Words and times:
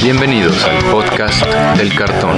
Bienvenidos 0.00 0.64
al 0.64 0.78
podcast 0.90 1.44
del 1.76 1.94
cartón. 1.94 2.36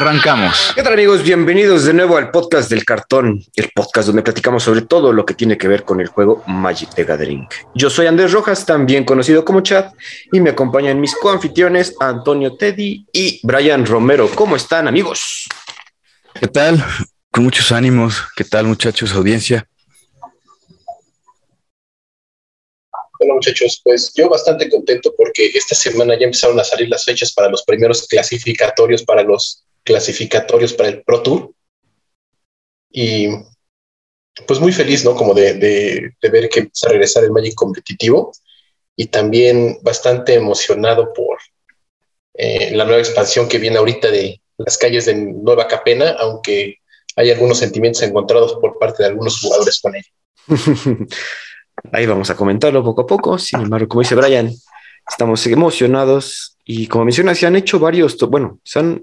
Arrancamos. 0.00 0.72
¿Qué 0.74 0.82
tal 0.82 0.94
amigos? 0.94 1.22
Bienvenidos 1.22 1.84
de 1.84 1.92
nuevo 1.92 2.16
al 2.16 2.30
podcast 2.30 2.70
del 2.70 2.86
cartón, 2.86 3.44
el 3.54 3.70
podcast 3.74 4.06
donde 4.06 4.22
platicamos 4.22 4.62
sobre 4.62 4.80
todo 4.80 5.12
lo 5.12 5.26
que 5.26 5.34
tiene 5.34 5.58
que 5.58 5.68
ver 5.68 5.84
con 5.84 6.00
el 6.00 6.06
juego 6.06 6.42
Magic 6.46 6.88
the 6.94 7.04
Gathering. 7.04 7.46
Yo 7.74 7.90
soy 7.90 8.06
Andrés 8.06 8.32
Rojas, 8.32 8.64
también 8.64 9.04
conocido 9.04 9.44
como 9.44 9.60
Chat, 9.60 9.92
y 10.32 10.40
me 10.40 10.48
acompañan 10.48 10.98
mis 10.98 11.14
coanfitriones 11.16 11.96
Antonio 12.00 12.56
Teddy 12.56 13.04
y 13.12 13.40
Brian 13.42 13.84
Romero. 13.84 14.30
¿Cómo 14.34 14.56
están 14.56 14.88
amigos? 14.88 15.46
¿Qué 16.32 16.46
tal? 16.46 16.82
Con 17.30 17.44
muchos 17.44 17.70
ánimos. 17.70 18.22
¿Qué 18.34 18.44
tal 18.44 18.64
muchachos, 18.64 19.12
audiencia? 19.12 19.68
Hola 23.18 23.34
muchachos, 23.34 23.82
pues 23.84 24.14
yo 24.14 24.30
bastante 24.30 24.70
contento 24.70 25.12
porque 25.14 25.50
esta 25.52 25.74
semana 25.74 26.18
ya 26.18 26.24
empezaron 26.24 26.58
a 26.58 26.64
salir 26.64 26.88
las 26.88 27.04
fechas 27.04 27.34
para 27.34 27.50
los 27.50 27.62
primeros 27.64 28.06
clasificatorios 28.08 29.02
para 29.02 29.22
los 29.22 29.62
clasificatorios 29.84 30.72
para 30.72 30.88
el 30.88 31.02
Pro 31.02 31.22
Tour. 31.22 31.52
Y 32.90 33.28
pues 34.46 34.60
muy 34.60 34.72
feliz, 34.72 35.04
¿no? 35.04 35.14
Como 35.14 35.34
de, 35.34 36.12
ver 36.22 36.48
que 36.48 36.60
empieza 36.60 36.88
a 36.88 36.90
regresar 36.90 37.24
el 37.24 37.32
Magic 37.32 37.54
competitivo 37.54 38.32
y 38.96 39.06
también 39.06 39.78
bastante 39.82 40.34
emocionado 40.34 41.12
por 41.12 41.38
eh, 42.34 42.74
la 42.74 42.84
nueva 42.84 43.00
expansión 43.00 43.48
que 43.48 43.58
viene 43.58 43.78
ahorita 43.78 44.10
de 44.10 44.40
las 44.58 44.76
calles 44.76 45.06
de 45.06 45.14
Nueva 45.14 45.66
Capena, 45.66 46.16
aunque 46.18 46.76
hay 47.16 47.30
algunos 47.30 47.58
sentimientos 47.58 48.02
encontrados 48.02 48.54
por 48.60 48.78
parte 48.78 49.02
de 49.02 49.08
algunos 49.08 49.40
jugadores 49.40 49.80
con 49.80 49.94
ella. 49.94 50.08
Ahí 51.92 52.06
vamos 52.06 52.30
a 52.30 52.36
comentarlo 52.36 52.84
poco 52.84 53.02
a 53.02 53.06
poco. 53.06 53.38
Sin 53.38 53.60
embargo, 53.60 53.88
como 53.88 54.02
dice 54.02 54.14
Brian, 54.14 54.52
estamos 55.08 55.46
emocionados 55.46 56.56
y 56.64 56.86
como 56.86 57.04
menciona, 57.04 57.34
se 57.34 57.46
han 57.46 57.56
hecho 57.56 57.78
varios, 57.78 58.18
bueno, 58.28 58.60
se 58.64 58.78
han 58.78 59.02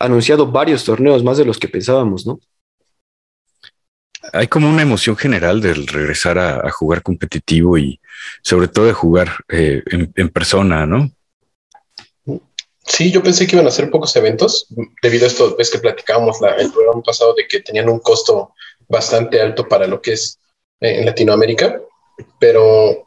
anunciado 0.00 0.50
varios 0.50 0.84
torneos 0.84 1.22
más 1.22 1.36
de 1.36 1.44
los 1.44 1.58
que 1.58 1.68
pensábamos, 1.68 2.26
¿no? 2.26 2.40
Hay 4.32 4.48
como 4.48 4.68
una 4.68 4.82
emoción 4.82 5.16
general 5.16 5.60
del 5.60 5.86
regresar 5.86 6.38
a, 6.38 6.70
jugar 6.70 7.02
competitivo 7.02 7.78
y 7.78 8.00
sobre 8.42 8.68
todo 8.68 8.86
de 8.86 8.92
jugar 8.92 9.30
eh, 9.48 9.82
en, 9.86 10.28
persona, 10.28 10.86
¿no? 10.86 11.10
Sí, 12.84 13.10
yo 13.10 13.22
pensé 13.22 13.46
que 13.46 13.56
iban 13.56 13.66
a 13.66 13.70
ser 13.70 13.90
pocos 13.90 14.14
eventos, 14.16 14.66
debido 15.02 15.24
a 15.24 15.28
esto, 15.28 15.56
es 15.58 15.70
que 15.70 15.78
platicábamos 15.78 16.38
el 16.58 16.72
programa 16.72 17.02
pasado 17.02 17.34
de 17.34 17.46
que 17.46 17.60
tenían 17.60 17.88
un 17.88 18.00
costo 18.00 18.54
bastante 18.88 19.40
alto 19.40 19.68
para 19.68 19.86
lo 19.86 20.02
que 20.02 20.14
es 20.14 20.38
eh, 20.80 20.98
en 20.98 21.06
Latinoamérica, 21.06 21.80
pero 22.38 23.06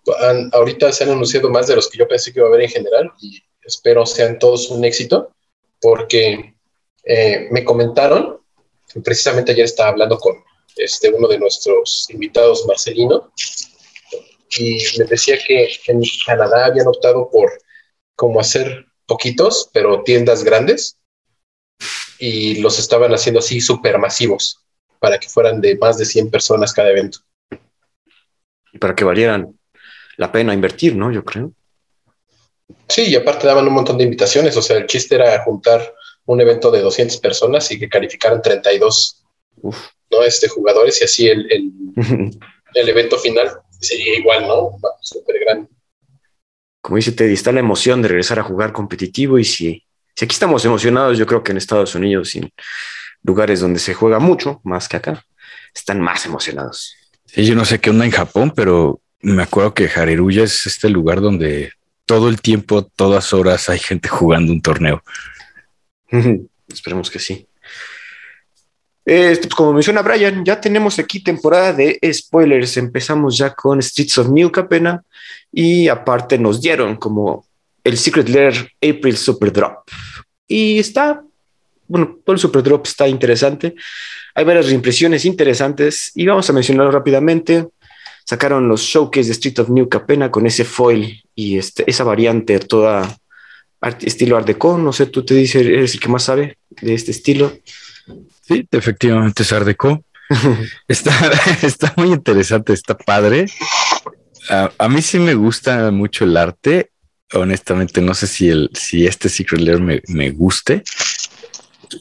ahorita 0.54 0.92
se 0.92 1.04
han 1.04 1.12
anunciado 1.12 1.50
más 1.50 1.68
de 1.68 1.76
los 1.76 1.90
que 1.90 1.98
yo 1.98 2.08
pensé 2.08 2.32
que 2.32 2.40
iba 2.40 2.48
a 2.48 2.50
haber 2.50 2.64
en 2.64 2.70
general 2.70 3.12
y 3.22 3.44
espero 3.64 4.06
sean 4.06 4.40
todos 4.40 4.70
un 4.70 4.84
éxito, 4.86 5.32
porque 5.82 6.53
eh, 7.04 7.48
me 7.52 7.64
comentaron, 7.64 8.40
precisamente 9.04 9.52
ayer 9.52 9.66
estaba 9.66 9.90
hablando 9.90 10.18
con 10.18 10.36
este, 10.76 11.10
uno 11.10 11.28
de 11.28 11.40
nuestros 11.40 12.08
invitados, 12.10 12.66
Marcelino, 12.66 13.32
y 14.58 14.84
me 14.98 15.06
decía 15.06 15.38
que 15.46 15.70
en 15.88 16.02
Canadá 16.26 16.66
habían 16.66 16.88
optado 16.88 17.30
por 17.30 17.52
como 18.16 18.40
hacer 18.40 18.86
poquitos, 19.06 19.70
pero 19.74 20.04
tiendas 20.04 20.44
grandes, 20.44 20.98
y 22.20 22.62
los 22.62 22.80
estaban 22.80 23.14
haciendo 23.14 23.40
así 23.40 23.60
súper 23.60 23.98
masivos, 23.98 24.60
para 25.00 25.20
que 25.20 25.28
fueran 25.28 25.60
de 25.60 25.76
más 25.78 25.98
de 25.98 26.06
100 26.06 26.32
personas 26.32 26.74
cada 26.74 26.92
evento. 26.92 27.20
Y 28.72 28.78
para 28.78 28.96
que 28.96 29.04
valieran 29.04 29.60
la 30.18 30.32
pena 30.32 30.54
invertir, 30.54 30.96
¿no? 30.96 31.12
Yo 31.12 31.24
creo. 31.24 31.52
Sí, 32.88 33.10
y 33.10 33.16
aparte 33.16 33.48
daban 33.48 33.68
un 33.68 33.74
montón 33.74 33.98
de 33.98 34.04
invitaciones, 34.04 34.56
o 34.56 34.62
sea, 34.62 34.78
el 34.78 34.88
chiste 34.88 35.16
era 35.16 35.44
juntar 35.44 35.94
un 36.26 36.42
evento 36.42 36.72
de 36.72 36.82
200 36.82 37.18
personas 37.18 37.72
y 37.72 37.80
que 37.80 37.90
calificaran 37.90 38.42
32 38.42 39.24
¿no? 39.62 40.24
este, 40.24 40.48
jugadores 40.48 41.02
y 41.02 41.06
así 41.06 41.28
el, 41.28 41.48
el, 41.52 42.40
evento 42.90 43.18
final 43.18 43.50
sería 43.80 44.18
igual, 44.18 44.48
¿no? 44.48 44.78
Súper 45.02 45.40
grande. 45.40 45.70
Como 46.82 46.98
dice 46.98 47.12
Teddy, 47.12 47.34
está 47.34 47.52
la 47.52 47.60
emoción 47.60 48.02
de 48.02 48.10
regresar 48.10 48.40
a 48.40 48.44
jugar 48.44 48.74
competitivo 48.74 49.40
y 49.40 49.44
si, 49.44 49.84
si 50.16 50.26
aquí 50.26 50.34
estamos 50.34 50.64
emocionados, 50.66 51.18
yo 51.18 51.26
creo 51.26 51.44
que 51.44 51.52
en 51.52 51.58
Estados 51.58 51.96
Unidos 51.96 52.36
y 52.36 52.40
en 52.40 52.52
lugares 53.24 53.60
donde 53.62 53.80
se 53.80 53.94
juega 53.94 54.20
mucho, 54.20 54.60
más 54.64 54.88
que 54.88 54.98
acá, 54.98 55.26
están 55.74 56.02
más 56.02 56.26
emocionados. 56.26 56.96
Sí, 57.26 57.46
yo 57.46 57.56
no 57.56 57.66
sé 57.66 57.80
qué 57.80 57.90
onda 57.90 58.06
en 58.06 58.12
Japón, 58.12 58.54
pero 58.56 59.02
me 59.22 59.44
acuerdo 59.44 59.74
que 59.74 59.90
Hareruya 59.94 60.44
es 60.44 60.66
este 60.66 60.90
lugar 60.90 61.22
donde 61.22 61.72
todo 62.06 62.28
el 62.30 62.42
tiempo, 62.42 62.84
todas 62.84 63.34
horas 63.34 63.70
hay 63.70 63.80
gente 63.80 64.10
jugando 64.10 64.52
un 64.52 64.62
torneo. 64.62 65.04
Esperemos 66.68 67.10
que 67.10 67.20
sí. 67.20 67.48
Este, 69.06 69.48
pues, 69.48 69.56
como 69.56 69.74
menciona 69.74 70.02
Brian, 70.02 70.46
ya 70.46 70.62
tenemos 70.62 70.98
aquí 71.00 71.22
temporada 71.22 71.74
de 71.74 72.00
spoilers. 72.14 72.78
Empezamos 72.78 73.38
ya 73.38 73.54
con 73.54 73.82
Streets 73.82 74.18
of 74.20 74.30
New 74.30 74.52
Capena 74.52 75.04
y 75.52 75.88
aparte 75.88 76.38
nos 76.38 76.62
dieron 76.62 76.96
como 76.96 77.46
el 77.84 77.98
Secret 77.98 78.30
Lair 78.30 78.72
April 78.78 79.18
Super 79.18 79.52
Drop. 79.52 79.90
Y 80.48 80.80
está, 80.80 81.22
bueno, 81.88 82.20
todo 82.24 82.34
el 82.34 82.40
Super 82.40 82.64
Drop 82.64 82.86
está 82.86 83.08
interesante. 83.08 83.76
Hay 84.36 84.46
varias 84.46 84.72
impresiones 84.72 85.26
interesantes 85.26 86.12
y 86.16 86.26
vamos 86.26 86.50
a 86.50 86.54
mencionarlo 86.54 86.92
rápidamente. 86.92 87.68
Sacaron 88.26 88.70
los 88.70 88.82
showcase 88.82 89.28
de 89.28 89.34
Street 89.34 89.60
of 89.60 89.70
New 89.70 89.90
Capena 89.90 90.32
con 90.32 90.48
ese 90.48 90.64
foil 90.64 91.22
y 91.36 91.58
este, 91.58 91.84
esa 91.90 92.06
variante 92.06 92.58
toda 92.60 93.18
estilo 94.02 94.38
Art 94.38 94.48
Deco. 94.48 94.78
No 94.78 94.94
sé, 94.94 95.08
tú 95.08 95.26
te 95.26 95.34
dices, 95.34 95.66
eres 95.66 95.94
el 95.94 96.00
que 96.00 96.10
más 96.10 96.24
sabe 96.24 96.58
de 96.82 96.94
este 96.94 97.12
estilo. 97.12 97.54
Sí, 98.42 98.68
efectivamente 98.72 99.44
es 99.44 99.54
Art 99.54 99.66
Deco. 99.66 100.04
está, 100.88 101.12
está 101.62 101.94
muy 101.98 102.10
interesante, 102.10 102.74
está 102.74 102.98
padre. 102.98 103.46
A, 104.50 104.90
mí 104.90 105.02
sí 105.02 105.20
me 105.20 105.36
gusta 105.36 105.92
mucho 105.92 106.26
el 106.26 106.36
arte. 106.38 106.92
Honestamente, 107.34 108.02
no 108.02 108.14
sé 108.14 108.28
si, 108.28 108.50
el, 108.50 108.70
si 108.74 109.08
este 109.08 109.30
Secret 109.30 109.62
Lair 109.62 109.80
me, 109.80 110.02
me 110.08 110.30
guste. 110.32 110.84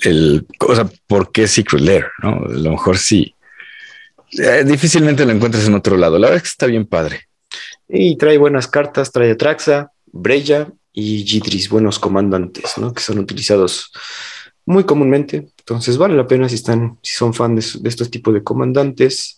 El, 0.02 0.46
o 0.58 0.74
sea, 0.74 0.88
¿por 1.06 1.30
qué 1.32 1.46
Secret 1.46 1.82
Lair? 1.82 2.06
¿no? 2.22 2.44
A 2.44 2.48
lo 2.48 2.70
mejor 2.70 2.98
sí. 2.98 3.34
Eh, 4.32 4.64
difícilmente 4.64 5.24
lo 5.24 5.32
encuentras 5.32 5.66
en 5.66 5.74
otro 5.74 5.96
lado. 5.96 6.18
La 6.18 6.26
verdad 6.26 6.38
es 6.38 6.42
que 6.42 6.54
está 6.54 6.66
bien 6.66 6.86
padre. 6.86 7.28
Y 7.88 8.16
trae 8.16 8.38
buenas 8.38 8.66
cartas, 8.66 9.12
trae 9.12 9.32
Atraxa, 9.32 9.92
Breya 10.06 10.68
y 10.92 11.24
Gidris, 11.24 11.68
buenos 11.68 11.98
comandantes, 11.98 12.76
¿no? 12.76 12.92
Que 12.92 13.02
son 13.02 13.18
utilizados 13.18 13.90
muy 14.66 14.84
comúnmente. 14.84 15.48
Entonces 15.58 15.96
vale 15.96 16.14
la 16.14 16.26
pena 16.26 16.48
si 16.48 16.56
están, 16.56 16.98
si 17.02 17.14
son 17.14 17.34
fans 17.34 17.82
de, 17.82 17.88
estos 17.88 18.10
tipos 18.10 18.34
de 18.34 18.42
comandantes. 18.42 19.36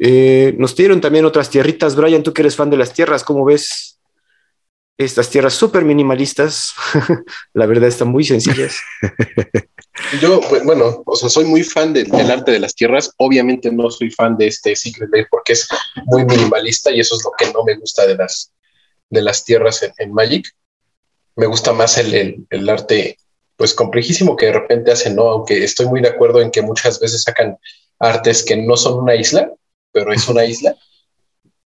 Eh, 0.00 0.54
nos 0.58 0.74
dieron 0.74 1.00
también 1.00 1.24
otras 1.24 1.50
tierritas, 1.50 1.94
Brian, 1.94 2.22
tú 2.22 2.32
que 2.32 2.42
eres 2.42 2.56
fan 2.56 2.70
de 2.70 2.76
las 2.76 2.92
tierras, 2.92 3.22
¿cómo 3.22 3.44
ves 3.44 3.98
estas 4.96 5.30
tierras 5.30 5.54
súper 5.54 5.84
minimalistas? 5.84 6.72
la 7.54 7.66
verdad 7.66 7.88
están 7.88 8.08
muy 8.08 8.24
sencillas. 8.24 8.76
Yo, 10.20 10.40
bueno, 10.64 11.02
o 11.04 11.16
sea, 11.16 11.28
soy 11.28 11.44
muy 11.44 11.62
fan 11.62 11.92
del 11.92 12.30
arte 12.30 12.52
de 12.52 12.60
las 12.60 12.74
tierras. 12.74 13.12
Obviamente 13.18 13.70
no 13.70 13.90
soy 13.90 14.10
fan 14.10 14.36
de 14.36 14.46
este 14.46 14.74
Secret 14.74 15.10
Lair 15.12 15.26
porque 15.30 15.52
es 15.52 15.68
muy 16.06 16.24
minimalista 16.24 16.90
y 16.90 17.00
eso 17.00 17.16
es 17.16 17.24
lo 17.24 17.32
que 17.38 17.52
no 17.52 17.64
me 17.64 17.76
gusta 17.76 18.06
de 18.06 18.16
las, 18.16 18.52
de 19.10 19.22
las 19.22 19.44
tierras 19.44 19.86
en, 19.98 20.12
Magic. 20.12 20.48
Me 21.36 21.46
gusta 21.46 21.72
más 21.72 21.98
el, 21.98 22.46
el, 22.48 22.68
arte, 22.68 23.18
pues 23.56 23.74
complejísimo 23.74 24.36
que 24.36 24.46
de 24.46 24.52
repente 24.52 24.92
hacen, 24.92 25.16
¿no? 25.16 25.28
Aunque 25.28 25.62
estoy 25.62 25.86
muy 25.86 26.00
de 26.00 26.08
acuerdo 26.08 26.40
en 26.40 26.50
que 26.50 26.62
muchas 26.62 26.98
veces 27.00 27.22
sacan 27.22 27.58
artes 27.98 28.44
que 28.44 28.56
no 28.56 28.76
son 28.76 29.00
una 29.00 29.14
isla, 29.14 29.52
pero 29.92 30.12
es 30.12 30.28
una 30.28 30.44
isla. 30.44 30.74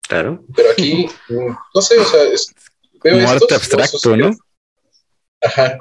Claro. 0.07 0.43
Pero 0.53 0.71
aquí, 0.71 1.07
mm, 1.29 1.55
no 1.73 1.81
sé, 1.81 1.97
o 1.97 2.03
sea, 2.03 2.23
es, 2.23 2.53
veo 3.01 3.25
arte 3.25 3.55
abstracto, 3.55 4.17
¿no? 4.17 4.31
Ajá. 5.39 5.77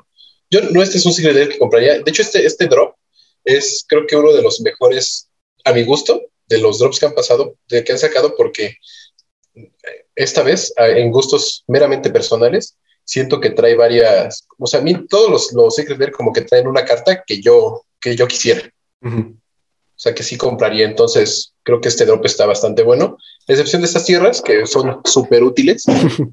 Yo 0.51 0.61
no, 0.71 0.83
este 0.83 0.99
es 0.99 1.07
un 1.07 1.12
secret 1.12 1.51
que 1.51 1.59
compraría. 1.59 2.01
De 2.01 2.09
hecho, 2.11 2.23
este, 2.23 2.47
este 2.47 2.67
drop 2.67 2.95
es, 3.45 3.85
creo 3.89 4.07
que 4.07 4.15
uno 4.15 4.33
de 4.33 4.43
los 4.43 4.61
mejores, 4.61 5.29
a 5.65 5.73
mi 5.73 5.83
gusto, 5.83 6.23
de 6.47 6.59
los 6.59 6.79
drops 6.79 7.01
que 7.01 7.07
han 7.07 7.15
pasado, 7.15 7.57
de 7.69 7.83
que 7.83 7.93
han 7.93 7.99
sacado, 7.99 8.37
porque 8.37 8.77
esta 10.14 10.43
vez, 10.43 10.73
en 10.76 11.11
gustos 11.11 11.64
meramente 11.67 12.11
personales, 12.11 12.76
siento 13.05 13.41
que 13.41 13.50
trae 13.50 13.75
varias, 13.75 14.47
o 14.58 14.67
sea, 14.67 14.81
a 14.81 14.82
mí 14.82 15.06
todos 15.08 15.31
los, 15.31 15.52
los 15.52 15.75
Secret 15.75 16.12
como 16.12 16.32
que 16.32 16.43
traen 16.43 16.69
una 16.69 16.85
carta 16.85 17.23
que 17.26 17.41
yo, 17.41 17.85
que 18.00 18.17
yo 18.17 18.29
quisiera. 18.29 18.70
O 19.02 20.02
sea, 20.02 20.14
que 20.14 20.23
sí 20.23 20.38
compraría. 20.38 20.87
Entonces, 20.87 21.52
creo 21.62 21.81
que 21.81 21.88
este 21.88 22.06
drop 22.06 22.25
está 22.25 22.47
bastante 22.47 22.82
bueno. 22.82 23.19
A 23.49 23.52
excepción 23.52 23.82
de 23.82 23.87
estas 23.87 24.06
tierras 24.06 24.41
que 24.41 24.67
son 24.67 25.00
súper 25.05 25.43
útiles, 25.43 25.85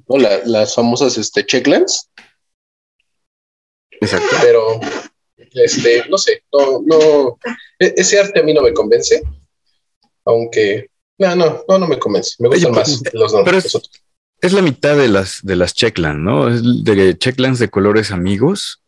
¿no? 0.07 0.17
las 0.17 0.73
famosas 0.73 1.17
este, 1.17 1.45
checklands. 1.45 2.09
Exacto. 3.99 4.35
Pero, 4.41 4.79
Este, 5.53 6.03
no 6.09 6.17
sé, 6.17 6.43
no, 6.51 6.81
no, 6.85 7.39
e-, 7.79 7.93
ese 7.97 8.19
arte 8.19 8.39
a 8.39 8.43
mí 8.43 8.53
no 8.53 8.61
me 8.61 8.73
convence, 8.73 9.21
aunque, 10.25 10.89
no, 11.17 11.35
no, 11.35 11.63
no, 11.67 11.79
no 11.79 11.87
me 11.87 11.99
convence. 11.99 12.35
Me 12.39 12.49
gustan 12.49 12.71
más 12.71 13.01
los, 13.13 13.33
otros 13.33 13.89
es 14.41 14.53
la 14.53 14.61
mitad 14.61 14.95
de 14.95 15.07
las 15.07 15.39
de 15.41 15.55
las 15.55 15.73
Checkland, 15.73 16.19
¿no? 16.19 16.47
Es 16.47 16.61
de 16.83 17.17
Checklands 17.17 17.59
de 17.59 17.69
colores 17.69 18.11
amigos 18.11 18.83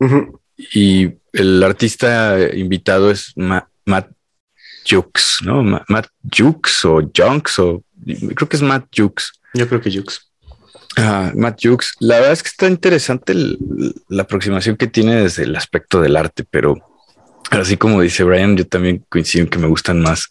y 0.74 1.10
el 1.34 1.64
artista 1.64 2.38
invitado 2.54 3.12
es 3.12 3.34
Matt 3.36 4.12
Jukes, 4.90 5.40
¿no? 5.44 5.64
Matt 5.64 6.08
Jukes 6.24 6.86
o 6.86 7.02
Junks 7.16 7.60
o 7.60 7.84
creo 8.36 8.50
que 8.50 8.58
es 8.58 8.62
Matt 8.62 8.88
Jukes. 8.96 9.32
Yo 9.54 9.68
creo 9.68 9.82
que 9.82 9.92
Jukes. 9.92 10.20
Ah, 10.98 11.32
Matt 11.36 11.60
Jukes. 11.64 11.94
La 12.00 12.16
verdad 12.16 12.34
es 12.34 12.44
que 12.44 12.50
está 12.50 12.68
interesante 12.68 13.34
la 14.08 14.24
aproximación 14.24 14.76
que 14.76 14.88
tiene 14.88 15.16
desde 15.16 15.44
el 15.44 15.56
aspecto 15.56 16.02
del 16.02 16.16
arte, 16.16 16.44
pero 16.50 16.76
así 17.50 17.78
como 17.78 18.02
dice 18.02 18.24
Brian, 18.24 18.56
yo 18.56 18.68
también 18.68 19.04
coincido 19.10 19.44
en 19.44 19.50
que 19.50 19.58
me 19.58 19.68
gustan 19.68 20.02
más 20.02 20.30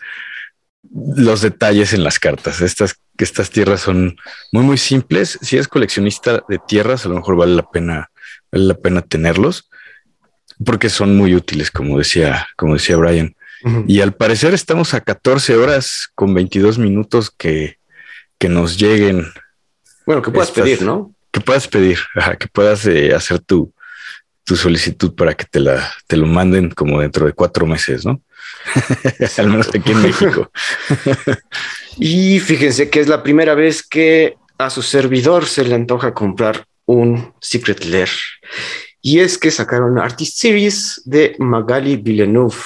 los 0.91 1.43
detalles 1.43 1.93
en 1.93 2.05
las 2.05 2.19
cartas. 2.19 2.61
Estas, 2.61 2.97
estas 3.19 3.51
tierras 3.51 3.81
son 3.81 4.17
muy, 4.53 4.65
muy 4.65 4.79
simples. 4.79 5.39
Si 5.43 5.57
eres 5.57 5.69
coleccionista 5.69 6.43
de 6.49 6.59
tierras, 6.67 7.05
a 7.05 7.09
lo 7.09 7.17
mejor 7.17 7.37
vale 7.37 7.55
la 7.55 7.71
pena, 7.71 8.11
vale 8.51 8.65
la 8.65 8.75
pena 8.75 9.03
tenerlos 9.03 9.69
porque 10.65 10.89
son 10.89 11.17
muy 11.17 11.35
útiles, 11.35 11.71
como 11.71 11.99
decía, 11.99 12.49
como 12.57 12.75
decía 12.75 12.97
Brian. 12.97 13.35
Y 13.89 14.01
al 14.03 14.15
parecer 14.15 14.55
estamos 14.55 14.95
a 14.95 15.01
14 15.01 15.57
horas 15.57 16.09
con 16.15 16.33
22 16.33 16.79
minutos 16.79 17.33
que, 17.37 17.79
que 18.39 18.49
nos 18.49 18.79
lleguen. 18.79 19.27
Bueno, 20.07 20.23
que 20.23 20.31
puedas 20.31 20.53
pedir, 20.53 20.83
¿no? 20.83 21.13
Que 21.33 21.41
puedas 21.41 21.67
pedir, 21.67 21.99
que 22.39 22.47
puedas 22.47 22.87
eh, 22.87 23.13
hacer 23.13 23.41
tu, 23.41 23.75
tu 24.45 24.55
solicitud 24.55 25.13
para 25.15 25.35
que 25.35 25.45
te 25.45 25.59
la 25.59 25.93
te 26.07 26.17
lo 26.17 26.27
manden 26.27 26.71
como 26.71 27.01
dentro 27.01 27.27
de 27.27 27.33
cuatro 27.33 27.67
meses, 27.67 28.07
¿no? 28.07 28.23
Al 29.39 29.49
menos 29.49 29.69
aquí 29.69 29.93
en 29.93 30.03
México. 30.03 30.51
y 31.99 32.41
fíjense 32.41 32.91
que 32.91 33.01
es 33.01 33.09
la 33.09 33.23
primera 33.23 33.55
vez 33.55 33.83
que 33.83 34.37
a 34.59 34.71
su 34.71 34.83
servidor 34.83 35.47
se 35.47 35.65
le 35.65 35.75
antoja 35.75 36.13
comprar 36.13 36.67
un 36.87 37.33
Secret 37.41 37.85
Lair. 37.85 38.11
Y 39.01 39.21
es 39.21 39.39
que 39.39 39.51
sacaron 39.51 39.99
Artist 39.99 40.39
Series 40.39 41.03
de 41.05 41.37
Magali 41.39 41.97
Villeneuve. 41.97 42.57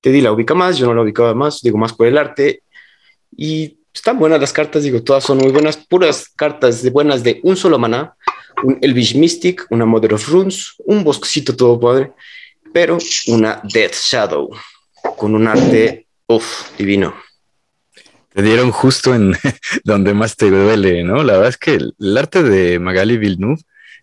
Teddy 0.00 0.20
la 0.20 0.32
ubica 0.32 0.54
más, 0.54 0.76
yo 0.76 0.86
no 0.86 0.94
la 0.94 1.02
ubicaba 1.02 1.34
más, 1.34 1.62
digo 1.62 1.78
más 1.78 1.92
por 1.92 2.06
el 2.06 2.18
arte. 2.18 2.62
Y 3.34 3.78
están 3.94 4.18
buenas 4.18 4.40
las 4.40 4.52
cartas, 4.52 4.82
digo, 4.82 5.02
todas 5.02 5.24
son 5.24 5.38
muy 5.38 5.50
buenas, 5.50 5.76
puras 5.76 6.28
cartas 6.36 6.82
de 6.82 6.90
buenas 6.90 7.22
de 7.22 7.40
un 7.42 7.56
solo 7.56 7.78
maná, 7.78 8.14
un 8.62 8.78
Elvish 8.82 9.16
Mystic, 9.16 9.66
una 9.70 9.86
Mother 9.86 10.14
of 10.14 10.28
Runes, 10.28 10.74
un 10.78 11.04
bosquecito 11.04 11.56
todo 11.56 11.80
padre, 11.80 12.12
pero 12.72 12.98
una 13.28 13.60
Death 13.64 13.94
Shadow 13.94 14.50
con 15.16 15.34
un 15.34 15.46
arte 15.46 16.06
uf, 16.26 16.76
divino. 16.78 17.14
Te 18.32 18.42
dieron 18.42 18.70
justo 18.70 19.14
en 19.14 19.34
donde 19.84 20.14
más 20.14 20.36
te 20.36 20.50
duele, 20.50 21.04
¿no? 21.04 21.22
La 21.22 21.34
verdad 21.34 21.50
es 21.50 21.58
que 21.58 21.74
el 21.74 22.16
arte 22.16 22.42
de 22.42 22.78
Magali 22.78 23.18
Villeneuve 23.18 23.62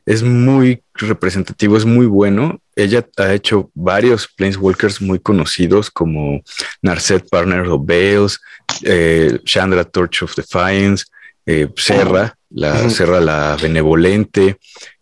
es 0.09 0.23
muy 0.23 0.83
representativo, 0.95 1.77
es 1.77 1.85
muy 1.85 2.07
bueno. 2.07 2.59
Ella 2.75 3.07
ha 3.17 3.33
hecho 3.33 3.69
varios 3.75 4.27
Planeswalkers 4.27 5.01
muy 5.01 5.19
conocidos 5.19 5.91
como 5.91 6.41
Narset 6.81 7.29
Partner 7.29 7.61
of 7.67 7.85
Bales, 7.85 8.39
eh, 8.83 9.39
Chandra 9.43 9.83
Torch 9.83 10.23
of 10.23 10.35
Defiance, 10.35 11.05
eh, 11.45 11.67
Serra, 11.75 12.35
la 12.49 12.89
Serra 12.89 13.19
la 13.19 13.55
Benevolente, 13.61 14.57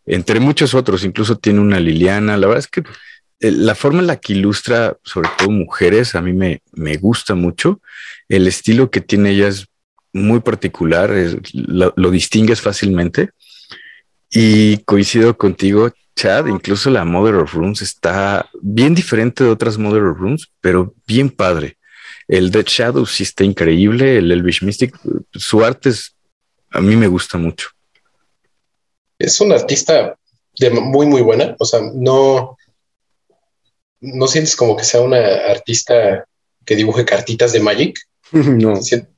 entre 0.05 0.41
muchos 0.41 0.73
otros. 0.73 1.05
Incluso 1.05 1.37
tiene 1.37 1.61
una 1.61 1.79
Liliana. 1.79 2.35
La 2.35 2.47
verdad 2.47 2.65
es 2.65 2.67
que 2.67 2.83
la 3.39 3.75
forma 3.75 3.99
en 3.99 4.07
la 4.07 4.17
que 4.17 4.33
ilustra, 4.33 4.97
sobre 5.03 5.29
todo 5.37 5.51
mujeres, 5.51 6.15
a 6.15 6.21
mí 6.21 6.33
me, 6.33 6.61
me 6.73 6.97
gusta 6.97 7.35
mucho. 7.35 7.81
El 8.27 8.47
estilo 8.47 8.89
que 8.89 9.01
tiene 9.01 9.31
ella 9.31 9.47
es 9.47 9.67
muy 10.13 10.39
particular, 10.39 11.13
lo, 11.53 11.93
lo 11.95 12.11
distingues 12.11 12.61
fácilmente. 12.61 13.29
Y 14.29 14.79
coincido 14.79 15.37
contigo, 15.37 15.91
Chad, 16.15 16.47
incluso 16.47 16.89
la 16.89 17.05
Mother 17.05 17.35
of 17.35 17.53
Rooms 17.53 17.81
está 17.81 18.49
bien 18.59 18.95
diferente 18.95 19.43
de 19.43 19.51
otras 19.51 19.77
Mother 19.77 20.03
of 20.03 20.17
Rooms, 20.17 20.51
pero 20.59 20.93
bien 21.05 21.29
padre. 21.29 21.77
El 22.27 22.51
Dead 22.51 22.65
Shadow 22.65 23.05
sí 23.05 23.23
está 23.23 23.43
increíble, 23.43 24.17
el 24.17 24.31
Elvish 24.31 24.63
Mystic, 24.63 24.97
su 25.33 25.63
arte 25.63 25.89
es, 25.89 26.15
a 26.71 26.81
mí 26.81 26.95
me 26.95 27.07
gusta 27.07 27.37
mucho. 27.37 27.69
Es 29.19 29.39
un 29.39 29.51
artista 29.53 30.17
de 30.59 30.69
muy, 30.71 31.05
muy 31.05 31.21
buena, 31.21 31.55
o 31.59 31.65
sea, 31.65 31.79
no, 31.93 32.57
no 34.01 34.27
sientes 34.27 34.55
como 34.55 34.75
que 34.75 34.83
sea 34.83 35.01
una 35.01 35.17
artista 35.17 36.25
que 36.65 36.75
dibuje 36.75 37.05
cartitas 37.05 37.51
de 37.51 37.59
Magic. 37.59 37.99
No. 38.33 38.73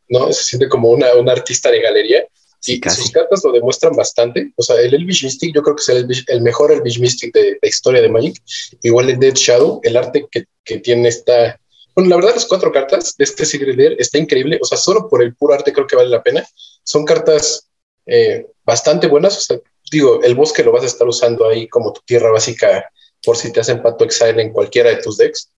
no, 0.09 0.31
se 0.31 0.43
siente 0.43 0.69
como 0.69 0.89
una, 0.89 1.15
una 1.15 1.31
artista 1.31 1.71
de 1.71 1.81
galería 1.81 2.23
Sí, 2.61 2.81
sus 2.83 3.11
cartas 3.11 3.41
lo 3.43 3.53
demuestran 3.53 3.95
bastante. 3.95 4.51
O 4.57 4.63
sea, 4.63 4.75
el 4.81 4.93
Elvish 4.93 5.23
Mystic, 5.23 5.55
yo 5.55 5.63
creo 5.63 5.75
que 5.75 5.81
es 5.81 5.89
el, 5.89 6.25
el 6.27 6.41
mejor 6.41 6.71
Elvish 6.71 6.99
Mystic 6.99 7.33
de 7.33 7.57
la 7.61 7.69
historia 7.69 8.01
de 8.01 8.09
Magic. 8.09 8.41
Igual 8.83 9.09
el 9.09 9.19
Dead 9.19 9.33
Shadow, 9.33 9.79
el 9.83 9.95
arte 9.95 10.27
que, 10.29 10.45
que 10.63 10.79
tiene 10.79 11.07
está. 11.07 11.59
Bueno, 11.95 12.09
la 12.09 12.15
verdad, 12.17 12.33
las 12.35 12.45
cuatro 12.45 12.71
cartas 12.71 13.15
de 13.17 13.23
este 13.23 13.45
Secret 13.45 13.77
Lair 13.77 13.95
está 13.97 14.17
increíble. 14.17 14.59
O 14.61 14.65
sea, 14.65 14.77
solo 14.77 15.07
por 15.07 15.23
el 15.23 15.35
puro 15.35 15.53
arte 15.53 15.71
creo 15.71 15.87
que 15.87 15.95
vale 15.95 16.09
la 16.09 16.21
pena. 16.21 16.45
Son 16.83 17.05
cartas 17.05 17.69
eh, 18.05 18.45
bastante 18.65 19.07
buenas. 19.07 19.37
O 19.37 19.41
sea, 19.41 19.59
digo, 19.89 20.21
el 20.21 20.35
bosque 20.35 20.63
lo 20.63 20.73
vas 20.73 20.83
a 20.83 20.87
estar 20.87 21.07
usando 21.07 21.47
ahí 21.47 21.67
como 21.69 21.93
tu 21.93 22.01
tierra 22.05 22.29
básica 22.29 22.89
por 23.23 23.37
si 23.37 23.51
te 23.51 23.59
hacen 23.59 23.81
Pato 23.81 24.03
Exile 24.03 24.41
en 24.41 24.53
cualquiera 24.53 24.89
de 24.89 25.01
tus 25.01 25.17
decks. 25.17 25.51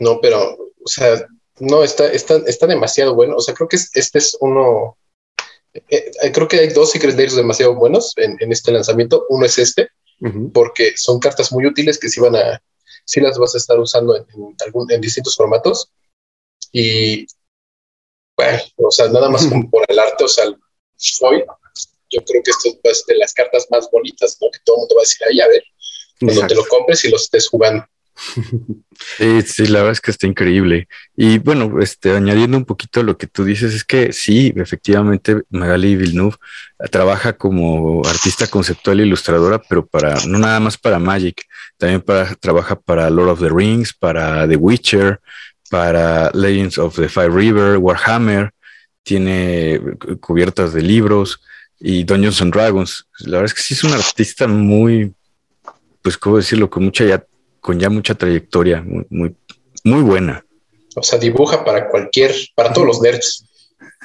No, 0.00 0.20
pero, 0.20 0.56
o 0.84 0.88
sea, 0.88 1.26
no, 1.58 1.82
está, 1.82 2.10
está, 2.12 2.36
está 2.46 2.66
demasiado 2.66 3.14
bueno. 3.14 3.36
O 3.36 3.40
sea, 3.40 3.54
creo 3.54 3.68
que 3.68 3.76
este 3.76 4.18
es 4.18 4.36
uno 4.40 4.96
eh, 5.74 6.10
eh, 6.22 6.32
creo 6.32 6.48
que 6.48 6.58
hay 6.58 6.68
dos 6.68 6.90
Secret 6.90 7.16
Lairs 7.16 7.34
demasiado 7.34 7.74
buenos 7.74 8.12
en, 8.16 8.36
este 8.52 8.72
lanzamiento. 8.72 9.26
Uno 9.28 9.46
es 9.46 9.58
este, 9.58 9.88
porque 10.52 10.92
son 10.96 11.18
cartas 11.18 11.52
muy 11.52 11.66
útiles 11.66 11.98
que 11.98 12.08
si 12.08 12.20
van 12.20 12.36
a, 12.36 12.62
si 13.04 13.20
las 13.20 13.38
vas 13.38 13.54
a 13.54 13.58
estar 13.58 13.78
usando 13.78 14.16
en, 14.16 14.26
algún, 14.64 14.90
en 14.90 15.00
distintos 15.00 15.34
formatos. 15.34 15.90
Y 16.72 17.26
bueno, 18.36 18.62
o 18.76 18.90
sea, 18.90 19.08
nada 19.08 19.28
más 19.28 19.46
como 19.46 19.68
por 19.70 19.84
el 19.88 19.98
arte, 19.98 20.24
o 20.24 20.28
sea, 20.28 20.46
hoy 20.46 21.44
yo 22.10 22.20
creo 22.26 22.42
que 22.42 22.50
esto 22.50 22.68
es 22.84 23.06
de 23.06 23.16
las 23.16 23.32
cartas 23.32 23.66
más 23.70 23.90
bonitas, 23.90 24.36
¿no? 24.40 24.50
Que 24.50 24.58
todo 24.64 24.76
el 24.76 24.80
mundo 24.80 24.96
va 24.96 25.00
a 25.00 25.04
decir, 25.04 25.26
ay, 25.28 25.40
a 25.40 25.48
ver, 25.48 25.64
cuando 26.24 26.46
te 26.46 26.54
lo 26.54 26.64
compres 26.66 27.04
y 27.04 27.10
lo 27.10 27.16
estés 27.16 27.48
jugando. 27.48 27.86
Sí, 29.18 29.42
sí, 29.42 29.66
la 29.66 29.80
verdad 29.80 29.92
es 29.92 30.00
que 30.00 30.10
está 30.10 30.26
increíble. 30.26 30.88
Y 31.16 31.38
bueno, 31.38 31.80
este, 31.80 32.12
añadiendo 32.12 32.56
un 32.56 32.64
poquito 32.64 33.00
a 33.00 33.02
lo 33.02 33.16
que 33.16 33.26
tú 33.26 33.44
dices, 33.44 33.74
es 33.74 33.84
que 33.84 34.12
sí, 34.12 34.52
efectivamente, 34.56 35.42
Magali 35.50 35.96
Villeneuve 35.96 36.36
trabaja 36.90 37.32
como 37.32 38.02
artista 38.06 38.46
conceptual 38.46 39.00
e 39.00 39.06
ilustradora, 39.06 39.60
pero 39.60 39.86
para, 39.86 40.14
no 40.26 40.38
nada 40.38 40.60
más 40.60 40.78
para 40.78 40.98
Magic, 40.98 41.44
también 41.78 42.00
para, 42.00 42.34
trabaja 42.36 42.78
para 42.78 43.10
Lord 43.10 43.30
of 43.30 43.40
the 43.40 43.48
Rings, 43.48 43.92
para 43.92 44.46
The 44.46 44.56
Witcher, 44.56 45.20
para 45.70 46.30
Legends 46.32 46.78
of 46.78 46.96
the 46.96 47.08
Five 47.08 47.30
River, 47.30 47.78
Warhammer, 47.78 48.52
tiene 49.02 49.80
cubiertas 50.20 50.72
de 50.72 50.82
libros 50.82 51.40
y 51.80 52.04
Dungeons 52.04 52.40
and 52.40 52.54
Dragons. 52.54 53.06
La 53.20 53.38
verdad 53.38 53.46
es 53.46 53.54
que 53.54 53.62
sí 53.62 53.74
es 53.74 53.82
un 53.82 53.92
artista 53.92 54.46
muy, 54.46 55.12
pues, 56.02 56.18
¿cómo 56.18 56.36
decirlo? 56.36 56.68
Con 56.68 56.84
mucha 56.84 57.04
ya 57.04 57.24
con 57.62 57.78
ya 57.78 57.88
mucha 57.88 58.14
trayectoria, 58.14 58.82
muy, 58.82 59.06
muy, 59.08 59.36
muy 59.84 60.02
buena. 60.02 60.44
O 60.96 61.02
sea, 61.02 61.18
dibuja 61.18 61.64
para 61.64 61.88
cualquier, 61.88 62.34
para 62.56 62.72
todos 62.72 62.86
los 62.86 63.00
nerds. 63.00 63.46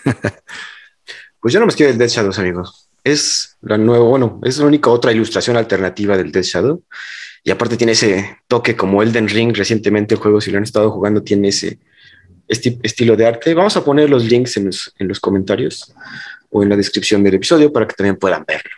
pues 1.42 1.54
yo 1.54 1.60
no 1.60 1.66
me 1.66 1.74
quiero 1.74 1.92
el 1.92 1.98
Dead 1.98 2.08
Shadows, 2.08 2.38
amigos. 2.38 2.90
Es 3.04 3.58
la 3.62 3.78
nueva, 3.78 4.06
bueno, 4.06 4.40
es 4.44 4.60
la 4.60 4.68
única 4.68 4.92
otra 4.92 5.12
ilustración 5.12 5.58
alternativa 5.58 6.16
del 6.16 6.32
Dead 6.32 6.44
Shadow. 6.44 6.84
Y 7.44 7.50
aparte 7.50 7.78
tiene 7.78 7.94
ese 7.94 8.38
toque 8.48 8.76
como 8.76 9.02
Elden 9.02 9.28
Ring, 9.28 9.56
recientemente 9.58 10.14
el 10.14 10.22
juego, 10.22 10.40
si 10.40 10.52
lo 10.52 10.58
han 10.58 10.64
estado 10.64 10.92
jugando, 10.92 11.24
tiene 11.24 11.48
ese 11.48 11.80
estilo 12.48 13.16
de 13.16 13.26
arte. 13.26 13.56
Vamos 13.56 13.76
a 13.76 13.84
poner 13.84 14.08
los 14.08 14.24
links 14.26 14.58
en 14.58 14.66
los, 14.68 14.94
en 15.00 15.08
los 15.08 15.20
comentarios 15.20 15.94
o 16.52 16.62
en 16.62 16.70
la 16.70 16.76
descripción 16.76 17.24
del 17.24 17.34
episodio 17.34 17.74
para 17.74 17.88
que 17.88 17.96
también 17.96 18.18
puedan 18.18 18.46
verlo. 18.46 18.77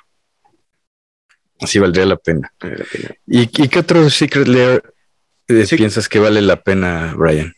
Así 1.59 1.79
valdría 1.79 2.05
la 2.05 2.17
pena. 2.17 2.51
¿Y, 3.27 3.47
qué 3.47 3.79
otro 3.79 4.09
Secret 4.09 4.47
Lair 4.47 4.83
eh, 5.47 5.65
piensas 5.75 6.07
que 6.07 6.19
vale 6.19 6.41
la 6.41 6.61
pena, 6.61 7.13
Brian? 7.17 7.53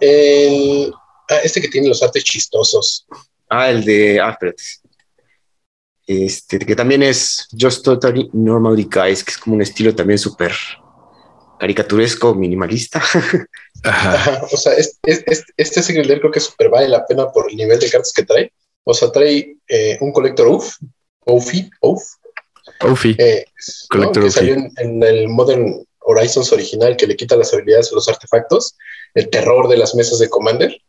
El, 0.00 0.92
ah, 1.28 1.38
este 1.42 1.60
que 1.60 1.68
tiene 1.68 1.88
los 1.88 2.02
artes 2.02 2.24
chistosos. 2.24 3.06
Ah, 3.48 3.70
el 3.70 3.84
de 3.84 4.20
Alfred. 4.20 4.54
Este, 6.06 6.58
que 6.60 6.76
también 6.76 7.02
es 7.02 7.48
Just 7.58 7.84
Totally 7.84 8.30
Normally 8.32 8.84
Guys, 8.84 9.24
que 9.24 9.32
es 9.32 9.38
como 9.38 9.56
un 9.56 9.62
estilo 9.62 9.94
también 9.94 10.18
súper 10.18 10.52
caricaturesco, 11.58 12.34
minimalista. 12.34 13.02
o 14.52 14.56
sea, 14.56 14.72
este, 14.74 15.82
Secret 15.82 16.06
Lair 16.06 16.20
creo 16.20 16.32
que 16.32 16.40
súper 16.40 16.70
vale 16.70 16.88
la 16.88 17.04
pena 17.04 17.30
por 17.30 17.50
el 17.50 17.56
nivel 17.56 17.78
de 17.78 17.90
cartas 17.90 18.12
que 18.14 18.24
trae. 18.24 18.52
O 18.84 18.94
sea, 18.94 19.10
trae 19.10 19.56
eh, 19.68 19.98
un 20.00 20.12
colector 20.12 20.46
UF, 20.46 20.76
Ofi, 21.26 21.68
Off, 21.80 22.02
Ufi. 22.84 23.14
Eh, 23.18 23.44
que 23.90 24.30
salió 24.30 24.54
en, 24.54 25.02
el 25.02 25.28
Modern 25.28 25.84
Horizons 26.00 26.52
original 26.52 26.96
que 26.96 27.06
le 27.06 27.16
quita 27.16 27.36
las 27.36 27.52
habilidades 27.52 27.90
a 27.92 27.94
los 27.94 28.08
artefactos, 28.08 28.76
el 29.14 29.28
terror 29.28 29.68
de 29.68 29.76
las 29.76 29.94
mesas 29.94 30.18
de 30.18 30.28
Commander. 30.28 30.80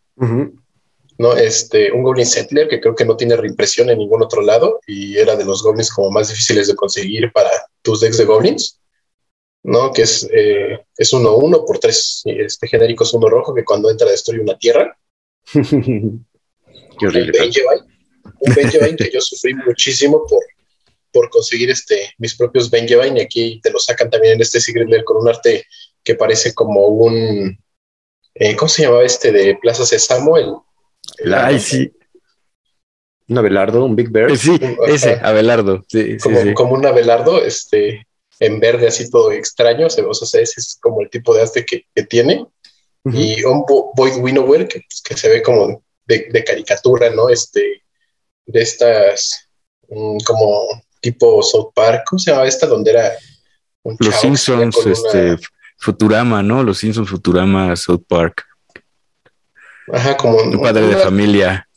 ¿no? 1.17 1.35
Este, 1.35 1.91
un 1.91 2.03
Goblin 2.03 2.25
Settler 2.25 2.67
que 2.67 2.79
creo 2.79 2.95
que 2.95 3.05
no 3.05 3.17
tiene 3.17 3.35
reimpresión 3.35 3.89
en 3.89 3.97
ningún 3.97 4.21
otro 4.21 4.41
lado 4.41 4.79
y 4.85 5.17
era 5.17 5.35
de 5.35 5.45
los 5.45 5.63
goblins 5.63 5.91
como 5.91 6.11
más 6.11 6.29
difíciles 6.29 6.67
de 6.67 6.75
conseguir 6.75 7.31
para 7.31 7.49
tus 7.81 8.01
decks 8.01 8.17
de 8.17 8.25
goblins, 8.25 8.79
¿no? 9.63 9.91
Que 9.91 10.03
es, 10.03 10.27
eh, 10.31 10.79
es 10.95 11.13
uno 11.13 11.35
uno 11.35 11.65
por 11.65 11.79
tres 11.79 12.21
este, 12.25 12.67
genéricos 12.67 13.13
uno 13.13 13.29
rojo 13.29 13.53
que 13.53 13.65
cuando 13.65 13.89
entra 13.89 14.09
destruye 14.09 14.41
una 14.41 14.57
tierra. 14.57 14.95
Qué 16.99 17.07
horrible. 17.07 17.33
Un 18.39 18.53
Benjavine 18.53 18.95
que 18.95 19.11
yo 19.11 19.21
sufrí 19.21 19.53
muchísimo 19.53 20.23
por, 20.27 20.43
por 21.11 21.29
conseguir 21.29 21.69
este, 21.69 22.13
mis 22.17 22.35
propios 22.35 22.69
Benjavine 22.69 23.19
y 23.19 23.23
aquí 23.23 23.59
te 23.61 23.71
lo 23.71 23.79
sacan 23.79 24.09
también 24.09 24.33
en 24.33 24.41
este 24.41 24.59
Secret 24.59 25.03
con 25.03 25.17
un 25.17 25.27
arte 25.27 25.65
que 26.03 26.15
parece 26.15 26.53
como 26.53 26.87
un... 26.87 27.57
Eh, 28.35 28.55
¿Cómo 28.55 28.69
se 28.69 28.83
llamaba 28.83 29.03
este 29.03 29.31
de 29.31 29.57
Plaza 29.59 29.85
Sésamo? 29.85 30.37
El, 30.37 31.33
Ay, 31.33 31.59
sí. 31.59 31.91
Un 33.27 33.37
Abelardo, 33.37 33.83
un 33.83 33.95
Big 33.95 34.09
Bear. 34.09 34.37
Sí, 34.37 34.57
ese, 34.87 35.19
Abelardo. 35.21 35.83
Sí, 35.87 36.17
como, 36.17 36.53
como 36.53 36.73
un 36.75 36.85
Abelardo, 36.85 37.43
este, 37.43 38.07
en 38.39 38.59
verde 38.59 38.87
así 38.87 39.09
todo 39.09 39.31
extraño. 39.31 39.87
O 39.87 40.13
sea, 40.13 40.41
ese 40.41 40.59
es 40.59 40.77
como 40.81 41.01
el 41.01 41.09
tipo 41.09 41.33
de 41.33 41.41
arte 41.41 41.65
que, 41.65 41.85
tiene. 42.05 42.45
Y 43.05 43.41
un 43.45 43.63
Void 43.95 44.17
Winnower 44.17 44.67
que, 44.67 44.81
que, 45.03 45.15
se 45.15 45.29
ve 45.29 45.41
como 45.41 45.81
de, 46.05 46.43
caricatura, 46.45 47.09
¿no? 47.09 47.29
Este, 47.29 47.83
de 48.47 48.61
estas, 48.61 49.47
mm, 49.89 50.17
como 50.25 50.81
tipo 51.01 51.43
South 51.43 51.71
Park, 51.75 52.03
¿cómo 52.09 52.19
se 52.19 52.31
llama 52.31 52.47
esta? 52.47 52.65
Donde 52.65 52.91
era 52.91 53.13
Los 53.99 54.15
Simpsons, 54.15 54.75
este, 54.85 55.37
Futurama, 55.77 56.41
¿no? 56.41 56.63
Los 56.63 56.79
Simpsons, 56.79 57.09
Futurama, 57.09 57.75
South 57.75 58.03
Park. 58.07 58.43
Ajá, 59.93 60.17
como 60.17 60.37
un 60.37 60.61
padre 60.61 60.87
de 60.87 60.97
familia. 60.97 61.67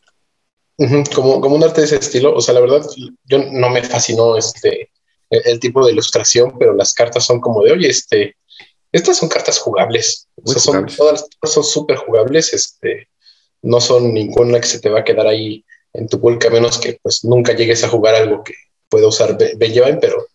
como, 1.15 1.41
como 1.41 1.57
un 1.57 1.63
arte 1.63 1.83
de 1.83 1.87
ese 1.87 1.97
estilo. 1.97 2.35
O 2.35 2.41
sea, 2.41 2.55
la 2.55 2.61
verdad, 2.61 2.85
yo 3.25 3.39
no 3.53 3.69
me 3.71 3.83
fascinó 3.83 4.37
este 4.37 4.91
el, 5.29 5.61
tipo 5.61 5.87
de 5.87 5.93
ilustración, 5.93 6.57
pero 6.59 6.75
las 6.75 6.93
cartas 6.93 7.25
son 7.25 7.41
como 7.41 7.63
de, 7.63 7.73
oye, 7.73 7.89
este, 7.89 8.37
estas 8.91 9.19
son 9.19 9.29
cartas 9.29 9.59
jugables. 9.59 10.27
O 10.43 10.51
sea, 10.51 10.61
son, 10.61 10.87
todas 10.87 11.27
las 11.41 11.53
son 11.53 11.63
súper 11.63 11.97
jugables. 11.99 12.53
Este, 12.53 13.09
no 13.63 13.81
son 13.81 14.13
ninguna 14.13 14.61
que 14.61 14.67
se 14.67 14.81
te 14.81 14.89
va 14.89 15.01
a 15.01 15.05
quedar 15.05 15.27
ahí 15.27 15.65
en 15.93 16.09
tu 16.09 16.19
bulk, 16.19 16.45
a 16.47 16.51
menos 16.51 16.79
que 16.79 16.99
pues 17.03 17.25
nunca 17.25 17.53
llegues 17.53 17.83
a 17.85 17.89
jugar 17.89 18.15
algo 18.15 18.45
que 18.45 18.55
pueda 18.89 19.09
usar 19.09 19.37
Benjamin, 19.57 19.99
pero 20.01 20.27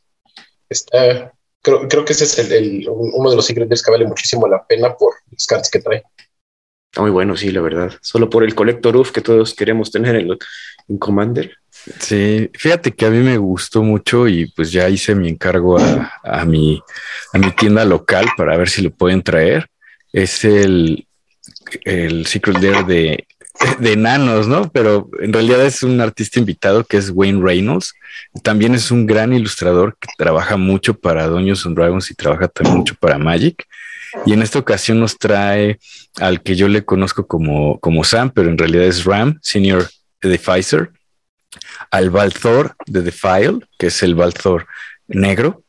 está, 0.69 1.33
creo, 1.61 1.87
creo 1.87 2.05
que 2.05 2.13
ese 2.13 2.25
es 2.25 2.39
el, 2.51 2.87
uno 2.89 3.29
de 3.29 3.35
los 3.35 3.45
secretos 3.45 3.81
que 3.81 3.91
vale 3.91 4.05
muchísimo 4.05 4.47
la 4.47 4.65
pena 4.65 4.95
por 4.95 5.13
las 5.31 5.45
cartas 5.45 5.69
que 5.69 5.79
trae. 5.79 6.03
Está 6.91 7.01
muy 7.01 7.11
bueno, 7.11 7.35
sí, 7.35 7.51
la 7.51 7.61
verdad. 7.61 7.93
Solo 8.01 8.29
por 8.29 8.43
el 8.43 8.55
Collector 8.55 8.95
UF 8.95 9.11
que 9.11 9.21
todos 9.21 9.53
queremos 9.53 9.91
tener 9.91 10.15
en, 10.15 10.29
en 10.87 10.97
Commander. 10.97 11.57
Sí, 11.99 12.49
fíjate 12.53 12.93
que 12.93 13.05
a 13.05 13.09
mí 13.09 13.17
me 13.17 13.37
gustó 13.37 13.83
mucho 13.83 14.27
y 14.27 14.49
pues 14.51 14.71
ya 14.71 14.87
hice 14.87 15.13
mi 15.13 15.27
encargo 15.27 15.77
a, 15.77 16.13
a, 16.23 16.45
mi, 16.45 16.81
a 17.33 17.37
mi 17.37 17.51
tienda 17.51 17.83
local 17.83 18.27
para 18.37 18.57
ver 18.57 18.69
si 18.69 18.81
lo 18.81 18.91
pueden 18.91 19.21
traer. 19.21 19.69
Es 20.13 20.45
el, 20.45 21.05
el 21.83 22.25
Secret 22.25 22.59
Lair 22.61 22.85
de, 22.85 23.27
de 23.79 23.93
enanos, 23.93 24.47
¿no? 24.47 24.69
Pero 24.71 25.09
en 25.19 25.33
realidad 25.33 25.65
es 25.65 25.83
un 25.83 25.99
artista 26.01 26.39
invitado 26.39 26.83
que 26.83 26.97
es 26.97 27.09
Wayne 27.09 27.41
Reynolds. 27.41 27.93
También 28.43 28.75
es 28.75 28.91
un 28.91 29.05
gran 29.05 29.33
ilustrador 29.33 29.97
que 29.99 30.07
trabaja 30.17 30.57
mucho 30.57 30.93
para 30.93 31.27
Dungeons 31.27 31.65
and 31.65 31.77
Dragons 31.77 32.11
y 32.11 32.15
trabaja 32.15 32.47
también 32.47 32.77
mucho 32.77 32.95
para 32.95 33.17
Magic. 33.17 33.65
Y 34.25 34.33
en 34.33 34.41
esta 34.41 34.59
ocasión 34.59 34.99
nos 34.99 35.17
trae 35.17 35.79
al 36.19 36.41
que 36.41 36.55
yo 36.55 36.67
le 36.67 36.85
conozco 36.85 37.27
como, 37.27 37.79
como 37.79 38.03
Sam, 38.03 38.31
pero 38.33 38.49
en 38.49 38.57
realidad 38.57 38.85
es 38.85 39.03
Ram, 39.03 39.39
Senior 39.41 39.89
Deficer, 40.21 40.91
al 41.91 42.09
Balthor 42.09 42.75
de 42.85 43.01
Defile, 43.01 43.59
que 43.77 43.87
es 43.87 44.03
el 44.03 44.15
Balthor 44.15 44.67
negro. 45.07 45.63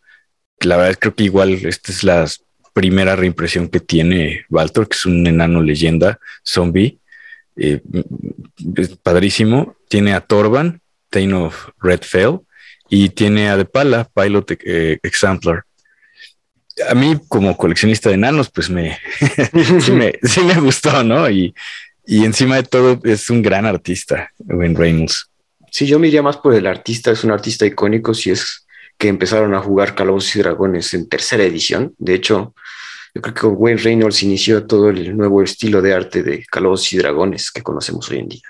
La 0.60 0.76
verdad 0.76 0.98
creo 0.98 1.14
que 1.14 1.24
igual 1.24 1.54
esta 1.66 1.92
es 1.92 2.04
la 2.04 2.26
primera 2.72 3.16
reimpresión 3.16 3.68
que 3.68 3.80
tiene 3.80 4.44
Balthor, 4.48 4.88
que 4.88 4.96
es 4.96 5.06
un 5.06 5.26
enano 5.26 5.62
leyenda 5.62 6.18
zombie. 6.44 7.00
Eh, 7.56 7.80
padrísimo. 9.02 9.76
Tiene 9.88 10.14
a 10.14 10.20
Torban, 10.20 10.80
Tain 11.10 11.32
of 11.34 11.68
Redfell, 11.80 12.40
y 12.88 13.10
tiene 13.10 13.48
a 13.48 13.56
De 13.56 13.64
Pala, 13.64 14.08
Pilot 14.14 14.58
eh, 14.64 14.98
Exemplar 15.02 15.64
a 16.88 16.94
mí 16.94 17.18
como 17.28 17.56
coleccionista 17.56 18.08
de 18.08 18.16
enanos, 18.16 18.50
pues 18.50 18.68
me, 18.68 18.98
sí, 19.80 19.92
me, 19.92 20.14
sí 20.22 20.42
me 20.42 20.60
gustó, 20.60 21.02
¿no? 21.02 21.28
Y, 21.30 21.54
y, 22.06 22.24
encima 22.24 22.56
de 22.56 22.64
todo 22.64 23.00
es 23.04 23.30
un 23.30 23.42
gran 23.42 23.66
artista, 23.66 24.30
Ben 24.38 24.76
Reynolds. 24.76 25.30
Sí, 25.70 25.86
yo 25.86 25.98
me 25.98 26.22
más 26.22 26.36
por 26.36 26.54
el 26.54 26.66
artista, 26.66 27.10
es 27.10 27.24
un 27.24 27.30
artista 27.30 27.66
icónico, 27.66 28.14
si 28.14 28.30
es 28.30 28.66
que 28.98 29.08
empezaron 29.08 29.54
a 29.54 29.60
jugar 29.60 29.94
Calabozos 29.94 30.36
y 30.36 30.38
Dragones 30.38 30.94
en 30.94 31.08
tercera 31.08 31.44
edición. 31.44 31.94
De 31.98 32.14
hecho, 32.14 32.54
yo 33.16 33.22
creo 33.22 33.34
que 33.34 33.46
Wayne 33.46 33.80
Reynolds 33.80 34.22
inició 34.22 34.66
todo 34.66 34.90
el 34.90 35.16
nuevo 35.16 35.42
estilo 35.42 35.80
de 35.80 35.94
arte 35.94 36.22
de 36.22 36.44
Calabozos 36.44 36.92
y 36.92 36.98
Dragones 36.98 37.50
que 37.50 37.62
conocemos 37.62 38.10
hoy 38.10 38.18
en 38.18 38.28
día. 38.28 38.42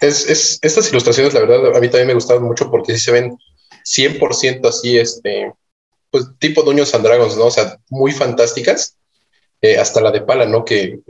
Es, 0.00 0.26
es, 0.26 0.58
estas 0.62 0.90
ilustraciones, 0.90 1.34
la 1.34 1.40
verdad, 1.40 1.76
a 1.76 1.80
mí 1.80 1.88
también 1.88 2.06
me 2.06 2.14
gustaron 2.14 2.44
mucho 2.44 2.70
porque 2.70 2.94
sí 2.94 3.00
se 3.00 3.12
ven 3.12 3.36
100% 3.84 4.66
así, 4.66 4.96
este, 4.96 5.52
pues 6.10 6.24
tipo 6.38 6.62
Dungeons 6.62 6.94
and 6.94 7.04
Dragons, 7.04 7.36
¿no? 7.36 7.44
O 7.44 7.50
sea, 7.50 7.76
muy 7.90 8.12
fantásticas, 8.12 8.96
eh, 9.60 9.76
hasta 9.76 10.00
la 10.00 10.10
de 10.10 10.22
Pala, 10.22 10.46
¿no? 10.46 10.64
Que 10.64 11.00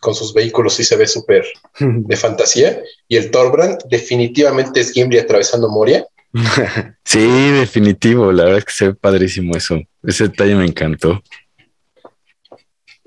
con 0.00 0.14
sus 0.14 0.32
vehículos 0.32 0.72
sí 0.72 0.84
se 0.84 0.96
ve 0.96 1.06
súper 1.06 1.44
de 1.78 2.16
fantasía. 2.16 2.82
Y 3.06 3.16
el 3.16 3.30
Torbrand 3.30 3.82
definitivamente 3.90 4.80
es 4.80 4.92
Gimli 4.92 5.18
atravesando 5.18 5.68
Moria. 5.68 6.06
sí, 7.04 7.50
definitivo. 7.52 8.32
La 8.32 8.44
verdad 8.44 8.58
es 8.58 8.64
que 8.64 8.72
se 8.72 8.88
ve 8.88 8.94
padrísimo 8.94 9.56
eso. 9.56 9.80
Ese 10.02 10.28
detalle 10.28 10.54
me 10.54 10.64
encantó. 10.64 11.22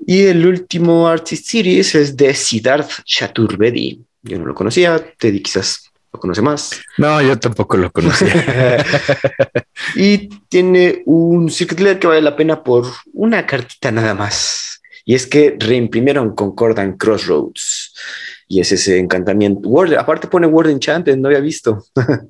Y 0.06 0.24
el 0.24 0.46
último 0.46 1.06
Artist 1.08 1.46
Series 1.46 1.94
es 1.94 2.16
de 2.16 2.34
Siddharth 2.34 3.04
Chaturvedi. 3.04 4.02
Yo 4.22 4.38
no 4.38 4.46
lo 4.46 4.54
conocía, 4.54 4.98
Teddy 5.18 5.42
quizás 5.42 5.90
¿Lo 6.12 6.18
conoce 6.18 6.42
más? 6.42 6.70
No, 6.98 7.22
yo 7.22 7.38
tampoco 7.38 7.76
lo 7.76 7.92
conocía. 7.92 8.84
y 9.94 10.28
tiene 10.48 11.02
un 11.06 11.50
Secret 11.50 12.00
que 12.00 12.06
vale 12.08 12.20
la 12.20 12.34
pena 12.34 12.64
por 12.64 12.86
una 13.12 13.46
cartita 13.46 13.92
nada 13.92 14.14
más. 14.14 14.82
Y 15.04 15.14
es 15.14 15.26
que 15.26 15.56
reimprimieron 15.58 16.34
Concordan 16.34 16.96
Crossroads. 16.96 17.94
Y 18.48 18.60
es 18.60 18.72
ese 18.72 18.98
encantamiento. 18.98 19.68
Word, 19.68 19.94
aparte 19.94 20.26
pone 20.26 20.48
Word 20.48 20.70
Enchanted, 20.70 21.16
no 21.16 21.28
había 21.28 21.40
visto. 21.40 21.84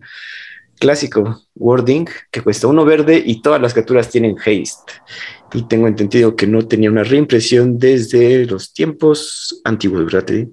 Clásico, 0.80 1.42
Wording, 1.54 2.06
que 2.30 2.40
cuesta 2.40 2.66
uno 2.66 2.86
verde 2.86 3.22
y 3.24 3.42
todas 3.42 3.60
las 3.60 3.74
criaturas 3.74 4.08
tienen 4.08 4.36
haste. 4.38 4.94
Y 5.52 5.68
tengo 5.68 5.86
entendido 5.86 6.34
que 6.34 6.46
no 6.46 6.66
tenía 6.66 6.90
una 6.90 7.04
reimpresión 7.04 7.78
desde 7.78 8.46
los 8.46 8.72
tiempos 8.72 9.60
antiguos, 9.64 10.06
¿verdad? 10.06 10.46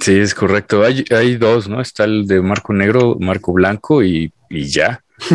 Sí, 0.00 0.18
es 0.18 0.34
correcto. 0.34 0.82
Hay, 0.82 1.04
hay 1.10 1.36
dos, 1.36 1.68
¿no? 1.68 1.80
Está 1.80 2.04
el 2.04 2.26
de 2.26 2.40
marco 2.40 2.72
negro, 2.72 3.16
marco 3.20 3.52
blanco 3.52 4.02
y, 4.02 4.32
ya. 4.50 5.04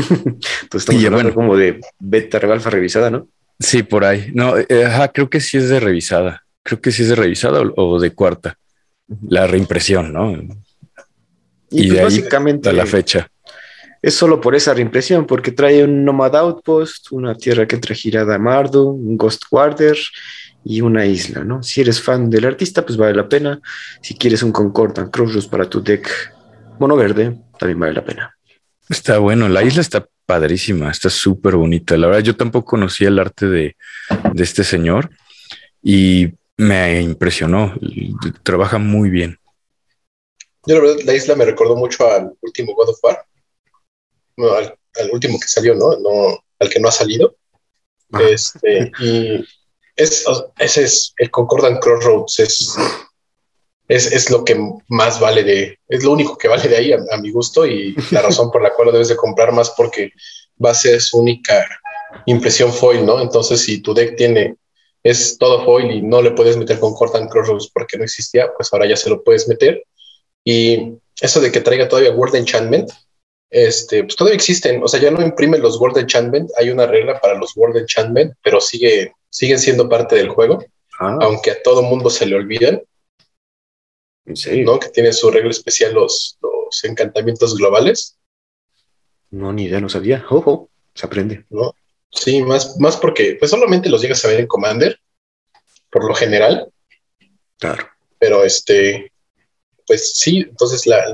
pues 0.69 0.83
estamos 0.83 1.05
hablando 1.05 1.33
como 1.33 1.55
de 1.55 1.79
beta 1.99 2.39
regalfa 2.39 2.71
revisada, 2.71 3.11
¿no? 3.11 3.27
Sí, 3.59 3.83
por 3.83 4.05
ahí. 4.05 4.31
No, 4.33 4.57
eh, 4.57 4.85
ajá, 4.85 5.09
creo 5.09 5.29
que 5.29 5.39
sí 5.39 5.57
es 5.57 5.69
de 5.69 5.79
revisada. 5.79 6.43
Creo 6.63 6.81
que 6.81 6.91
sí 6.91 7.03
es 7.03 7.09
de 7.09 7.15
revisada 7.15 7.61
o, 7.75 7.99
de 7.99 8.11
cuarta. 8.11 8.57
La 9.27 9.45
reimpresión, 9.45 10.13
¿no? 10.13 10.35
Y, 11.69 11.89
pues 11.89 12.03
básicamente 12.03 12.69
a 12.69 12.73
la 12.73 12.85
fecha. 12.87 13.29
Es 14.01 14.13
solo 14.13 14.39
por 14.39 14.55
esa 14.55 14.73
reimpresión, 14.73 15.25
porque 15.25 15.51
trae 15.51 15.83
un 15.83 16.05
Nomad 16.05 16.35
Outpost, 16.35 17.11
una 17.11 17.35
tierra 17.35 17.67
que 17.67 17.75
entra 17.75 17.93
girada 17.93 18.35
a 18.35 18.39
Mardu, 18.39 18.89
un 18.89 19.17
Ghost 19.17 19.43
Warder 19.51 19.97
y 20.63 20.81
una 20.81 21.05
isla, 21.05 21.43
¿no? 21.43 21.63
Si 21.63 21.81
eres 21.81 22.01
fan 22.01 22.29
del 22.29 22.45
artista, 22.45 22.85
pues 22.85 22.97
vale 22.97 23.13
la 23.15 23.27
pena. 23.27 23.59
Si 24.01 24.15
quieres 24.15 24.43
un 24.43 24.51
Concordan 24.51 25.09
Crossroads 25.09 25.47
para 25.47 25.69
tu 25.69 25.81
deck 25.81 26.09
mono 26.79 26.95
verde, 26.95 27.37
también 27.57 27.79
vale 27.79 27.93
la 27.93 28.05
pena. 28.05 28.35
Está 28.87 29.19
bueno, 29.19 29.49
la 29.49 29.63
isla 29.63 29.81
está 29.81 30.07
padrísima, 30.25 30.91
está 30.91 31.09
súper 31.09 31.55
bonita. 31.55 31.97
La 31.97 32.07
verdad, 32.07 32.21
yo 32.21 32.35
tampoco 32.35 32.71
conocía 32.71 33.09
el 33.09 33.19
arte 33.19 33.47
de, 33.47 33.75
este 34.35 34.63
señor 34.63 35.09
y 35.83 36.33
me 36.57 37.01
impresionó. 37.01 37.73
Trabaja 38.43 38.77
muy 38.77 39.09
bien. 39.09 39.37
Yo 40.65 40.75
la 40.75 40.81
verdad, 40.81 41.03
la 41.05 41.13
isla 41.15 41.35
me 41.35 41.45
recordó 41.45 41.75
mucho 41.75 42.09
al 42.09 42.31
último 42.41 42.73
God 42.75 42.89
of 42.89 42.99
War. 43.03 43.25
Al, 44.55 44.77
último 45.11 45.39
que 45.39 45.47
salió, 45.47 45.75
¿no? 45.75 45.97
no 45.97 46.43
al 46.59 46.69
que 46.69 46.79
no 46.79 46.89
ha 46.89 46.91
salido. 46.91 47.35
Este, 48.19 48.91
y 48.99 49.45
es, 49.95 50.25
ese 50.57 50.83
es 50.83 51.13
el 51.17 51.29
Concordan 51.29 51.77
Crossroads, 51.79 52.39
es, 52.39 52.77
es, 53.87 54.29
lo 54.29 54.45
que 54.45 54.57
más 54.87 55.19
vale 55.19 55.43
de, 55.43 55.79
es 55.87 56.03
lo 56.03 56.11
único 56.11 56.37
que 56.37 56.47
vale 56.47 56.67
de 56.67 56.77
ahí 56.77 56.93
a, 56.93 57.17
mi 57.17 57.31
gusto 57.31 57.65
y 57.65 57.95
la 58.11 58.21
razón 58.21 58.51
por 58.51 58.61
la 58.61 58.73
cual 58.73 58.87
lo 58.87 58.91
debes 58.91 59.09
de 59.09 59.15
comprar 59.15 59.51
más 59.51 59.71
porque 59.71 60.11
va 60.63 60.71
a 60.71 60.75
ser 60.75 61.01
su 61.01 61.19
única 61.19 61.67
impresión 62.25 62.71
foil, 62.71 63.05
¿no? 63.05 63.19
Entonces, 63.19 63.61
si 63.61 63.81
tu 63.81 63.93
deck 63.93 64.15
tiene, 64.15 64.55
es 65.03 65.37
todo 65.37 65.65
foil 65.65 65.91
y 65.91 66.01
no 66.01 66.21
le 66.21 66.31
puedes 66.31 66.55
meter 66.55 66.79
con 66.79 66.93
Cortan 66.93 67.27
Crossroads 67.27 67.69
porque 67.73 67.97
no 67.97 68.03
existía, 68.03 68.51
pues 68.55 68.71
ahora 68.71 68.87
ya 68.87 68.95
se 68.95 69.09
lo 69.09 69.23
puedes 69.23 69.47
meter. 69.47 69.83
Y 70.43 70.93
eso 71.19 71.41
de 71.41 71.51
que 71.51 71.61
traiga 71.61 71.89
todavía 71.89 72.11
World 72.11 72.35
Enchantment, 72.35 72.91
este, 73.49 74.03
pues 74.03 74.15
todavía 74.15 74.35
existen, 74.35 74.83
o 74.83 74.87
sea, 74.87 74.99
ya 74.99 75.11
no 75.11 75.21
imprimen 75.21 75.61
los 75.61 75.79
World 75.79 75.97
Enchantment, 75.97 76.51
hay 76.57 76.69
una 76.69 76.85
regla 76.85 77.19
para 77.19 77.35
los 77.35 77.55
World 77.55 77.77
Enchantment, 77.77 78.35
pero 78.43 78.61
sigue, 78.61 79.13
siguen 79.29 79.59
siendo 79.59 79.89
parte 79.89 80.15
del 80.15 80.29
juego, 80.29 80.63
ah. 80.99 81.17
aunque 81.21 81.51
a 81.51 81.61
todo 81.63 81.81
mundo 81.81 82.09
se 82.09 82.25
le 82.25 82.35
olvidan. 82.35 82.81
¿No? 84.25 84.79
Que 84.79 84.89
tiene 84.89 85.11
su 85.11 85.31
regla 85.31 85.49
especial 85.49 85.95
los, 85.95 86.37
los 86.43 86.83
encantamientos 86.83 87.57
globales. 87.57 88.15
No, 89.31 89.51
ni 89.51 89.63
idea, 89.63 89.81
no 89.81 89.89
sabía. 89.89 90.23
Ojo, 90.29 90.69
se 90.93 91.07
aprende. 91.07 91.45
¿No? 91.49 91.73
Sí, 92.11 92.41
más, 92.43 92.77
más 92.79 92.97
porque 92.97 93.37
pues 93.39 93.49
solamente 93.49 93.89
los 93.89 94.01
llegas 94.01 94.23
a 94.23 94.27
ver 94.27 94.39
en 94.39 94.47
Commander, 94.47 94.99
por 95.91 96.07
lo 96.07 96.13
general. 96.13 96.71
Claro. 97.57 97.87
Pero 98.19 98.43
este, 98.43 99.11
pues 99.85 100.13
sí, 100.13 100.45
entonces 100.47 100.85
la, 100.85 101.13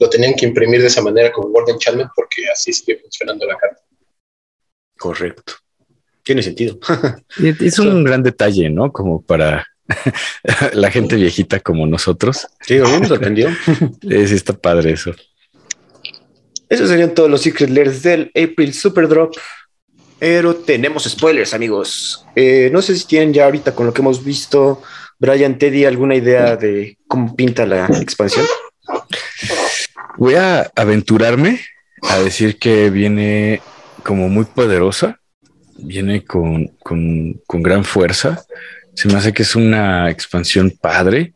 lo 0.00 0.08
tenían 0.08 0.34
que 0.34 0.46
imprimir 0.46 0.80
de 0.80 0.88
esa 0.88 1.02
manera 1.02 1.30
como 1.30 1.48
Word 1.48 1.70
Enchantment 1.70 2.10
porque 2.16 2.48
así 2.50 2.72
sigue 2.72 2.98
funcionando 2.98 3.46
la 3.46 3.56
carta. 3.56 3.82
Correcto. 4.98 5.52
Tiene 6.24 6.42
sentido. 6.42 6.78
es 7.38 7.78
un 7.78 8.02
gran 8.04 8.22
detalle, 8.22 8.70
¿no? 8.70 8.90
Como 8.90 9.22
para 9.22 9.66
la 10.72 10.90
gente 10.90 11.16
viejita 11.16 11.60
como 11.60 11.86
nosotros. 11.86 12.48
Sí, 12.62 12.78
a 12.78 12.84
mí 12.84 12.98
me 12.98 13.08
sorprendió. 13.08 13.50
sí, 14.00 14.34
está 14.34 14.54
padre 14.54 14.92
eso. 14.92 15.12
Esos 16.68 16.88
serían 16.88 17.14
todos 17.14 17.28
los 17.28 17.42
Secret 17.42 17.68
Layers 17.68 18.02
del 18.02 18.30
April 18.34 18.72
Super 18.72 19.06
Drop. 19.06 19.34
Pero 20.18 20.54
tenemos 20.54 21.04
spoilers, 21.04 21.52
amigos. 21.54 22.24
Eh, 22.36 22.70
no 22.72 22.80
sé 22.80 22.96
si 22.96 23.06
tienen 23.06 23.32
ya 23.32 23.46
ahorita 23.46 23.74
con 23.74 23.86
lo 23.86 23.92
que 23.92 24.02
hemos 24.02 24.22
visto, 24.22 24.82
Brian, 25.18 25.58
Teddy, 25.58 25.84
alguna 25.84 26.14
idea 26.14 26.56
de 26.56 26.98
cómo 27.06 27.34
pinta 27.34 27.66
la 27.66 27.86
expansión. 27.86 28.46
Voy 30.20 30.34
a 30.34 30.70
aventurarme 30.76 31.60
a 32.02 32.18
decir 32.18 32.58
que 32.58 32.90
viene 32.90 33.62
como 34.02 34.28
muy 34.28 34.44
poderosa, 34.44 35.18
viene 35.78 36.24
con, 36.26 36.66
con, 36.82 37.62
gran 37.62 37.84
fuerza. 37.84 38.44
Se 38.92 39.08
me 39.08 39.14
hace 39.14 39.32
que 39.32 39.44
es 39.44 39.56
una 39.56 40.10
expansión 40.10 40.72
padre. 40.78 41.32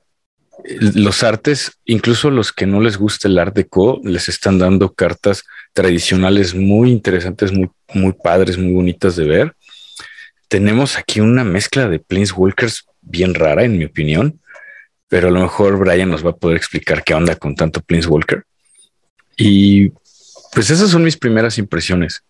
Los 0.66 1.22
artes, 1.22 1.78
incluso 1.86 2.28
los 2.28 2.52
que 2.52 2.66
no 2.66 2.78
les 2.82 2.98
gusta 2.98 3.26
el 3.26 3.38
art 3.38 3.56
deco, 3.56 4.02
les 4.04 4.28
están 4.28 4.58
dando 4.58 4.92
cartas 4.92 5.44
tradicionales 5.72 6.54
muy 6.54 6.90
interesantes, 6.90 7.52
muy, 7.52 7.70
muy 7.94 8.12
padres, 8.12 8.58
muy 8.58 8.74
bonitas 8.74 9.16
de 9.16 9.24
ver. 9.24 9.54
Tenemos 10.48 10.98
aquí 10.98 11.20
una 11.20 11.42
mezcla 11.42 11.88
de 11.88 12.00
Planeswalkers 12.00 12.84
bien 13.00 13.32
rara, 13.32 13.64
en 13.64 13.78
mi 13.78 13.86
opinión, 13.86 14.42
pero 15.08 15.28
a 15.28 15.30
lo 15.30 15.40
mejor 15.40 15.78
Brian 15.78 16.10
nos 16.10 16.22
va 16.22 16.32
a 16.32 16.36
poder 16.36 16.58
explicar 16.58 17.02
qué 17.02 17.14
onda 17.14 17.34
con 17.36 17.54
tanto 17.54 17.80
Planeswalker. 17.80 18.44
Y 19.36 19.90
pues 20.52 20.70
esas 20.70 20.90
son 20.90 21.04
mis 21.04 21.16
primeras 21.16 21.58
impresiones. 21.58 22.22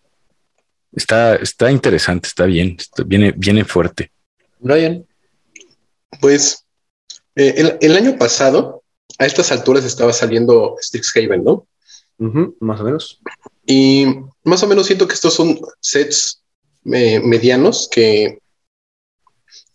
Está, 0.91 1.35
está 1.35 1.71
interesante, 1.71 2.27
está 2.27 2.45
bien, 2.45 2.77
viene, 3.05 3.33
viene 3.35 3.65
fuerte. 3.65 4.11
Brian. 4.59 5.05
Pues 6.21 6.65
eh, 7.35 7.77
el, 7.81 7.95
año 7.97 8.17
pasado, 8.17 8.83
a 9.19 9.25
estas 9.25 9.51
alturas 9.51 9.83
estaba 9.83 10.13
saliendo 10.13 10.75
Strixhaven, 10.81 11.43
¿no? 11.43 11.67
más 12.61 12.79
o 12.79 12.83
menos. 12.85 13.21
Y 13.65 14.05
más 14.43 14.63
o 14.63 14.67
menos 14.67 14.87
siento 14.87 15.07
que 15.07 15.15
estos 15.15 15.33
son 15.33 15.59
sets 15.81 16.41
eh, 16.85 17.19
medianos 17.19 17.89
que 17.91 18.39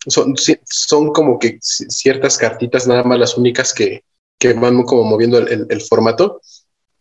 son, 0.07 0.33
son 0.65 1.11
como 1.11 1.37
que 1.37 1.59
ciertas 1.61 2.37
cartitas, 2.37 2.87
nada 2.87 3.03
más 3.03 3.19
las 3.19 3.37
únicas 3.37 3.73
que, 3.73 4.03
que 4.39 4.53
van 4.53 4.81
como 4.83 5.03
moviendo 5.03 5.37
el, 5.37 5.81
formato. 5.81 6.41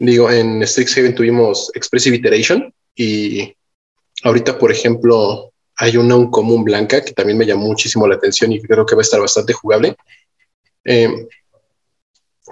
Digo, 0.01 0.31
en 0.31 0.67
Strixhaven 0.67 1.15
tuvimos 1.15 1.71
Expressive 1.75 2.17
Iteration 2.17 2.73
y 2.97 3.55
ahorita, 4.23 4.59
por 4.59 4.73
ejemplo, 4.73 5.53
hay 5.77 5.99
una 5.99 6.17
un 6.17 6.31
común 6.31 6.65
blanca 6.65 7.05
que 7.05 7.13
también 7.13 7.37
me 7.37 7.45
llamó 7.45 7.67
muchísimo 7.67 8.09
la 8.09 8.15
atención 8.15 8.51
y 8.51 8.63
creo 8.63 8.87
que 8.87 8.95
va 8.95 9.03
a 9.03 9.03
estar 9.03 9.21
bastante 9.21 9.53
jugable. 9.53 9.95
Eh, 10.85 11.27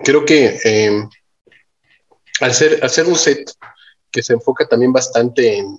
creo 0.05 0.27
que 0.27 0.61
eh, 0.63 1.09
al, 2.41 2.53
ser, 2.53 3.07
un 3.07 3.17
set 3.17 3.51
que 4.11 4.23
se 4.23 4.35
enfoca 4.35 4.69
también 4.69 4.93
bastante 4.93 5.57
en 5.57 5.79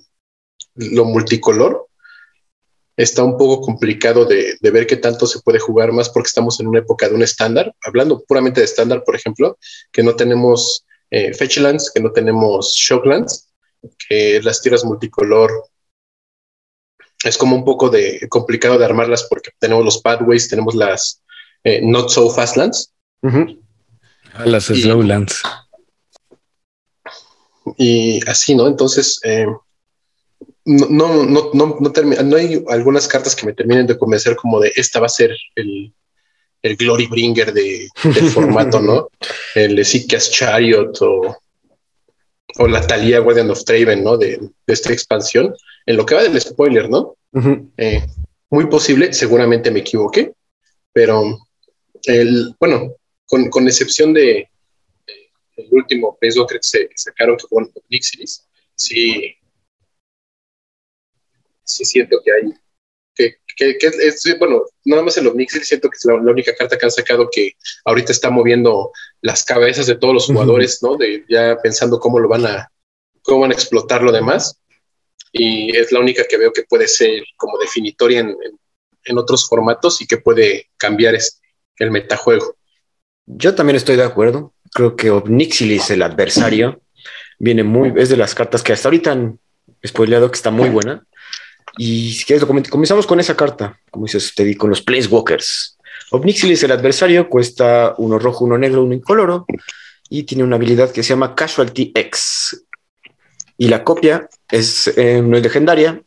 lo 0.74 1.04
multicolor, 1.04 1.86
está 2.96 3.22
un 3.22 3.38
poco 3.38 3.60
complicado 3.60 4.24
de, 4.24 4.58
ver 4.60 4.88
qué 4.88 4.96
tanto 4.96 5.24
se 5.24 5.38
puede 5.38 5.60
jugar 5.60 5.92
más 5.92 6.08
porque 6.08 6.26
estamos 6.26 6.58
en 6.58 6.66
una 6.66 6.80
época 6.80 7.08
de 7.08 7.14
un 7.14 7.22
estándar, 7.22 7.72
hablando 7.84 8.24
puramente 8.24 8.60
de 8.60 8.66
estándar, 8.66 9.04
por 9.04 9.14
ejemplo, 9.14 9.56
que 9.92 10.02
no 10.02 10.16
tenemos 10.16 10.84
eh, 11.10 11.34
Fetchlands, 11.34 11.90
que 11.92 12.00
no 12.00 12.12
tenemos 12.12 12.74
Shocklands, 12.76 13.48
que 14.08 14.40
las 14.42 14.62
tiras 14.62 14.84
multicolor 14.84 15.50
es 17.24 17.36
como 17.36 17.56
un 17.56 17.64
poco 17.64 17.90
de 17.90 18.26
complicado 18.28 18.78
de 18.78 18.84
armarlas 18.84 19.24
porque 19.28 19.50
tenemos 19.58 19.84
los 19.84 20.00
pathways, 20.00 20.48
tenemos 20.48 20.74
las 20.74 21.22
eh, 21.64 21.80
not 21.82 22.08
so 22.08 22.30
fastlands. 22.30 22.94
Ah, 24.32 24.46
las 24.46 24.64
slowlands. 24.66 25.42
Y 27.76 28.20
así, 28.26 28.54
¿no? 28.54 28.66
Entonces, 28.66 29.20
eh, 29.22 29.46
no, 30.64 30.86
no, 30.88 31.24
no, 31.24 31.50
no, 31.52 31.76
no, 31.80 32.22
no 32.24 32.36
hay 32.36 32.64
algunas 32.68 33.08
cartas 33.08 33.34
que 33.34 33.46
me 33.46 33.52
terminen 33.52 33.86
de 33.86 33.98
convencer 33.98 34.36
como 34.36 34.60
de 34.60 34.72
esta 34.76 35.00
va 35.00 35.06
a 35.06 35.10
ser 35.10 35.36
el, 35.56 35.92
el 36.62 36.76
Glory 36.76 37.06
Bringer 37.06 37.52
de, 37.52 37.88
del 38.02 38.30
formato, 38.30 38.80
¿no? 38.80 39.08
El 39.54 39.78
Ezekias 39.78 40.30
Chariot 40.30 41.00
o, 41.00 41.36
o 42.58 42.66
la 42.66 42.86
Talia 42.86 43.20
Guardian 43.20 43.50
of 43.50 43.64
Traven, 43.64 44.04
¿no? 44.04 44.16
De, 44.16 44.36
de 44.38 44.72
esta 44.72 44.92
expansión 44.92 45.54
en 45.86 45.96
lo 45.96 46.06
que 46.06 46.14
va 46.14 46.22
del 46.22 46.40
spoiler, 46.40 46.88
¿no? 46.88 47.16
Eh, 47.76 48.06
muy 48.50 48.66
posible, 48.66 49.12
seguramente 49.12 49.70
me 49.70 49.80
equivoqué, 49.80 50.32
pero 50.92 51.38
el, 52.04 52.54
bueno, 52.58 52.94
con, 53.26 53.66
excepción 53.66 54.12
de, 54.12 54.48
el 55.56 55.68
último 55.70 56.16
peso 56.20 56.46
que, 56.46 56.58
se, 56.60 56.88
sacaron 56.94 57.36
que 57.36 57.46
fue 57.48 57.64
Nixilis, 57.88 58.46
sí, 58.74 59.34
sí 61.64 61.84
siento 61.84 62.20
que 62.24 62.32
hay 62.32 62.52
que, 63.14 63.36
es, 63.58 64.38
bueno, 64.38 64.62
nada 64.84 65.02
más 65.02 65.16
en 65.18 65.24
los 65.24 65.34
siento 65.62 65.90
que 65.90 65.96
es 65.96 66.04
la, 66.04 66.14
única 66.14 66.54
carta 66.54 66.78
que 66.78 66.86
han 66.86 66.90
sacado 66.90 67.28
que 67.30 67.52
ahorita 67.84 68.12
está 68.12 68.30
moviendo 68.30 68.90
las 69.20 69.44
cabezas 69.44 69.86
de 69.86 69.96
todos 69.96 70.14
los 70.14 70.26
jugadores, 70.26 70.82
¿no? 70.82 70.96
De 70.96 71.24
ya 71.28 71.58
pensando 71.62 72.00
cómo 72.00 72.18
lo 72.18 72.28
van 72.28 72.46
a, 72.46 72.70
cómo 73.22 73.40
van 73.40 73.50
a 73.50 73.54
explotar 73.54 74.02
lo 74.02 74.12
demás 74.12 74.58
y 75.32 75.76
es 75.76 75.92
la 75.92 76.00
única 76.00 76.24
que 76.28 76.38
veo 76.38 76.52
que 76.52 76.64
puede 76.64 76.88
ser 76.88 77.22
como 77.36 77.58
definitoria 77.58 78.20
en, 78.20 78.36
en, 79.04 79.18
otros 79.18 79.48
formatos 79.48 80.00
y 80.00 80.06
que 80.06 80.16
puede 80.16 80.70
cambiar 80.76 81.14
este, 81.14 81.40
el 81.76 81.90
metajuego. 81.90 82.56
Yo 83.26 83.54
también 83.54 83.76
estoy 83.76 83.96
de 83.96 84.04
acuerdo. 84.04 84.54
Creo 84.72 84.96
que 84.96 85.10
Obnixilis, 85.10 85.90
el 85.90 86.02
adversario, 86.02 86.80
viene 87.38 87.62
muy, 87.62 87.92
es 87.96 88.08
de 88.08 88.16
las 88.16 88.34
cartas 88.34 88.62
que 88.62 88.72
hasta 88.72 88.88
ahorita 88.88 89.12
han 89.12 89.38
spoileado 89.86 90.30
que 90.30 90.36
está 90.36 90.50
muy 90.50 90.68
buena. 90.68 91.06
Y 91.82 92.12
si 92.12 92.26
quieres, 92.26 92.44
comenzamos 92.44 93.06
con 93.06 93.20
esa 93.20 93.34
carta, 93.34 93.80
como 93.90 94.04
dices, 94.04 94.34
te 94.34 94.44
di 94.44 94.54
con 94.54 94.68
los 94.68 94.82
Placewalkers. 94.82 95.78
Obnixilis, 96.10 96.62
el 96.62 96.72
adversario, 96.72 97.26
cuesta 97.26 97.94
uno 97.96 98.18
rojo, 98.18 98.44
uno 98.44 98.58
negro, 98.58 98.84
uno 98.84 98.92
incoloro 98.92 99.46
y 100.10 100.24
tiene 100.24 100.44
una 100.44 100.56
habilidad 100.56 100.90
que 100.92 101.02
se 101.02 101.08
llama 101.08 101.34
Casualty 101.34 101.90
X. 101.94 102.66
Y 103.56 103.68
la 103.68 103.82
copia 103.82 104.28
es, 104.50 104.92
eh, 104.94 105.22
no 105.24 105.38
es 105.38 105.42
legendaria. 105.42 106.02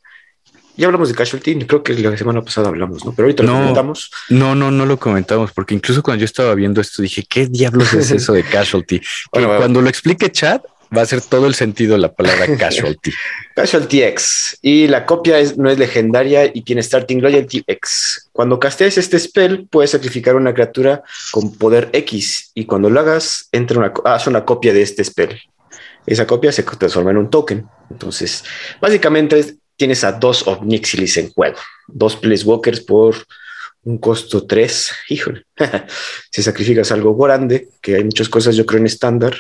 Ya 0.78 0.86
hablamos 0.86 1.10
de 1.10 1.16
Casualty, 1.16 1.66
creo 1.66 1.82
que 1.82 1.96
la 1.96 2.16
semana 2.18 2.44
pasada 2.44 2.68
hablamos, 2.68 3.04
¿no? 3.04 3.14
Pero 3.14 3.26
ahorita 3.26 3.42
lo 3.42 3.54
comentamos. 3.54 4.12
No, 4.30 4.54
no, 4.54 4.70
no 4.70 4.86
lo 4.86 5.00
comentamos, 5.00 5.54
porque 5.54 5.74
incluso 5.74 6.04
cuando 6.04 6.20
yo 6.20 6.26
estaba 6.26 6.54
viendo 6.54 6.82
esto 6.82 7.02
dije, 7.02 7.26
¿qué 7.28 7.48
diablos 7.48 7.92
es 7.96 8.12
eso 8.12 8.34
de 8.34 8.44
Casualty? 8.44 9.02
cuando 9.32 9.82
lo 9.82 9.90
explique 9.90 10.32
Chad, 10.32 10.62
va 10.96 11.02
a 11.02 11.06
ser 11.06 11.22
todo 11.22 11.48
el 11.48 11.56
sentido 11.56 11.98
la 11.98 12.14
palabra 12.14 12.46
Casualty. 12.58 13.12
casualty 13.56 14.04
X. 14.04 14.58
Y 14.62 14.88
la 14.88 15.06
copia 15.06 15.40
es, 15.40 15.58
no 15.58 15.70
es 15.70 15.80
legendaria 15.80 16.46
y 16.54 16.62
tiene 16.62 16.84
Starting 16.84 17.22
Loyalty 17.22 17.64
X. 17.66 18.30
Cuando 18.32 18.60
castees 18.60 18.98
este 18.98 19.20
spell, 19.20 19.68
puedes 19.70 19.92
sacrificar 19.92 20.36
una 20.36 20.54
criatura 20.54 21.04
con 21.32 21.56
poder 21.58 21.90
X 21.94 22.52
y 22.54 22.66
cuando 22.66 22.90
lo 22.90 23.00
hagas, 23.00 23.48
entra 23.52 23.80
una, 23.80 23.94
haz 24.06 24.28
una 24.28 24.46
copia 24.46 24.74
de 24.74 24.82
este 24.82 25.04
spell 25.04 25.40
esa 26.06 26.28
copia 26.28 26.52
se 26.52 26.64
transforma 26.64 27.12
en 27.12 27.18
un 27.18 27.30
token. 27.30 27.66
Entonces, 27.90 28.44
básicamente 28.82 29.56
tienes 29.76 30.04
a 30.04 30.12
dos 30.14 30.48
Omnixilis 30.48 31.18
en 31.18 31.30
juego, 31.32 31.58
dos 31.88 32.16
Placewalkers 32.16 32.82
por 32.82 33.16
un 33.86 33.98
costo 33.98 34.46
3, 34.46 34.92
híjole, 35.10 35.46
si 36.32 36.42
sacrificas 36.42 36.92
algo 36.92 37.18
grande, 37.18 37.68
que 37.82 37.96
hay 37.96 38.04
muchas 38.04 38.30
cosas 38.30 38.56
yo 38.56 38.66
creo 38.66 38.80
en 38.80 38.86
estándar, 38.86 39.36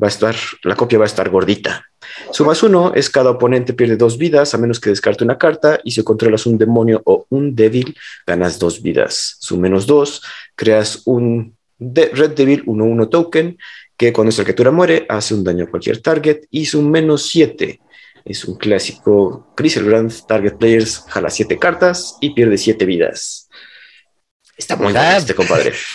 va 0.00 0.06
a 0.06 0.10
estar, 0.10 0.36
la 0.62 0.76
copia 0.76 0.98
va 0.98 1.04
a 1.04 1.06
estar 1.06 1.28
gordita. 1.30 1.84
Su 2.30 2.44
más 2.44 2.62
uno 2.62 2.92
es 2.94 3.10
cada 3.10 3.30
oponente 3.30 3.72
pierde 3.72 3.96
dos 3.96 4.18
vidas 4.18 4.54
a 4.54 4.58
menos 4.58 4.78
que 4.78 4.90
descarte 4.90 5.24
una 5.24 5.38
carta 5.38 5.80
y 5.84 5.90
si 5.90 6.02
controlas 6.02 6.46
un 6.46 6.58
demonio 6.58 7.02
o 7.04 7.26
un 7.30 7.54
débil, 7.54 7.96
ganas 8.26 8.58
dos 8.58 8.82
vidas. 8.82 9.36
Su 9.40 9.58
menos 9.58 9.86
dos, 9.86 10.22
creas 10.54 11.02
un 11.06 11.56
Red 11.78 12.32
Devil 12.32 12.64
1-1 12.64 13.10
token 13.10 13.58
que 13.96 14.12
cuando 14.12 14.30
esta 14.30 14.44
criatura 14.44 14.70
muere 14.70 15.06
hace 15.08 15.34
un 15.34 15.44
daño 15.44 15.64
a 15.64 15.70
cualquier 15.70 16.00
target 16.00 16.44
y 16.50 16.66
su 16.66 16.82
menos 16.82 17.26
7 17.26 17.80
es 18.26 18.44
un 18.44 18.56
clásico 18.56 19.54
Grand 19.56 20.12
Target 20.26 20.56
Players 20.56 21.04
jala 21.08 21.30
7 21.30 21.58
cartas 21.58 22.18
y 22.20 22.30
pierde 22.34 22.58
7 22.58 22.84
vidas. 22.84 23.45
Está 24.56 24.76
muy 24.76 24.92
bien 24.92 25.04
este 25.04 25.34
compadre. 25.34 25.72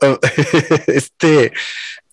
este 0.88 1.52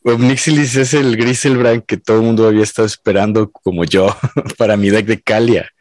Omnixilis 0.03 0.75
es 0.75 0.93
el 0.93 1.17
Griselbrand 1.17 1.83
que 1.85 1.97
todo 1.97 2.17
el 2.17 2.23
mundo 2.23 2.47
había 2.47 2.63
estado 2.63 2.85
esperando 2.85 3.51
como 3.51 3.83
yo 3.85 4.15
para 4.57 4.77
mi 4.77 4.89
deck 4.89 5.07
de 5.07 5.19
Calia. 5.19 5.71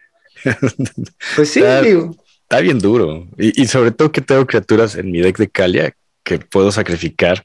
Pues 1.36 1.50
sí, 1.50 1.60
está, 1.60 1.82
digo. 1.82 2.16
Está 2.42 2.60
bien 2.60 2.78
duro. 2.78 3.28
Y, 3.38 3.62
y, 3.62 3.66
sobre 3.66 3.90
todo 3.90 4.12
que 4.12 4.20
tengo 4.20 4.46
criaturas 4.46 4.94
en 4.96 5.10
mi 5.10 5.20
deck 5.20 5.38
de 5.38 5.48
Calia 5.48 5.94
que 6.22 6.38
puedo 6.38 6.72
sacrificar, 6.72 7.44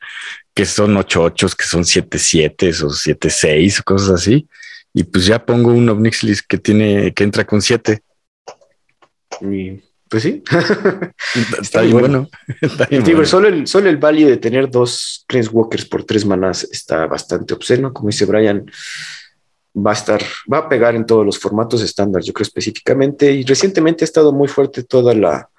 que 0.54 0.66
son 0.66 0.96
8 0.96 1.22
8 1.22 1.48
que 1.58 1.66
son 1.66 1.86
7 1.86 2.18
7 2.18 2.70
o 2.84 2.90
7 2.90 3.30
6 3.30 3.80
o 3.80 3.84
cosas 3.84 4.10
así. 4.10 4.48
Y 4.94 5.04
pues 5.04 5.26
ya 5.26 5.46
pongo 5.46 5.72
un 5.72 5.88
Omnixilis 5.90 6.42
que 6.42 6.58
tiene, 6.58 7.14
que 7.14 7.24
entra 7.24 7.46
con 7.46 7.62
7. 7.62 8.02
Y 9.42 9.82
pues 10.10 10.24
sí. 10.24 10.44
Está, 11.36 11.62
está 11.62 11.82
bien 11.82 12.00
bueno. 12.00 12.30
Está 12.62 12.86
bien 12.88 13.04
Digo, 13.04 13.18
bueno. 13.18 13.30
Solo, 13.30 13.48
el, 13.48 13.68
solo 13.68 13.90
el 13.90 13.98
value 13.98 14.28
de 14.28 14.38
tener 14.38 14.70
dos 14.70 15.24
Planeswalkers 15.28 15.86
por 15.86 16.04
tres 16.04 16.26
manás 16.26 16.68
está 16.72 17.06
bastante 17.06 17.54
obsceno. 17.54 17.94
Como 17.94 18.10
dice 18.10 18.26
Brian, 18.26 18.66
va 19.76 19.92
a 19.92 19.94
estar, 19.94 20.22
va 20.52 20.60
a 20.60 20.70
pegar 20.70 20.96
en 20.96 21.06
todos 21.06 21.26
los 21.26 21.38
formatos 21.38 21.82
estándar, 21.82 22.24
yo 22.24 22.34
creo 22.34 22.44
específicamente. 22.44 23.32
Y 23.32 23.44
recientemente 23.44 24.04
ha 24.04 24.06
estado 24.06 24.34
muy 24.34 24.48
fuerte 24.48 24.84
toda 24.84 25.14
la, 25.14 25.50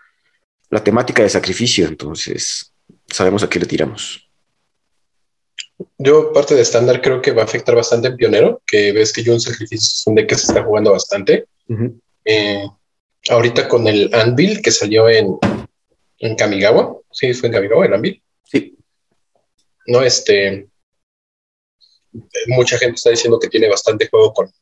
la 0.69 0.83
temática 0.83 1.23
de 1.23 1.29
sacrificio. 1.29 1.87
Entonces, 1.87 2.73
sabemos 3.07 3.43
a 3.45 3.49
qué 3.49 3.61
le 3.61 3.67
tiramos. 3.67 4.29
Yo, 5.97 6.33
parte 6.33 6.55
de 6.55 6.63
estándar, 6.63 7.01
creo 7.01 7.23
que 7.23 7.33
va 7.33 7.43
a 7.43 7.45
afectar 7.45 7.75
bastante 7.75 8.09
en 8.09 8.17
Pionero, 8.17 8.63
que 8.67 8.93
ves 8.93 9.13
que 9.13 9.23
yo 9.23 9.33
un 9.33 9.41
sacrificio 9.41 9.87
es 9.87 10.03
un 10.07 10.15
deck 10.17 10.29
que 10.29 10.35
se 10.35 10.47
está 10.47 10.65
jugando 10.65 10.93
bastante. 10.93 11.47
Uh 11.69 11.75
-huh. 11.75 12.01
eh, 12.25 12.67
ahorita 13.29 13.69
con 13.69 13.87
el 13.87 14.13
Anvil 14.15 14.63
que 14.63 14.71
salió 14.71 15.09
en, 15.09 15.39
en 16.19 16.37
Kamigawa. 16.37 16.97
Sí, 17.11 17.33
fue 17.35 17.49
en 17.49 17.55
Kamigawa 17.55 17.87
el 17.87 17.95
Anvil. 17.95 18.23
Sí. 18.45 18.77
No, 19.87 20.03
este. 20.03 20.69
Mucha 22.49 22.79
gente 22.79 22.97
está 22.97 23.11
diciendo 23.11 23.39
que 23.39 23.49
tiene 23.49 23.69
bastante 23.69 24.09
juego 24.09 24.33
con, 24.33 24.53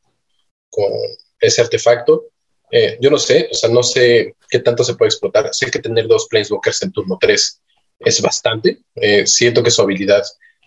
con 0.69 0.91
ese 1.39 1.61
artefacto. 1.61 2.25
Eh, 2.71 2.97
yo 3.01 3.09
no 3.09 3.17
sé, 3.17 3.49
o 3.51 3.55
sea, 3.55 3.69
no 3.69 3.81
sé 3.81 4.35
qué 4.49 4.59
tanto 4.59 4.83
se 4.83 4.95
puede 4.95 5.09
explotar. 5.09 5.49
Sé 5.53 5.71
que 5.71 5.79
tener 5.79 6.07
dos 6.07 6.27
Planeswalkers 6.29 6.83
en 6.83 6.91
turno 6.91 7.17
3 7.19 7.61
es 7.99 8.21
bastante. 8.21 8.79
Eh, 8.95 9.25
siento 9.25 9.63
que 9.63 9.71
su 9.71 9.81
habilidad 9.81 10.23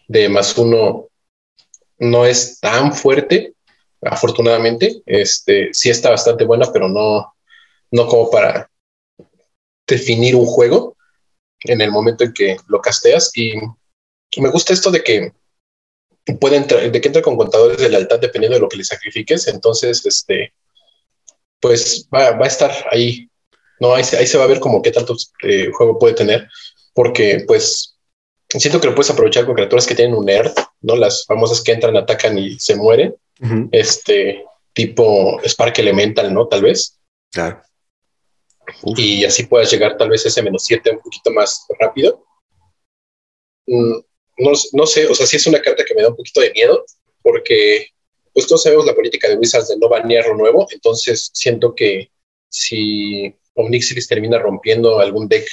de 0.08 0.28
más 0.28 0.56
uno 0.58 1.08
no 1.98 2.26
es 2.26 2.58
tan 2.58 2.92
fuerte, 2.92 3.54
afortunadamente. 4.00 5.02
Este, 5.06 5.70
sí 5.72 5.90
está 5.90 6.10
bastante 6.10 6.44
buena, 6.44 6.72
pero 6.72 6.88
no, 6.88 7.31
no 7.92 8.08
como 8.08 8.30
para 8.30 8.68
definir 9.86 10.34
un 10.34 10.46
juego 10.46 10.96
en 11.60 11.80
el 11.80 11.92
momento 11.92 12.24
en 12.24 12.32
que 12.32 12.56
lo 12.66 12.80
casteas. 12.80 13.30
Y 13.34 13.52
me 14.38 14.50
gusta 14.50 14.72
esto 14.72 14.90
de 14.90 15.02
que 15.04 15.32
puede 16.40 16.56
entrar, 16.56 16.90
de 16.90 17.00
que 17.00 17.08
entra 17.08 17.22
con 17.22 17.36
contadores 17.36 17.78
de 17.78 17.88
lealtad 17.88 18.18
dependiendo 18.18 18.56
de 18.56 18.60
lo 18.60 18.68
que 18.68 18.78
le 18.78 18.84
sacrifiques. 18.84 19.46
Entonces, 19.46 20.04
este, 20.06 20.52
pues 21.60 22.08
va, 22.12 22.32
va 22.32 22.46
a 22.46 22.48
estar 22.48 22.72
ahí. 22.90 23.28
No, 23.78 23.94
ahí, 23.94 24.04
ahí, 24.18 24.26
se 24.26 24.38
va 24.38 24.44
a 24.44 24.48
ver 24.48 24.60
como 24.60 24.80
qué 24.80 24.90
tanto 24.90 25.16
eh, 25.42 25.70
juego 25.72 25.98
puede 25.98 26.14
tener, 26.14 26.48
porque 26.94 27.44
pues 27.46 27.96
siento 28.48 28.80
que 28.80 28.86
lo 28.86 28.94
puedes 28.94 29.10
aprovechar 29.10 29.44
con 29.44 29.54
criaturas 29.54 29.86
que 29.86 29.94
tienen 29.94 30.14
un 30.14 30.24
nerd, 30.24 30.52
¿no? 30.80 30.94
Las 30.96 31.26
famosas 31.26 31.62
que 31.62 31.72
entran, 31.72 31.96
atacan 31.96 32.38
y 32.38 32.58
se 32.58 32.76
mueren. 32.76 33.16
Uh 33.40 33.46
-huh. 33.46 33.68
Este 33.72 34.44
tipo 34.72 35.40
Spark 35.44 35.78
Elemental, 35.78 36.32
¿no? 36.32 36.46
Tal 36.46 36.62
vez. 36.62 36.98
Claro. 37.32 37.60
Uf. 38.82 38.98
Y 38.98 39.24
así 39.24 39.44
puedas 39.44 39.70
llegar 39.70 39.96
tal 39.96 40.10
vez 40.10 40.24
a 40.24 40.28
ese 40.28 40.42
menos 40.42 40.64
7 40.64 40.90
un 40.90 41.00
poquito 41.00 41.30
más 41.30 41.66
rápido. 41.78 42.24
Mm, 43.66 43.98
no, 44.38 44.52
no, 44.72 44.86
sé, 44.86 45.06
o 45.06 45.14
sea, 45.14 45.26
sí 45.26 45.36
es 45.36 45.46
una 45.46 45.60
carta 45.60 45.84
que 45.84 45.94
me 45.94 46.02
da 46.02 46.08
un 46.08 46.16
poquito 46.16 46.40
de 46.40 46.52
miedo, 46.52 46.84
porque 47.22 47.88
pues 48.32 48.46
todos 48.46 48.62
sabemos 48.62 48.86
la 48.86 48.94
política 48.94 49.28
de 49.28 49.36
Wizards 49.36 49.68
de 49.68 49.76
no 49.76 49.88
banear 49.88 50.26
lo 50.26 50.36
nuevo, 50.36 50.66
entonces 50.70 51.30
siento 51.34 51.74
que 51.74 52.10
si 52.48 53.34
Omnixilis 53.54 54.08
termina 54.08 54.38
rompiendo 54.38 55.00
algún 55.00 55.28
deck 55.28 55.46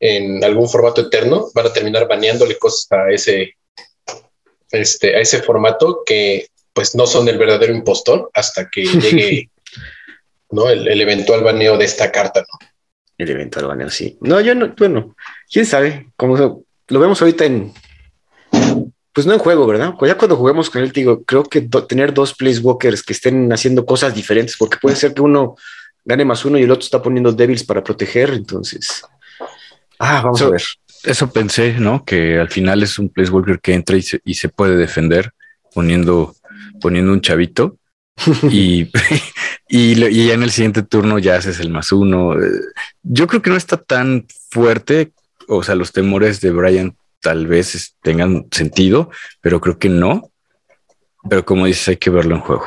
en 0.00 0.42
algún 0.44 0.68
formato 0.68 1.02
eterno, 1.02 1.50
van 1.54 1.66
a 1.66 1.72
terminar 1.72 2.08
baneándole 2.08 2.58
cosas 2.58 2.90
a 2.90 3.10
ese, 3.10 3.56
este, 4.70 5.16
a 5.16 5.20
ese 5.20 5.42
formato 5.42 6.02
que 6.04 6.48
pues 6.72 6.94
no 6.94 7.06
son 7.06 7.28
el 7.28 7.38
verdadero 7.38 7.74
impostor 7.74 8.30
hasta 8.34 8.68
que 8.70 8.84
llegue 8.84 9.50
¿no? 10.52 10.68
El, 10.68 10.86
el, 10.86 11.00
eventual 11.00 11.42
baneo 11.42 11.76
de 11.76 11.84
esta 11.84 12.12
carta, 12.12 12.40
¿no? 12.40 12.68
El 13.18 13.30
eventual 13.30 13.66
baneo, 13.66 13.90
sí. 13.90 14.18
No, 14.20 14.40
yo 14.40 14.54
no, 14.54 14.74
bueno, 14.76 15.16
quién 15.50 15.66
sabe, 15.66 16.08
como 16.16 16.64
lo 16.88 17.00
vemos 17.00 17.20
ahorita 17.20 17.44
en, 17.44 17.72
pues 19.12 19.26
no 19.26 19.34
en 19.34 19.38
juego, 19.38 19.66
¿verdad? 19.66 19.94
Ya 20.02 20.16
cuando 20.16 20.36
juguemos 20.36 20.70
con 20.70 20.82
él, 20.82 20.90
digo, 20.90 21.22
creo 21.24 21.44
que 21.44 21.60
do, 21.60 21.84
tener 21.84 22.14
dos 22.14 22.34
Placewalkers 22.34 23.02
que 23.02 23.12
estén 23.12 23.52
haciendo 23.52 23.84
cosas 23.84 24.14
diferentes, 24.14 24.56
porque 24.56 24.78
puede 24.80 24.96
ser 24.96 25.12
que 25.12 25.20
uno 25.20 25.56
gane 26.04 26.24
más 26.24 26.44
uno 26.44 26.58
y 26.58 26.62
el 26.62 26.70
otro 26.70 26.84
está 26.84 27.02
poniendo 27.02 27.32
Devils 27.32 27.64
para 27.64 27.84
proteger, 27.84 28.30
entonces. 28.30 29.02
Ah, 29.98 30.22
vamos 30.22 30.38
so, 30.38 30.46
a 30.46 30.50
ver. 30.50 30.62
Eso 31.04 31.30
pensé, 31.30 31.74
¿no? 31.78 32.04
Que 32.04 32.38
al 32.38 32.48
final 32.48 32.82
es 32.82 32.98
un 32.98 33.08
Placewalker 33.10 33.60
que 33.60 33.74
entra 33.74 33.96
y 33.96 34.02
se, 34.02 34.20
y 34.24 34.34
se 34.34 34.48
puede 34.48 34.76
defender 34.76 35.32
poniendo, 35.74 36.34
poniendo 36.80 37.12
un 37.12 37.20
chavito. 37.20 37.76
y, 38.50 38.90
y, 39.68 40.26
ya 40.26 40.34
en 40.34 40.42
el 40.42 40.50
siguiente 40.50 40.82
turno 40.82 41.18
ya 41.18 41.36
haces 41.36 41.60
el 41.60 41.70
más 41.70 41.92
uno. 41.92 42.34
Yo 43.02 43.26
creo 43.26 43.42
que 43.42 43.50
no 43.50 43.56
está 43.56 43.76
tan 43.76 44.26
fuerte. 44.50 45.12
O 45.48 45.62
sea, 45.62 45.74
los 45.74 45.92
temores 45.92 46.40
de 46.40 46.50
Brian 46.50 46.96
tal 47.20 47.46
vez 47.46 47.94
tengan 48.02 48.46
sentido, 48.50 49.10
pero 49.40 49.60
creo 49.60 49.78
que 49.78 49.88
no. 49.88 50.30
Pero 51.28 51.44
como 51.44 51.66
dices, 51.66 51.88
hay 51.88 51.96
que 51.96 52.10
verlo 52.10 52.34
en 52.34 52.42
juego. 52.42 52.64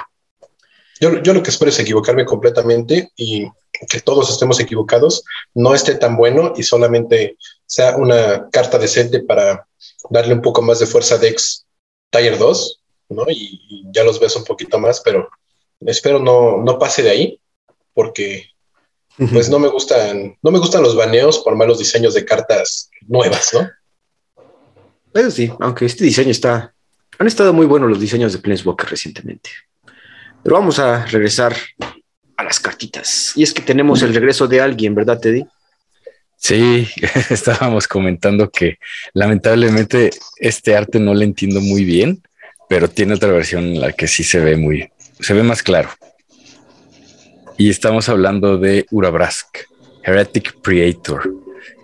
Yo, 1.00 1.22
yo 1.22 1.34
lo 1.34 1.44
que 1.44 1.50
espero 1.50 1.70
es 1.70 1.80
equivocarme 1.80 2.26
completamente 2.26 3.12
y 3.18 3.48
que 3.90 4.00
todos 4.00 4.30
estemos 4.30 4.60
equivocados, 4.60 5.24
no 5.54 5.74
esté 5.74 5.96
tan 5.96 6.16
bueno 6.16 6.54
y 6.56 6.64
solamente 6.64 7.38
sea 7.66 7.98
una 7.98 8.50
carta 8.50 8.78
decente 8.78 9.22
para 9.22 9.68
darle 10.10 10.34
un 10.34 10.42
poco 10.42 10.62
más 10.62 10.80
de 10.80 10.86
fuerza 10.86 11.16
a 11.16 11.18
Dex 11.18 11.66
Tier 12.12 12.38
2, 12.38 12.82
¿no? 13.10 13.26
Y, 13.30 13.62
y, 13.70 13.84
ya 13.92 14.04
los 14.04 14.20
ves 14.20 14.36
un 14.36 14.44
poquito 14.44 14.80
más, 14.80 15.02
pero 15.02 15.30
espero 15.82 16.20
no, 16.20 16.58
no 16.58 16.80
pase 16.80 17.04
de 17.04 17.10
ahí, 17.10 17.40
porque 17.94 18.50
uh 19.18 19.24
-huh. 19.24 19.34
pues 19.34 19.50
no 19.50 19.60
me 19.60 19.68
gustan, 19.68 20.38
no 20.42 20.52
me 20.52 20.60
gustan 20.60 20.84
los 20.84 20.96
baneos 20.96 21.40
por 21.40 21.56
malos 21.56 21.80
diseños 21.80 22.14
de 22.14 22.26
cartas 22.26 22.90
nuevas, 23.08 23.54
¿no? 23.54 23.70
Eso 25.14 25.32
sí, 25.32 25.52
aunque 25.60 25.86
este 25.86 26.04
diseño 26.04 26.32
está, 26.32 26.74
han 27.18 27.28
estado 27.28 27.54
muy 27.54 27.66
buenos 27.66 27.90
los 27.90 28.00
diseños 28.00 28.34
de 28.34 28.40
Planeswalker 28.40 28.90
recientemente. 28.90 29.50
Pero 30.44 30.58
vamos 30.58 30.78
a 30.78 31.06
regresar 31.06 31.56
a 32.38 32.44
las 32.44 32.60
cartitas. 32.60 33.32
Y 33.36 33.44
es 33.44 33.54
que 33.54 33.62
tenemos 33.62 34.02
el 34.02 34.14
regreso 34.14 34.48
de 34.48 34.60
alguien, 34.60 34.94
¿verdad, 34.94 35.20
Teddy? 35.20 35.46
Sí, 36.36 36.88
estábamos 37.30 37.88
comentando 37.88 38.50
que 38.52 38.78
lamentablemente 39.14 40.12
este 40.38 40.76
arte 40.76 41.00
no 41.00 41.14
le 41.14 41.26
entiendo 41.26 41.62
muy 41.62 41.86
bien, 41.86 42.22
pero 42.70 42.90
tiene 42.90 43.14
otra 43.14 43.32
versión 43.32 43.64
en 43.64 43.82
la 43.82 43.92
que 43.92 44.08
sí 44.08 44.24
se 44.24 44.40
ve 44.40 44.58
muy, 44.58 44.90
se 45.20 45.34
ve 45.34 45.44
más 45.44 45.64
claro. 45.64 45.90
Y 47.58 47.70
estamos 47.70 48.10
hablando 48.10 48.58
de 48.58 48.86
Urabrask, 48.92 49.58
Heretic 50.04 50.62
Creator, 50.62 51.34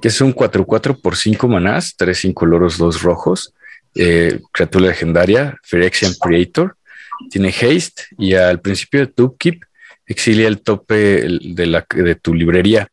que 0.02 0.10
es 0.10 0.20
un 0.20 0.34
4-4 0.36 1.00
por 1.02 1.16
5 1.16 1.48
manás, 1.48 1.96
3 1.96 2.26
incoloros, 2.26 2.78
2 2.78 3.02
rojos, 3.02 3.54
eh, 3.96 4.40
criatura 4.52 4.88
legendaria, 4.88 5.58
Phyrexian 5.64 6.14
Creator, 6.20 6.76
tiene 7.30 7.50
haste 7.50 8.04
y 8.18 8.34
al 8.34 8.60
principio 8.62 9.02
de 9.02 9.08
tu 9.08 9.36
keep 9.38 9.62
exilia 10.06 10.48
el 10.48 10.62
tope 10.62 10.96
de, 10.96 11.66
la, 11.66 11.86
de 11.90 12.16
tu 12.16 12.34
librería. 12.34 12.88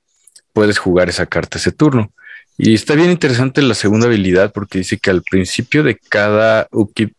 Puedes 0.53 0.79
jugar 0.79 1.09
esa 1.09 1.27
carta 1.27 1.59
ese 1.59 1.73
turno. 1.73 2.13
Y 2.59 2.75
está 2.75 2.95
bien 2.95 3.11
interesante 3.11 3.63
la 3.63 3.75
segunda 3.75 4.07
habilidad 4.07 4.53
porque 4.53 4.79
dice 4.79 4.99
que 4.99 5.11
al 5.11 5.23
principio 5.23 5.85
de 5.85 5.97
cada 5.97 6.69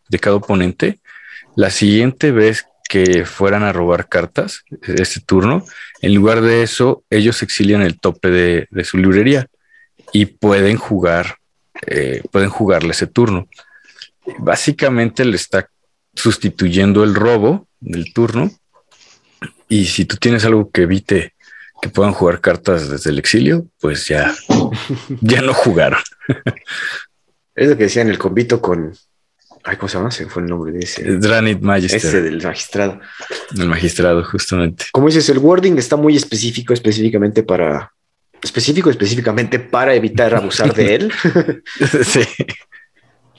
de 0.08 0.18
cada 0.18 0.36
oponente, 0.36 1.00
la 1.56 1.70
siguiente 1.70 2.30
vez 2.30 2.66
que 2.90 3.24
fueran 3.24 3.62
a 3.62 3.72
robar 3.72 4.08
cartas 4.08 4.64
este 4.82 5.20
turno. 5.20 5.64
En 6.02 6.12
lugar 6.12 6.40
de 6.40 6.64
eso, 6.64 7.04
ellos 7.08 7.40
exilian 7.44 7.82
el 7.82 8.00
tope 8.00 8.30
de, 8.30 8.84
su 8.84 8.98
librería 8.98 9.46
y 10.12 10.26
pueden 10.26 10.76
jugar, 10.76 11.36
eh, 11.86 12.20
pueden 12.32 12.50
jugarle 12.50 12.90
ese 12.90 13.06
turno. 13.06 13.48
Básicamente 14.40 15.24
le 15.24 15.36
está 15.36 15.68
sustituyendo 16.14 17.04
el 17.04 17.14
robo 17.14 17.68
del 17.78 18.12
turno. 18.12 18.50
Y 19.68 19.84
si 19.84 20.04
tú 20.04 20.16
tienes 20.16 20.44
algo 20.44 20.68
que 20.72 20.82
evite 20.82 21.34
que 21.80 21.88
puedan 21.88 22.12
jugar 22.12 22.40
cartas 22.40 22.88
desde 22.88 23.10
el 23.10 23.18
exilio, 23.18 23.66
pues 23.80 24.06
ya, 24.06 24.34
ya 25.20 25.40
no 25.42 25.54
jugaron. 25.54 26.00
es 27.54 27.68
lo 27.68 27.76
que 27.76 27.84
decía 27.84 28.02
en 28.02 28.08
el 28.08 28.18
convito 28.18 28.60
con. 28.60 28.94
Ay, 29.62 29.76
¿cómo 29.76 29.88
se 29.88 29.98
llama? 29.98 30.10
Se 30.10 30.26
fue 30.26 30.42
el 30.42 30.48
nombre 30.48 30.72
de 30.72 30.80
ese. 30.80 31.02
Dranit 31.18 31.60
Magister. 31.60 31.98
Ese 31.98 32.22
del 32.22 32.42
magistrado. 32.42 33.00
El 33.56 33.68
magistrado, 33.68 34.24
justamente. 34.24 34.86
Como 34.92 35.06
dices, 35.06 35.28
el 35.28 35.38
wording 35.38 35.76
está 35.76 35.96
muy 35.96 36.16
específico, 36.16 36.72
específicamente 36.72 37.42
para. 37.42 37.92
Específico, 38.42 38.88
específicamente 38.88 39.58
para 39.58 39.94
evitar 39.94 40.34
abusar 40.34 40.72
de 40.74 40.94
él. 40.94 41.12
sí. 42.04 42.22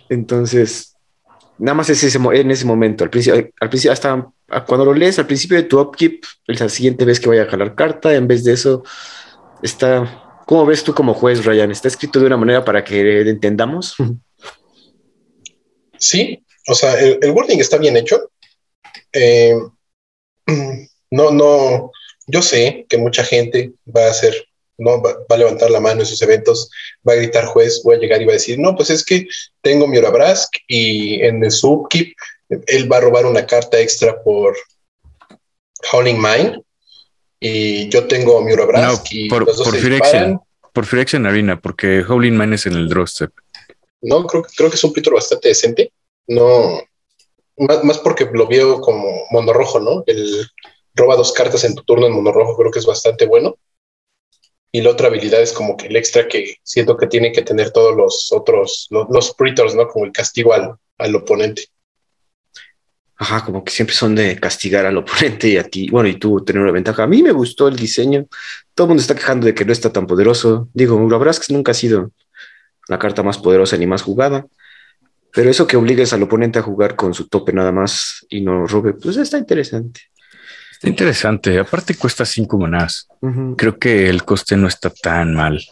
Entonces, 0.10 0.96
nada 1.58 1.74
más 1.74 1.90
es 1.90 2.04
ese, 2.04 2.20
en 2.20 2.52
ese 2.52 2.66
momento. 2.66 3.04
Al 3.04 3.10
principio, 3.10 3.50
al 3.60 3.70
principio, 3.70 3.94
hasta 3.94 4.28
cuando 4.66 4.86
lo 4.86 4.94
lees 4.94 5.18
al 5.20 5.28
principio 5.28 5.58
de 5.58 5.64
tu 5.64 5.80
upkeep, 5.80 6.24
la 6.48 6.70
siguiente 6.70 7.06
vez 7.06 7.20
que 7.20 7.30
vaya 7.30 7.44
a 7.44 7.50
jalar 7.50 7.76
carta, 7.76 8.14
en 8.14 8.28
vez 8.28 8.44
de 8.44 8.54
eso, 8.54 8.84
está. 9.62 10.44
¿Cómo 10.46 10.66
ves 10.66 10.84
tú 10.84 10.94
como 10.94 11.14
juez, 11.14 11.46
Ryan? 11.46 11.72
¿Está 11.72 11.88
escrito 11.88 12.20
de 12.20 12.26
una 12.26 12.36
manera 12.38 12.66
para 12.66 12.84
que 12.84 13.22
entendamos? 13.22 13.96
Sí, 16.02 16.44
o 16.68 16.74
sea, 16.74 17.00
el, 17.00 17.30
wording 17.30 17.60
está 17.60 17.78
bien 17.78 17.96
hecho. 17.96 18.32
Eh, 19.14 19.56
no, 21.12 21.30
no, 21.30 21.92
yo 22.26 22.42
sé 22.42 22.88
que 22.90 22.98
mucha 22.98 23.24
gente 23.24 23.74
va 23.96 24.08
a 24.08 24.10
hacer, 24.10 24.34
no 24.80 25.00
va, 25.00 25.16
a 25.30 25.38
levantar 25.38 25.70
la 25.70 25.80
mano 25.80 26.02
en 26.02 26.08
sus 26.08 26.22
eventos, 26.24 26.72
va 27.08 27.14
a 27.14 27.18
gritar 27.18 27.46
juez, 27.46 27.82
voy 27.84 27.96
a 27.96 28.00
llegar 28.00 28.20
y 28.20 28.26
va 28.26 28.32
a 28.32 28.34
decir, 28.34 28.58
no, 28.58 28.76
pues 28.76 28.90
es 28.90 29.06
que 29.06 29.28
tengo 29.62 29.88
mi 29.88 30.00
Brask 30.00 30.52
y 30.68 31.22
en 31.22 31.44
el 31.44 31.52
subkeep 31.52 32.16
él 32.68 32.92
va 32.92 32.98
a 32.98 33.02
robar 33.02 33.26
una 33.26 33.46
carta 33.46 33.80
extra 33.80 34.22
por 34.22 34.56
Howling 35.92 36.22
Mine 36.22 36.64
y 37.40 37.90
yo 37.90 38.08
tengo 38.08 38.42
mi 38.42 38.54
Brask 38.56 39.08
y 39.12 39.30
por, 39.30 39.46
los 39.46 39.58
dos 39.58 39.68
por 39.68 39.78
se 39.78 40.38
por 40.74 40.86
Phyrexian 40.86 41.26
Arena, 41.26 41.60
porque 41.60 42.04
Howling 42.08 42.38
Mine 42.38 42.56
es 42.56 42.66
en 42.66 42.74
el 42.74 42.88
draw 42.88 43.06
step. 43.06 43.32
No, 44.02 44.26
creo, 44.26 44.44
creo 44.44 44.70
que 44.70 44.76
es 44.76 44.84
un 44.84 44.94
Peter 44.94 45.14
bastante 45.14 45.50
decente. 45.50 45.92
No, 46.28 46.82
más, 47.58 48.00
porque 48.00 48.30
lo 48.32 48.48
veo 48.48 48.80
como 48.82 49.26
mono 49.32 49.54
rojo, 49.54 49.80
¿no? 49.80 50.04
El 50.08 50.48
roba 50.96 51.16
dos 51.16 51.32
cartas 51.34 51.64
en 51.64 51.76
tu 51.76 51.84
turno 51.84 52.08
en 52.08 52.14
mono 52.14 52.32
rojo, 52.32 52.56
creo 52.58 52.72
que 52.72 52.80
es 52.80 52.86
bastante 52.86 53.26
bueno. 53.26 53.58
Y 54.72 54.82
la 54.82 54.92
otra 54.92 55.08
habilidad 55.08 55.42
es 55.42 55.52
como 55.52 55.76
que 55.76 55.88
el 55.88 55.96
extra 55.98 56.28
que 56.28 56.56
siento 56.64 56.96
que 56.96 57.08
tiene 57.08 57.34
que 57.34 57.42
tener 57.42 57.72
todos 57.72 57.96
los 57.96 58.32
otros, 58.32 58.88
los, 58.90 59.08
los 59.10 59.76
¿no? 59.76 59.88
Como 59.88 60.06
el 60.06 60.14
castigo 60.14 60.54
al, 60.54 60.76
al 60.98 61.16
oponente. 61.16 61.66
Ajá, 63.22 63.46
como 63.46 63.64
que 63.64 63.72
siempre 63.72 63.96
son 63.96 64.16
de 64.16 64.36
castigar 64.40 64.84
al 64.88 64.98
oponente 64.98 65.48
y 65.48 65.56
a 65.56 65.64
ti, 65.64 65.88
bueno, 65.92 66.10
y 66.10 66.16
tú 66.16 66.44
tener 66.44 66.60
una 66.60 66.72
ventaja. 66.72 67.04
A 67.04 67.08
mí 67.08 67.22
me 67.22 67.32
gustó 67.32 67.68
el 67.68 67.76
diseño. 67.76 68.26
Todo 68.74 68.86
el 68.86 68.88
mundo 68.90 69.02
está 69.02 69.14
quejando 69.14 69.46
de 69.46 69.54
que 69.54 69.64
no 69.64 69.72
está 69.72 69.94
tan 69.94 70.08
poderoso. 70.08 70.70
Digo, 70.74 70.98
que 70.98 71.54
nunca 71.54 71.70
ha 71.70 71.76
sido 71.76 72.10
la 72.88 72.98
carta 72.98 73.22
más 73.22 73.38
poderosa 73.38 73.78
ni 73.78 73.86
más 73.86 74.02
jugada. 74.02 74.48
Pero 75.32 75.52
eso 75.52 75.68
que 75.68 75.78
obligues 75.78 76.14
al 76.14 76.24
oponente 76.24 76.58
a 76.58 76.64
jugar 76.64 76.96
con 76.96 77.14
su 77.14 77.28
tope 77.28 77.54
nada 77.54 77.72
más 77.72 78.26
y 78.28 78.42
no 78.42 78.66
robe, 78.66 78.94
pues 78.94 79.18
está 79.18 79.38
interesante. 79.38 80.02
Está 80.72 80.90
interesante. 80.90 81.60
Aparte 81.60 81.94
cuesta 81.94 82.26
cinco 82.26 82.58
monedas. 82.58 83.08
Creo 83.56 83.78
que 83.78 84.10
el 84.10 84.24
coste 84.24 84.58
no 84.58 84.68
está 84.68 84.90
tan 84.90 85.36
mal. 85.36 85.64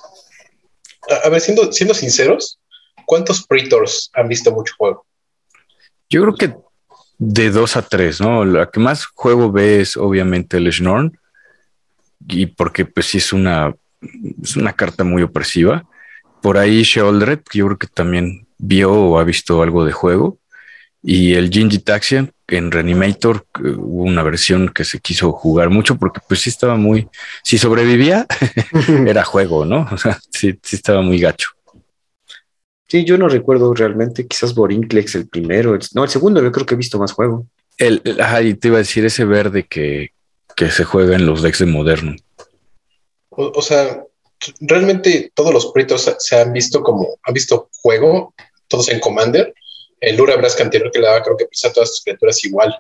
A, 1.25 1.29
ver, 1.29 1.41
siendo, 1.41 1.71
siendo 1.71 1.95
sinceros, 1.95 2.59
¿cuántos 3.07 3.47
Praetors 3.47 4.12
han 4.13 4.27
visto 4.27 4.51
mucho 4.51 4.75
juego? 4.77 5.03
Yo 6.12 6.21
creo 6.21 6.35
que 6.35 6.68
de 7.19 7.51
dos 7.51 7.77
a 7.77 7.84
tres, 7.84 8.19
¿no? 8.19 8.43
La 8.43 8.71
que 8.71 8.79
más 8.79 9.05
juego 9.05 9.51
ve 9.51 9.82
es 9.82 9.95
obviamente 9.95 10.58
el 10.58 10.71
Schnorn. 10.71 11.17
Y 12.27 12.47
porque 12.47 12.86
pues 12.86 13.05
sí 13.05 13.19
es 13.19 13.32
una, 13.32 13.73
es 14.41 14.55
una 14.55 14.73
carta 14.73 15.03
muy 15.03 15.21
opresiva 15.21 15.86
por 16.41 16.58
ahí 16.58 16.84
Sheoldred, 16.84 17.39
que 17.39 17.60
yo 17.60 17.65
creo 17.67 17.77
que 17.77 17.88
también 17.88 18.47
vio 18.58 18.91
o 18.91 19.19
ha 19.19 19.23
visto 19.23 19.62
algo 19.62 19.86
de 19.86 19.91
juego. 19.91 20.38
Y 21.01 21.34
el 21.34 21.49
Jinji 21.49 21.79
Taxian 21.79 22.32
en 22.47 22.71
Reanimator 22.71 23.45
hubo 23.62 24.03
una 24.03 24.23
versión 24.23 24.69
que 24.69 24.84
se 24.84 24.99
quiso 24.99 25.32
jugar 25.32 25.69
mucho 25.69 25.97
porque 25.97 26.19
pues 26.27 26.41
sí 26.41 26.49
estaba 26.49 26.75
muy, 26.75 27.08
si 27.43 27.58
sobrevivía, 27.58 28.25
era 29.08 29.23
juego, 29.23 29.65
¿no? 29.65 29.88
O 29.91 29.97
sea, 29.97 30.19
sí 30.32 30.58
estaba 30.71 31.01
muy 31.01 31.19
gacho. 31.19 31.49
Sí, 32.89 33.06
yo 33.06 33.17
no 33.19 33.30
recuerdo 33.30 33.73
realmente, 33.73 34.28
quizás 34.28 34.56
Borinclex 34.56 35.13
el 35.15 35.28
primero, 35.28 35.78
no, 35.93 36.04
el 36.04 36.10
segundo 36.10 36.41
yo 36.41 36.52
creo 36.52 36.65
que 36.65 36.73
he 36.73 36.78
visto 36.78 36.97
más 36.97 37.12
juego. 37.12 37.45
El, 37.78 38.02
te 38.02 38.67
iba 38.67 38.78
a 38.78 38.80
decir 38.80 39.06
ese 39.06 39.25
verde 39.25 39.67
que, 39.67 40.12
que 40.56 40.71
se 40.71 40.84
juega 40.84 41.15
en 41.15 41.25
los 41.25 41.43
decks 41.43 41.60
de 41.60 41.67
moderno. 41.67 42.15
o 43.30 43.62
sea, 43.62 44.04
realmente 44.60 45.32
todos 45.36 45.54
los 45.54 45.71
proyectos 45.71 46.15
se 46.17 46.36
han 46.36 46.52
visto 46.52 46.82
como, 46.82 47.19
han 47.23 47.34
visto 47.34 47.69
juego, 47.82 48.34
todos 48.67 48.89
en 48.89 48.99
Commander. 48.99 49.54
El 50.02 50.17
Lura 50.17 50.38
Brask 50.38 50.60
anterior 50.62 50.91
que 50.91 50.99
le 50.99 51.08
daba, 51.08 51.23
creo 51.23 51.38
que 51.38 51.45
pisa 51.45 51.71
todas 51.71 51.89
sus 51.89 52.04
criaturas 52.04 52.43
igual. 52.43 52.75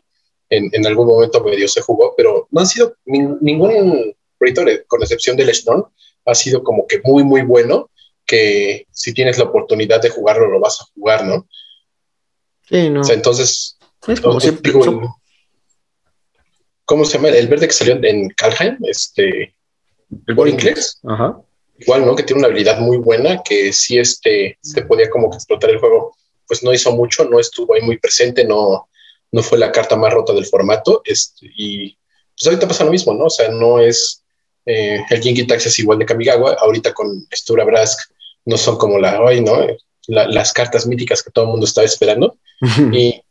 En, 0.49 0.69
en, 0.73 0.87
algún 0.87 1.07
momento 1.07 1.43
medio 1.43 1.67
se 1.67 1.81
jugó, 1.81 2.15
pero 2.17 2.47
no 2.49 2.61
han 2.61 2.67
sido 2.67 2.95
ningún 3.05 4.15
proyecto, 4.39 4.63
con 4.87 5.03
excepción 5.03 5.37
del 5.37 5.49
Storm, 5.49 5.83
ha 6.25 6.33
sido 6.33 6.63
como 6.63 6.87
que 6.87 7.01
muy, 7.03 7.23
muy 7.23 7.41
bueno. 7.41 7.89
Que 8.29 8.85
si 8.91 9.13
tienes 9.13 9.37
la 9.39 9.45
oportunidad 9.45 10.01
de 10.01 10.09
jugarlo, 10.09 10.47
lo 10.47 10.59
vas 10.59 10.79
a 10.81 10.85
jugar, 10.93 11.25
¿no? 11.25 11.47
Sí, 12.67 12.89
no. 12.89 13.01
entonces, 13.09 13.77
como 14.21 14.39
siempre, 14.39 14.71
¿cómo 16.85 17.05
se 17.05 17.17
llama? 17.17 17.29
El 17.29 17.47
verde 17.47 17.67
que 17.67 17.73
salió 17.73 17.97
en 18.03 18.29
Kalheim, 18.29 18.77
este. 18.83 19.55
El 20.27 20.35
Borinclex. 20.35 20.99
Ajá 21.07 21.41
igual, 21.79 22.05
¿no? 22.05 22.15
Que 22.15 22.23
tiene 22.23 22.41
una 22.41 22.47
habilidad 22.47 22.79
muy 22.79 22.97
buena, 22.97 23.41
que 23.43 23.73
si 23.73 23.97
este, 23.97 24.57
se 24.61 24.81
podía 24.83 25.09
como 25.09 25.29
que 25.29 25.37
explotar 25.37 25.69
el 25.69 25.79
juego, 25.79 26.15
pues 26.47 26.63
no 26.63 26.73
hizo 26.73 26.91
mucho, 26.91 27.25
no 27.25 27.39
estuvo 27.39 27.73
ahí 27.73 27.81
muy 27.81 27.97
presente, 27.97 28.43
no, 28.43 28.89
no 29.31 29.43
fue 29.43 29.57
la 29.57 29.71
carta 29.71 29.95
más 29.95 30.13
rota 30.13 30.33
del 30.33 30.45
formato, 30.45 31.01
este, 31.05 31.49
y 31.55 31.97
pues 32.35 32.47
ahorita 32.47 32.67
pasa 32.67 32.83
lo 32.83 32.91
mismo, 32.91 33.13
¿no? 33.13 33.25
O 33.25 33.29
sea, 33.29 33.49
no 33.49 33.79
es, 33.79 34.23
eh, 34.65 34.99
el 35.09 35.21
Jinky 35.21 35.47
Tax 35.47 35.67
es 35.67 35.79
igual 35.79 35.99
de 35.99 36.05
Kamigawa, 36.05 36.53
ahorita 36.59 36.93
con 36.93 37.25
Stura 37.31 37.63
Brask 37.63 38.11
no 38.45 38.57
son 38.57 38.77
como 38.77 38.97
la, 38.97 39.21
hoy, 39.21 39.41
¿no? 39.41 39.65
las 40.07 40.53
cartas 40.53 40.87
míticas 40.87 41.21
que 41.21 41.29
todo 41.29 41.45
el 41.45 41.51
mundo 41.51 41.65
estaba 41.65 41.85
esperando, 41.85 42.37
y, 42.91 43.21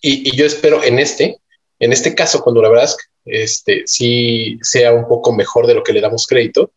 y, 0.00 0.30
y, 0.30 0.36
yo 0.36 0.46
espero 0.46 0.82
en 0.82 0.98
este, 0.98 1.38
en 1.78 1.92
este 1.92 2.14
caso 2.14 2.40
con 2.40 2.54
Dura 2.54 2.70
Brask, 2.70 2.98
este, 3.24 3.82
sí 3.86 4.58
sea 4.62 4.92
un 4.92 5.06
poco 5.06 5.32
mejor 5.32 5.66
de 5.66 5.74
lo 5.74 5.82
que 5.82 5.92
le 5.92 6.00
damos 6.00 6.26
crédito, 6.26 6.72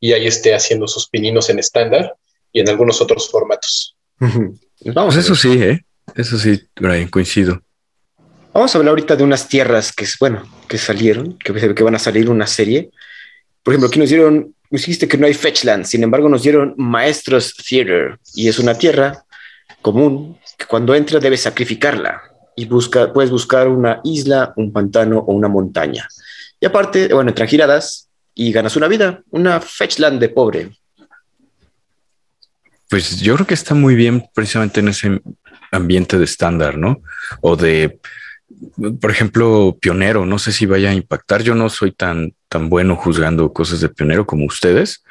y 0.00 0.12
ahí 0.12 0.26
esté 0.26 0.54
haciendo 0.54 0.86
sus 0.86 1.08
pininos 1.08 1.48
en 1.50 1.58
estándar 1.58 2.14
y 2.52 2.60
en 2.60 2.68
algunos 2.68 3.00
otros 3.00 3.30
formatos. 3.30 3.96
Vamos, 4.84 5.16
eso 5.16 5.34
sí, 5.34 5.62
¿eh? 5.62 5.84
Eso 6.14 6.38
sí, 6.38 6.62
Brian, 6.76 7.08
coincido. 7.08 7.62
Vamos 8.52 8.74
a 8.74 8.78
hablar 8.78 8.90
ahorita 8.90 9.16
de 9.16 9.24
unas 9.24 9.48
tierras 9.48 9.92
que, 9.92 10.06
bueno, 10.20 10.44
que 10.68 10.78
salieron, 10.78 11.38
que, 11.38 11.74
que 11.74 11.82
van 11.82 11.94
a 11.96 11.98
salir 11.98 12.30
una 12.30 12.46
serie. 12.46 12.90
Por 13.62 13.72
ejemplo, 13.72 13.88
aquí 13.88 13.98
nos 13.98 14.08
dieron, 14.08 14.53
dijiste 14.78 15.08
que 15.08 15.18
no 15.18 15.26
hay 15.26 15.34
Fetchland, 15.34 15.84
sin 15.84 16.02
embargo 16.02 16.28
nos 16.28 16.42
dieron 16.42 16.74
Maestros 16.76 17.54
Theater, 17.56 18.18
y 18.34 18.48
es 18.48 18.58
una 18.58 18.74
tierra 18.74 19.24
común 19.82 20.38
que 20.56 20.66
cuando 20.66 20.94
entra 20.94 21.20
debes 21.20 21.42
sacrificarla 21.42 22.22
y 22.56 22.66
busca, 22.66 23.12
puedes 23.12 23.30
buscar 23.30 23.68
una 23.68 24.00
isla, 24.04 24.52
un 24.56 24.72
pantano 24.72 25.18
o 25.18 25.32
una 25.32 25.48
montaña. 25.48 26.08
Y 26.60 26.66
aparte, 26.66 27.12
bueno, 27.12 27.30
entre 27.30 27.46
giradas, 27.46 28.08
y 28.34 28.52
ganas 28.52 28.76
una 28.76 28.88
vida, 28.88 29.22
una 29.30 29.60
fetchland 29.60 30.20
de 30.20 30.28
pobre. 30.28 30.70
Pues 32.88 33.20
yo 33.20 33.34
creo 33.34 33.46
que 33.46 33.54
está 33.54 33.74
muy 33.74 33.94
bien 33.94 34.24
precisamente 34.34 34.80
en 34.80 34.88
ese 34.88 35.20
ambiente 35.70 36.18
de 36.18 36.24
estándar, 36.24 36.76
¿no? 36.76 37.00
O 37.40 37.56
de, 37.56 38.00
por 39.00 39.10
ejemplo, 39.10 39.76
pionero, 39.80 40.26
no 40.26 40.38
sé 40.38 40.52
si 40.52 40.66
vaya 40.66 40.90
a 40.90 40.94
impactar. 40.94 41.42
Yo 41.42 41.54
no 41.54 41.68
soy 41.68 41.92
tan, 41.92 42.34
tan 42.48 42.68
bueno 42.68 42.96
juzgando 42.96 43.52
cosas 43.52 43.80
de 43.80 43.88
pionero 43.88 44.26
como 44.26 44.46
ustedes, 44.46 45.02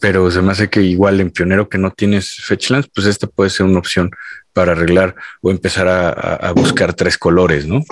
pero 0.00 0.30
se 0.30 0.42
me 0.42 0.52
hace 0.52 0.68
que 0.68 0.82
igual 0.82 1.20
en 1.20 1.30
pionero 1.30 1.68
que 1.68 1.78
no 1.78 1.92
tienes 1.92 2.36
fetchlands, 2.42 2.88
pues 2.94 3.06
esta 3.06 3.26
puede 3.26 3.50
ser 3.50 3.66
una 3.66 3.78
opción 3.78 4.10
para 4.52 4.72
arreglar 4.72 5.14
o 5.42 5.50
empezar 5.50 5.86
a, 5.88 6.52
buscar 6.52 6.94
tres 6.94 7.16
colores, 7.16 7.66
¿no? 7.66 7.82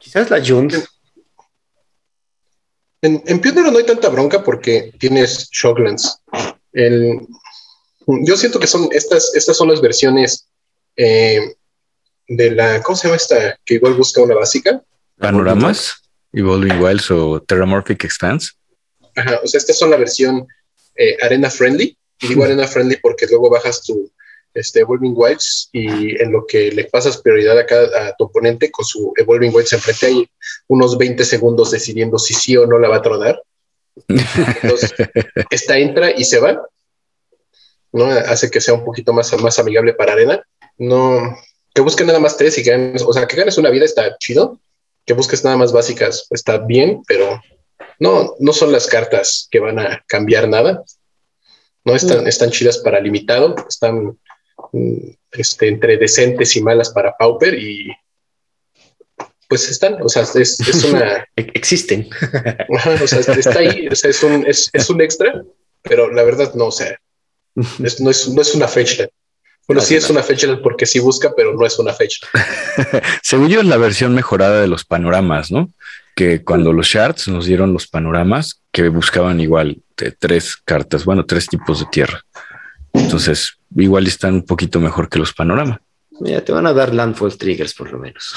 Quizás 0.00 0.30
la 0.30 0.42
Jones 0.44 0.88
en, 3.02 3.22
en 3.26 3.40
no 3.40 3.78
hay 3.78 3.86
tanta 3.86 4.08
bronca 4.08 4.42
porque 4.42 4.92
tienes 4.98 5.48
Shocklands. 5.50 6.22
yo 6.72 8.36
siento 8.36 8.60
que 8.60 8.66
son 8.66 8.88
estas, 8.92 9.34
estas 9.34 9.56
son 9.56 9.68
las 9.68 9.80
versiones 9.80 10.46
eh, 10.96 11.54
de 12.30 12.52
la, 12.52 12.80
¿cómo 12.80 12.96
se 12.96 13.08
llama 13.08 13.16
esta? 13.16 13.58
Que 13.64 13.74
igual 13.74 13.94
busca 13.94 14.22
una 14.22 14.36
básica. 14.36 14.80
panoramas, 15.18 15.96
Evolving 16.32 16.80
Wilds 16.80 17.10
o 17.10 17.42
Terramorphic 17.42 18.04
Expanse. 18.04 18.52
Ajá, 19.16 19.40
o 19.42 19.46
sea, 19.48 19.58
estas 19.58 19.76
son 19.76 19.90
la 19.90 19.96
versión 19.96 20.46
eh, 20.94 21.16
arena 21.22 21.50
friendly. 21.50 21.96
Y 22.20 22.28
digo 22.28 22.44
arena 22.44 22.68
friendly 22.68 22.98
porque 23.02 23.26
luego 23.26 23.50
bajas 23.50 23.82
tu 23.82 24.12
este, 24.54 24.80
Evolving 24.80 25.14
Wilds 25.16 25.70
y 25.72 26.22
en 26.22 26.30
lo 26.30 26.46
que 26.46 26.70
le 26.70 26.84
pasas 26.84 27.20
prioridad 27.20 27.58
a, 27.58 27.66
cada, 27.66 28.08
a 28.08 28.14
tu 28.16 28.24
oponente 28.24 28.70
con 28.70 28.84
su 28.84 29.12
Evolving 29.16 29.52
Wilds 29.52 29.72
enfrente 29.72 30.06
hay 30.06 30.30
unos 30.68 30.96
20 30.96 31.24
segundos 31.24 31.72
decidiendo 31.72 32.16
si 32.16 32.34
sí 32.34 32.56
o 32.56 32.64
no 32.64 32.78
la 32.78 32.88
va 32.88 32.96
a 32.96 33.02
tronar. 33.02 33.42
Entonces, 34.06 34.94
esta 35.50 35.78
entra 35.78 36.12
y 36.12 36.24
se 36.24 36.38
va. 36.38 36.62
¿no? 37.92 38.04
Hace 38.04 38.50
que 38.50 38.60
sea 38.60 38.74
un 38.74 38.84
poquito 38.84 39.12
más, 39.12 39.36
más 39.42 39.58
amigable 39.58 39.94
para 39.94 40.12
arena. 40.12 40.40
No, 40.78 41.36
que 41.74 41.80
busques 41.80 42.06
nada 42.06 42.18
más 42.18 42.36
tres 42.36 42.58
y 42.58 42.62
ganes, 42.62 43.02
o 43.02 43.12
sea, 43.12 43.26
que 43.26 43.36
ganes 43.36 43.58
una 43.58 43.70
vida 43.70 43.84
está 43.84 44.16
chido. 44.18 44.58
Que 45.06 45.14
busques 45.14 45.42
nada 45.44 45.56
más 45.56 45.72
básicas 45.72 46.26
está 46.30 46.58
bien, 46.58 47.02
pero 47.06 47.40
no, 47.98 48.34
no 48.38 48.52
son 48.52 48.70
las 48.72 48.86
cartas 48.86 49.48
que 49.50 49.60
van 49.60 49.78
a 49.78 50.04
cambiar 50.06 50.48
nada. 50.48 50.84
No 51.84 51.94
están, 51.94 52.26
están 52.26 52.50
chidas 52.50 52.78
para 52.78 53.00
limitado, 53.00 53.54
están 53.68 54.18
mm, 54.72 55.10
este, 55.32 55.68
entre 55.68 55.96
decentes 55.96 56.54
y 56.56 56.62
malas 56.62 56.90
para 56.90 57.16
Pauper 57.16 57.54
y 57.54 57.90
pues 59.48 59.68
están, 59.68 60.00
o 60.00 60.08
sea, 60.08 60.22
es, 60.22 60.60
es 60.60 60.84
una... 60.92 61.26
Existen. 61.34 62.08
o 63.02 63.06
sea, 63.06 63.20
está 63.20 63.58
ahí, 63.58 63.88
o 63.88 63.96
sea, 63.96 64.10
es 64.10 64.22
un, 64.22 64.46
es, 64.46 64.70
es 64.72 64.90
un 64.90 65.00
extra, 65.00 65.42
pero 65.82 66.12
la 66.12 66.22
verdad 66.22 66.54
no, 66.54 66.66
o 66.66 66.72
sea, 66.72 66.96
es, 67.82 68.00
no, 68.00 68.10
es, 68.10 68.28
no 68.28 68.42
es 68.42 68.54
una 68.54 68.68
fecha. 68.68 69.08
Bueno, 69.70 69.82
sí 69.82 69.94
es 69.94 70.10
una 70.10 70.24
fecha 70.24 70.48
porque 70.60 70.84
sí 70.84 70.98
busca, 70.98 71.32
pero 71.36 71.54
no 71.54 71.64
es 71.64 71.78
una 71.78 71.92
fecha. 71.92 72.26
Según 73.22 73.50
yo, 73.50 73.60
es 73.60 73.66
la 73.66 73.76
versión 73.76 74.12
mejorada 74.16 74.60
de 74.60 74.66
los 74.66 74.84
panoramas, 74.84 75.52
¿no? 75.52 75.70
Que 76.16 76.42
cuando 76.42 76.72
los 76.72 76.88
shards 76.88 77.28
nos 77.28 77.46
dieron 77.46 77.72
los 77.72 77.86
panoramas, 77.86 78.62
que 78.72 78.88
buscaban 78.88 79.38
igual 79.38 79.80
de 79.96 80.10
tres 80.10 80.56
cartas, 80.56 81.04
bueno, 81.04 81.24
tres 81.24 81.46
tipos 81.46 81.78
de 81.78 81.86
tierra. 81.86 82.24
Entonces, 82.94 83.58
igual 83.76 84.08
están 84.08 84.34
un 84.34 84.44
poquito 84.44 84.80
mejor 84.80 85.08
que 85.08 85.20
los 85.20 85.32
panoramas. 85.32 85.78
Mira, 86.18 86.44
te 86.44 86.50
van 86.50 86.66
a 86.66 86.72
dar 86.72 86.92
landfall 86.92 87.38
triggers 87.38 87.72
por 87.72 87.92
lo 87.92 88.00
menos. 88.00 88.34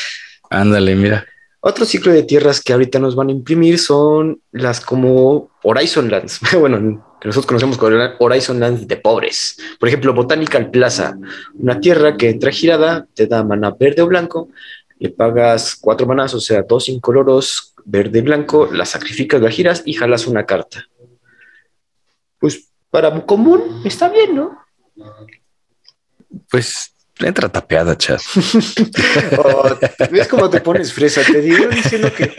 Ándale, 0.50 0.96
mira. 0.96 1.24
Otro 1.60 1.84
ciclo 1.84 2.10
de 2.10 2.24
tierras 2.24 2.60
que 2.60 2.72
ahorita 2.72 2.98
nos 2.98 3.14
van 3.14 3.28
a 3.28 3.30
imprimir 3.30 3.78
son 3.78 4.40
las 4.50 4.80
como 4.80 5.48
Horizon 5.62 6.10
Lands. 6.10 6.40
bueno, 6.58 7.11
que 7.22 7.28
nosotros 7.28 7.46
conocemos 7.46 7.78
como 7.78 7.96
Horizon 8.18 8.58
Lands 8.58 8.88
de 8.88 8.96
pobres. 8.96 9.56
Por 9.78 9.88
ejemplo, 9.88 10.12
Botanical 10.12 10.72
Plaza, 10.72 11.16
una 11.54 11.78
tierra 11.78 12.16
que 12.16 12.28
entra 12.28 12.50
girada, 12.50 13.06
te 13.14 13.28
da 13.28 13.44
mana 13.44 13.70
verde 13.78 14.02
o 14.02 14.08
blanco, 14.08 14.48
le 14.98 15.10
pagas 15.10 15.76
cuatro 15.80 16.04
manas, 16.04 16.34
o 16.34 16.40
sea, 16.40 16.62
dos 16.62 16.88
incoloros 16.88 17.74
verde 17.84 18.18
y 18.18 18.22
blanco, 18.22 18.68
la 18.72 18.84
sacrificas, 18.84 19.40
la 19.40 19.52
giras 19.52 19.84
y 19.86 19.92
jalas 19.92 20.26
una 20.26 20.46
carta. 20.46 20.88
Pues 22.40 22.68
para 22.90 23.24
común 23.24 23.82
está 23.84 24.08
bien, 24.08 24.34
¿no? 24.34 24.58
Pues 26.50 26.92
entra 27.20 27.48
tapeada, 27.48 27.96
chat. 27.96 28.20
oh, 29.38 29.78
¿Ves 30.10 30.26
cómo 30.26 30.50
te 30.50 30.60
pones 30.60 30.92
fresa? 30.92 31.22
Te 31.22 31.40
digo 31.40 31.68
diciendo 31.68 32.12
que 32.12 32.34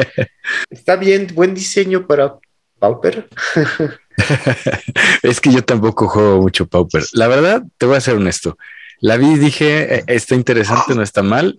está 0.69 0.97
bien, 0.97 1.27
buen 1.33 1.53
diseño 1.53 2.05
para 2.05 2.37
Pauper. 2.83 3.29
es 5.23 5.39
que 5.39 5.53
yo 5.53 5.63
tampoco 5.63 6.09
juego 6.09 6.41
mucho 6.41 6.67
Pauper. 6.67 7.01
La 7.13 7.29
verdad, 7.29 7.63
te 7.77 7.85
voy 7.85 7.95
a 7.95 8.01
ser 8.01 8.15
honesto. 8.15 8.57
La 8.99 9.15
vi 9.15 9.27
y 9.27 9.39
dije, 9.39 9.99
eh, 9.99 10.03
está 10.07 10.35
interesante, 10.35 10.93
no 10.93 11.01
está 11.01 11.23
mal. 11.23 11.57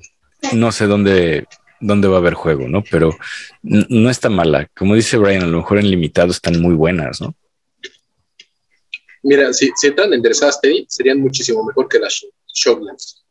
No 0.53 0.71
sé 0.71 0.87
dónde, 0.87 1.47
dónde 1.81 2.09
va 2.09 2.17
a 2.17 2.19
haber 2.19 2.35
juego, 2.35 2.69
¿no? 2.69 2.85
Pero 2.91 3.17
no 3.63 4.11
está 4.11 4.29
mala. 4.29 4.69
Como 4.77 4.97
dice 4.97 5.17
Brian, 5.17 5.45
a 5.45 5.47
lo 5.47 5.57
mejor 5.57 5.79
en 5.79 5.91
limitado 5.91 6.31
están 6.31 6.61
muy 6.61 6.75
buenas, 6.75 7.23
¿no? 7.23 7.35
Mira, 9.23 9.51
si, 9.55 9.71
si 9.77 9.87
entran 9.87 10.13
enderezadas, 10.13 10.61
Teddy, 10.61 10.85
serían 10.91 11.21
muchísimo 11.21 11.65
mejor 11.65 11.89
que 11.89 12.01
las 12.01 12.23
Shocklands. 12.53 13.25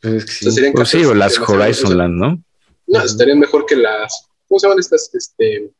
Pues 0.00 0.24
sí. 0.38 0.48
O, 0.48 0.72
pues 0.72 0.88
sí, 0.88 1.04
o 1.04 1.12
las 1.12 1.38
Horizon 1.38 1.98
Land, 1.98 2.14
¿no? 2.14 2.42
No, 2.86 3.04
estarían 3.04 3.38
mejor 3.38 3.66
que 3.66 3.76
las. 3.76 4.26
¿Cómo 4.48 4.58
se 4.58 4.66
llaman 4.66 4.78
estas? 4.78 5.14
Este, 5.14 5.70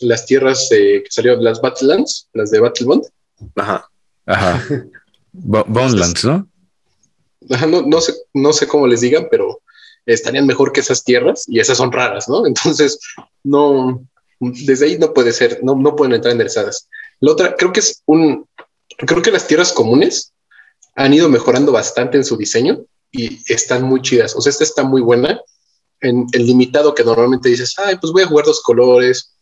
las 0.00 0.26
tierras 0.26 0.68
eh, 0.70 1.02
que 1.04 1.10
salieron, 1.10 1.42
las 1.42 1.60
Battlelands, 1.60 2.28
las 2.32 2.50
de 2.50 2.60
Battlebond. 2.60 3.04
Ajá. 3.56 3.88
Ajá. 4.26 4.64
Bondlands, 5.32 6.24
¿no? 6.24 6.48
Ajá, 7.50 7.66
no, 7.66 7.82
no, 7.82 8.00
sé, 8.00 8.14
no 8.34 8.52
sé 8.52 8.66
cómo 8.66 8.86
les 8.86 9.00
digan, 9.00 9.28
pero 9.30 9.60
estarían 10.06 10.46
mejor 10.46 10.72
que 10.72 10.80
esas 10.80 11.04
tierras 11.04 11.44
y 11.46 11.60
esas 11.60 11.78
son 11.78 11.92
raras, 11.92 12.28
¿no? 12.28 12.46
Entonces, 12.46 12.98
no, 13.44 14.04
desde 14.40 14.86
ahí 14.86 14.98
no 14.98 15.12
puede 15.12 15.32
ser, 15.32 15.60
no, 15.62 15.74
no 15.74 15.96
pueden 15.96 16.14
entrar 16.14 16.32
enderezadas. 16.32 16.88
La 17.20 17.32
otra, 17.32 17.54
creo 17.56 17.72
que 17.72 17.80
es 17.80 18.02
un, 18.06 18.46
creo 18.96 19.22
que 19.22 19.30
las 19.30 19.46
tierras 19.46 19.72
comunes 19.72 20.32
han 20.94 21.14
ido 21.14 21.28
mejorando 21.28 21.72
bastante 21.72 22.16
en 22.16 22.24
su 22.24 22.36
diseño 22.36 22.84
y 23.10 23.40
están 23.52 23.82
muy 23.82 24.02
chidas. 24.02 24.34
O 24.36 24.40
sea, 24.40 24.50
esta 24.50 24.64
está 24.64 24.82
muy 24.82 25.00
buena 25.00 25.40
en 26.00 26.26
el 26.32 26.46
limitado 26.46 26.94
que 26.94 27.04
normalmente 27.04 27.48
dices, 27.48 27.74
ay, 27.78 27.96
pues 28.00 28.12
voy 28.12 28.22
a 28.22 28.26
jugar 28.26 28.44
dos 28.44 28.62
colores, 28.62 29.34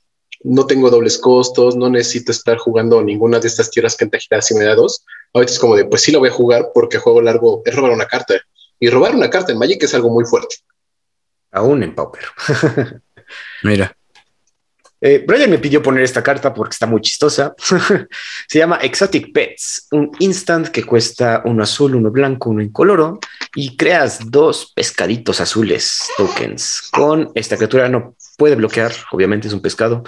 no 0.47 0.67
tengo 0.67 0.91
dobles 0.91 1.19
costos, 1.19 1.77
no 1.77 1.91
necesito 1.91 2.31
estar 2.31 2.57
jugando 2.57 3.03
ninguna 3.03 3.41
de 3.41 3.49
estas 3.49 3.71
tierras 3.71 3.97
que 3.97 4.05
en 4.05 4.43
si 4.43 4.55
me 4.55 4.65
da 4.65 4.77
dos. 4.77 5.05
Ahorita 5.33 5.53
es 5.53 5.59
como 5.59 5.75
de, 5.75 5.85
pues 5.85 6.03
sí 6.03 6.13
lo 6.13 6.21
voy 6.21 6.29
a 6.29 6.33
jugar 6.33 6.71
porque 6.73 6.99
juego 6.99 7.21
largo 7.21 7.63
es 7.65 7.75
robar 7.75 7.93
una 7.93 8.07
carta. 8.07 8.35
Y 8.79 8.89
robar 8.89 9.15
una 9.15 9.29
carta 9.29 9.53
en 9.53 9.59
Magic 9.59 9.83
es 9.83 9.95
algo 9.95 10.11
muy 10.11 10.25
fuerte. 10.25 10.57
Aún 11.51 11.83
en 11.83 11.95
Pauper. 11.95 12.27
Mira. 13.63 13.96
Eh, 15.01 15.25
Brian 15.27 15.51
me 15.51 15.59
pidió 15.59 15.83
poner 15.83 16.03
esta 16.03 16.23
carta 16.23 16.55
porque 16.55 16.73
está 16.73 16.87
muy 16.87 17.01
chistosa. 17.01 17.55
Se 18.49 18.59
llama 18.59 18.79
Exotic 18.83 19.33
Pets, 19.33 19.89
un 19.93 20.11
instant 20.21 20.69
que 20.69 20.85
cuesta 20.85 21.43
uno 21.45 21.63
azul, 21.63 21.95
uno 21.95 22.11
blanco, 22.11 22.51
uno 22.51 22.63
incoloro 22.63 23.19
y 23.55 23.77
creas 23.77 24.31
dos 24.31 24.73
pescaditos 24.75 25.41
azules 25.41 26.09
tokens. 26.17 26.89
Con 26.93 27.31
esta 27.35 27.57
criatura 27.57 27.89
no 27.89 28.17
puede 28.37 28.57
bloquear, 28.57 28.93
obviamente 29.11 29.49
es 29.49 29.55
un 29.55 29.61
pescado. 29.61 30.03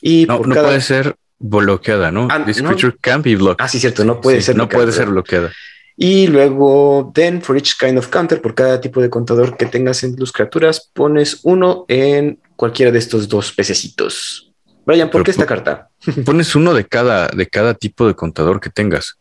Y 0.00 0.26
no, 0.26 0.40
no 0.40 0.54
puede 0.54 0.80
ser 0.80 1.16
bloqueada, 1.38 2.10
¿no? 2.10 2.28
Ah, 2.30 2.44
This 2.44 2.62
creature 2.62 2.96
can't 3.00 3.24
be 3.24 3.36
blocked. 3.36 3.64
Ah, 3.64 3.68
sí, 3.68 3.78
cierto, 3.78 4.04
no 4.04 4.20
puede 4.20 4.40
ser 4.40 4.56
No 4.56 4.68
puede 4.68 4.92
ser 4.92 5.08
bloqueada. 5.08 5.52
Y 5.96 6.26
luego, 6.26 7.12
then 7.14 7.42
for 7.42 7.56
each 7.56 7.78
kind 7.78 7.98
of 7.98 8.08
counter, 8.08 8.40
por 8.40 8.54
cada 8.54 8.80
tipo 8.80 9.00
de 9.00 9.10
contador 9.10 9.56
que 9.56 9.66
tengas 9.66 10.02
en 10.02 10.16
tus 10.16 10.32
criaturas, 10.32 10.90
pones 10.92 11.40
uno 11.42 11.84
en 11.88 12.40
cualquiera 12.56 12.90
de 12.90 12.98
estos 12.98 13.28
dos 13.28 13.52
pececitos. 13.52 14.52
Brian, 14.84 15.10
¿por 15.10 15.22
qué 15.22 15.30
esta 15.30 15.46
carta? 15.46 15.90
Pones 16.24 16.56
uno 16.56 16.74
de 16.74 16.86
cada, 16.86 17.28
de 17.28 17.46
cada 17.46 17.74
tipo 17.74 18.06
de 18.06 18.14
contador 18.14 18.60
que 18.60 18.70
tengas. 18.70 19.16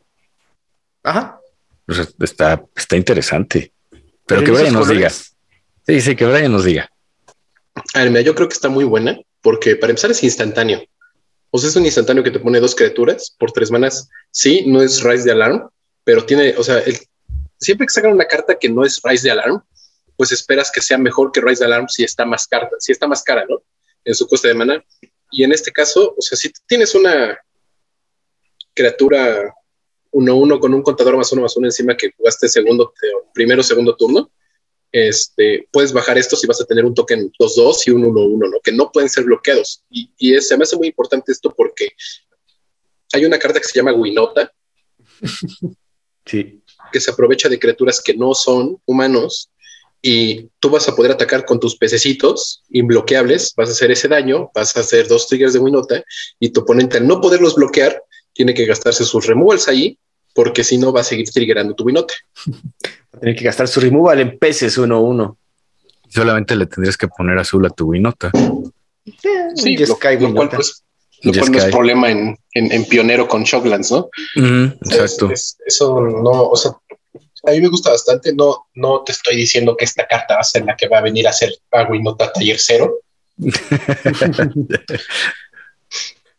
Ajá. 1.03 1.39
O 1.87 1.93
sea, 1.93 2.07
está, 2.19 2.63
está 2.75 2.95
interesante. 2.95 3.71
Pero, 4.25 4.43
que 4.43 4.51
Brian 4.51 4.73
nos 4.73 4.87
diga. 4.87 5.09
Sí, 5.09 6.01
sí, 6.01 6.15
que 6.15 6.25
Brian 6.25 6.51
nos 6.51 6.63
diga. 6.63 6.89
A 7.93 7.99
ver, 7.99 8.09
mira, 8.09 8.21
yo 8.21 8.33
creo 8.33 8.47
que 8.47 8.53
está 8.53 8.69
muy 8.69 8.85
buena 8.85 9.19
porque 9.41 9.75
para 9.75 9.91
empezar 9.91 10.11
es 10.11 10.23
instantáneo. 10.23 10.83
O 11.49 11.57
sea, 11.57 11.69
es 11.69 11.75
un 11.75 11.85
instantáneo 11.85 12.23
que 12.23 12.31
te 12.31 12.39
pone 12.39 12.59
dos 12.59 12.75
criaturas 12.75 13.35
por 13.37 13.51
tres 13.51 13.71
manas. 13.71 14.09
Sí, 14.31 14.63
no 14.67 14.81
es 14.81 15.03
Rise 15.03 15.25
de 15.25 15.31
Alarm, 15.33 15.69
pero 16.03 16.25
tiene, 16.25 16.55
o 16.57 16.63
sea, 16.63 16.79
el, 16.79 16.97
siempre 17.59 17.85
que 17.85 17.93
sacan 17.93 18.13
una 18.13 18.25
carta 18.25 18.57
que 18.57 18.69
no 18.69 18.83
es 18.83 18.99
Rise 19.03 19.27
de 19.27 19.31
Alarm, 19.31 19.63
pues 20.17 20.31
esperas 20.31 20.71
que 20.71 20.81
sea 20.81 20.97
mejor 20.97 21.31
que 21.31 21.41
Rise 21.41 21.59
de 21.59 21.65
Alarm 21.67 21.87
si 21.87 22.03
está 22.03 22.25
más 22.25 22.47
carta, 22.47 22.75
si 22.79 22.91
está 22.91 23.07
más 23.07 23.23
cara, 23.23 23.45
¿no? 23.47 23.63
En 24.03 24.15
su 24.15 24.27
coste 24.27 24.49
de 24.49 24.55
mana. 24.55 24.83
Y 25.31 25.43
en 25.43 25.51
este 25.51 25.71
caso, 25.71 26.15
o 26.17 26.21
sea, 26.21 26.37
si 26.37 26.51
tienes 26.67 26.93
una 26.95 27.37
criatura 28.73 29.53
1-1 30.11 30.59
con 30.59 30.73
un 30.73 30.81
contador 30.81 31.15
más 31.17 31.31
uno 31.31 31.43
más 31.43 31.55
uno 31.55 31.67
encima 31.67 31.95
que 31.95 32.11
jugaste 32.11 32.47
segundo, 32.49 32.93
primero, 33.33 33.63
segundo 33.63 33.95
turno, 33.95 34.31
este, 34.91 35.67
puedes 35.71 35.93
bajar 35.93 36.17
esto 36.17 36.35
si 36.35 36.47
vas 36.47 36.59
a 36.59 36.65
tener 36.65 36.83
un 36.83 36.93
token 36.93 37.31
2-2 37.39 37.87
y 37.87 37.91
un 37.91 38.03
1-1, 38.03 38.51
¿no? 38.51 38.59
Que 38.61 38.73
no 38.73 38.91
pueden 38.91 39.09
ser 39.09 39.23
bloqueados. 39.23 39.83
Y, 39.89 40.11
y 40.17 40.35
es, 40.35 40.47
se 40.47 40.57
me 40.57 40.63
hace 40.63 40.75
muy 40.75 40.87
importante 40.87 41.31
esto 41.31 41.53
porque 41.55 41.93
hay 43.13 43.23
una 43.23 43.39
carta 43.39 43.59
que 43.59 43.67
se 43.67 43.79
llama 43.79 43.93
Winota. 43.93 44.51
sí. 46.25 46.61
Que 46.91 46.99
se 46.99 47.11
aprovecha 47.11 47.49
de 47.49 47.59
criaturas 47.59 48.01
que 48.01 48.13
no 48.13 48.33
son 48.33 48.77
humanos 48.85 49.49
y 50.01 50.49
tú 50.59 50.69
vas 50.69 50.87
a 50.89 50.95
poder 50.95 51.11
atacar 51.11 51.45
con 51.45 51.59
tus 51.59 51.77
pececitos 51.77 52.63
imbloqueables, 52.69 53.53
vas 53.55 53.69
a 53.69 53.71
hacer 53.71 53.91
ese 53.91 54.07
daño, 54.07 54.49
vas 54.53 54.75
a 54.75 54.79
hacer 54.79 55.07
dos 55.07 55.27
triggers 55.27 55.53
de 55.53 55.59
Winota 55.59 56.03
y 56.39 56.49
tu 56.49 56.61
oponente 56.61 56.97
al 56.97 57.07
no 57.07 57.21
poderlos 57.21 57.55
bloquear 57.55 58.01
tiene 58.33 58.53
que 58.53 58.65
gastarse 58.65 59.05
sus 59.05 59.27
removals 59.27 59.67
ahí 59.67 59.97
porque 60.33 60.63
si 60.63 60.77
no 60.77 60.91
va 60.91 61.01
a 61.01 61.03
seguir 61.03 61.29
triggerando 61.29 61.75
tu 61.75 61.83
Winota. 61.83 62.13
Tiene 63.19 63.35
que 63.35 63.43
gastar 63.43 63.67
su 63.67 63.79
removal 63.79 64.19
en 64.21 64.39
peces 64.39 64.77
uno 64.77 64.95
a 64.95 64.99
uno. 64.99 65.37
Solamente 66.09 66.55
le 66.55 66.65
tendrías 66.65 66.97
que 66.97 67.07
poner 67.07 67.37
azul 67.37 67.65
a 67.65 67.69
tu 67.69 67.87
Winota. 67.87 68.31
Sí, 69.55 69.77
lo, 69.77 69.87
lo 69.87 70.33
cual 70.33 70.49
pues 70.49 70.83
no 71.23 71.57
es 71.57 71.65
problema 71.65 72.09
en, 72.09 72.37
en, 72.53 72.85
pionero 72.85 73.27
con 73.27 73.43
Shocklands, 73.43 73.91
¿no? 73.91 74.09
exacto. 74.81 75.29
eso 75.65 76.01
no, 76.01 76.49
o 76.49 76.55
sea, 76.55 76.71
A 77.45 77.51
mí 77.51 77.61
me 77.61 77.69
gusta 77.69 77.91
bastante. 77.91 78.33
No, 78.33 78.67
no 78.75 79.03
te 79.03 79.11
estoy 79.11 79.35
diciendo 79.35 79.75
que 79.77 79.85
esta 79.85 80.07
carta 80.07 80.35
va 80.35 80.41
a 80.41 80.43
ser 80.43 80.65
la 80.65 80.75
que 80.75 80.87
va 80.87 80.99
a 80.99 81.01
venir 81.01 81.27
a 81.27 81.33
ser 81.33 81.53
agua 81.71 81.95
y 81.95 82.01
nota 82.01 82.31
taller 82.31 82.57
cero. 82.59 82.99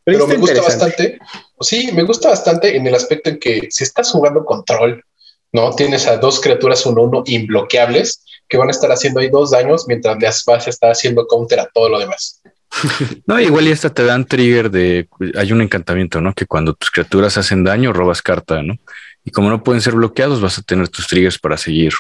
Pero, 0.05 0.27
me 0.27 0.37
gusta 0.37 0.61
bastante. 0.63 1.19
Sí, 1.61 1.91
me 1.93 2.03
gusta 2.03 2.31
bastante 2.31 2.77
en 2.77 2.87
el 2.87 2.95
aspecto 2.95 3.31
en 3.31 3.39
que 3.39 3.69
si 3.71 3.85
estás 3.85 4.11
jugando 4.11 4.45
control, 4.45 5.05
¿no? 5.53 5.75
Tienes 5.75 6.09
a 6.09 6.17
dos 6.17 6.41
criaturas 6.41 6.85
1-1 6.85 7.23
imbloqueables 7.27 8.25
que 8.49 8.57
van 8.57 8.69
a 8.69 8.73
estar 8.73 8.91
haciendo 8.91 9.21
ahí 9.21 9.29
dos 9.29 9.53
daños 9.53 9.87
mientras 9.87 10.21
las 10.21 10.45
vas 10.45 10.67
a 10.67 10.71
estar 10.71 10.91
haciendo 10.91 11.27
counter 11.27 11.61
a 11.61 11.71
todo 11.73 11.89
lo 11.89 11.99
demás. 11.99 12.43
No, 13.27 13.41
igual 13.41 13.69
y 13.69 13.73
hasta 13.73 13.91
te 13.91 14.05
dan 14.05 14.25
trigger 14.25 14.71
de 14.71 15.09
hay 15.37 15.53
un 15.53 15.63
encantamiento, 15.63 16.21
¿no? 16.21 16.35
Que 16.35 16.47
cuando 16.47 16.75
tus 16.75 16.91
criaturas 16.91 17.37
hacen 17.39 17.65
daño, 17.65 17.93
robas 17.93 18.23
carta, 18.23 18.63
¿no? 18.63 18.79
Y 19.25 19.31
como 19.31 19.51
no 19.51 19.63
pueden 19.63 19.81
ser 19.81 19.95
bloqueados, 19.95 20.41
vas 20.41 20.59
a 20.59 20.63
tener 20.63 20.89
tus 20.89 21.07
triggers 21.07 21.39
para 21.39 21.57
seguir 21.57 21.93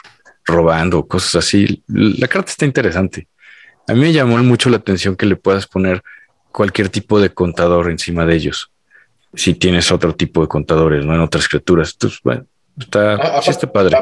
robando, 0.44 1.06
cosas 1.06 1.36
así. 1.36 1.82
La 1.86 2.26
carta 2.26 2.50
está 2.50 2.64
interesante. 2.64 3.28
A 3.86 3.94
mí 3.94 4.00
me 4.00 4.12
llamó 4.12 4.38
mucho 4.38 4.70
la 4.70 4.78
atención 4.78 5.16
que 5.16 5.26
le 5.26 5.36
puedas 5.36 5.66
poner 5.66 6.02
cualquier 6.50 6.88
tipo 6.88 7.20
de 7.20 7.30
contador 7.30 7.90
encima 7.90 8.26
de 8.26 8.34
ellos. 8.34 8.70
Si 9.34 9.54
tienes 9.54 9.90
otro 9.92 10.14
tipo 10.14 10.42
de 10.42 10.48
contadores, 10.48 11.04
¿no? 11.04 11.14
En 11.14 11.20
otras 11.20 11.48
criaturas. 11.48 11.92
Entonces, 11.92 12.20
bueno, 12.22 12.44
está, 12.78 13.14
ah, 13.14 13.40
está 13.46 13.70
padre. 13.70 13.96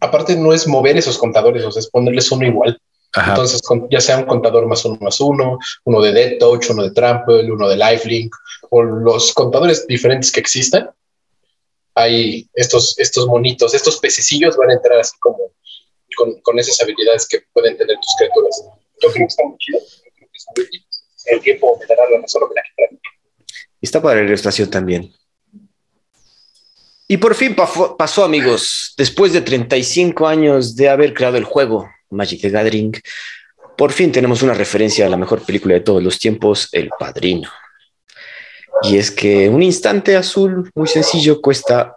aparte, 0.00 0.36
no 0.36 0.52
es 0.52 0.68
mover 0.68 0.96
esos 0.96 1.18
contadores, 1.18 1.64
o 1.64 1.72
sea, 1.72 1.80
es 1.80 1.88
ponerles 1.88 2.30
uno 2.30 2.46
igual. 2.46 2.78
Entonces, 3.16 3.60
ya 3.90 4.00
sea 4.00 4.18
un 4.18 4.24
contador 4.24 4.66
más 4.66 4.84
uno 4.84 4.98
más 5.00 5.20
uno, 5.20 5.58
uno 5.84 6.00
de 6.02 6.12
Dead 6.12 6.38
Touch, 6.38 6.70
uno 6.70 6.82
de 6.82 6.90
Trample, 6.90 7.50
uno 7.50 7.68
de 7.68 7.76
Lifelink, 7.76 8.34
o 8.70 8.82
los 8.82 9.32
contadores 9.32 9.86
diferentes 9.86 10.32
que 10.32 10.40
existan, 10.40 10.90
hay 11.94 12.48
estos, 12.54 12.98
estos 12.98 13.26
monitos, 13.26 13.72
estos 13.72 13.98
pececillos 13.98 14.56
van 14.56 14.70
a 14.70 14.74
entrar 14.74 14.98
así 14.98 15.16
como 15.20 15.38
con, 16.16 16.40
con 16.40 16.58
esas 16.58 16.80
habilidades 16.80 17.26
que 17.28 17.42
pueden 17.52 17.76
tener 17.76 17.96
tus 17.96 18.14
criaturas. 18.18 18.64
Yo 19.00 19.10
creo 19.10 19.14
que 19.14 19.24
está 19.24 19.44
muy 19.44 19.58
chido. 19.58 19.78
El 21.26 21.40
tiempo 21.40 21.78
me 21.78 21.86
dará 21.86 22.10
la 22.10 22.20
razón 22.20 22.42
que 22.48 22.54
la 22.54 22.88
Y 23.80 23.86
está 23.86 24.02
para 24.02 24.20
la 24.20 24.26
ilustración 24.26 24.70
también. 24.70 25.12
Y 27.06 27.18
por 27.18 27.34
fin 27.34 27.54
pasó, 27.54 28.24
amigos, 28.24 28.94
después 28.96 29.32
de 29.32 29.42
35 29.42 30.26
años 30.26 30.74
de 30.74 30.88
haber 30.88 31.12
creado 31.12 31.36
el 31.36 31.44
juego 31.44 31.88
Magic 32.14 32.40
the 32.40 32.50
Gathering, 32.50 32.92
por 33.76 33.92
fin 33.92 34.12
tenemos 34.12 34.42
una 34.42 34.54
referencia 34.54 35.06
a 35.06 35.08
la 35.08 35.16
mejor 35.16 35.42
película 35.42 35.74
de 35.74 35.80
todos 35.80 36.02
los 36.02 36.18
tiempos, 36.18 36.68
El 36.72 36.90
Padrino. 36.98 37.50
Y 38.82 38.98
es 38.98 39.10
que 39.10 39.48
un 39.48 39.62
instante 39.62 40.16
azul 40.16 40.70
muy 40.74 40.86
sencillo 40.88 41.40
cuesta 41.40 41.96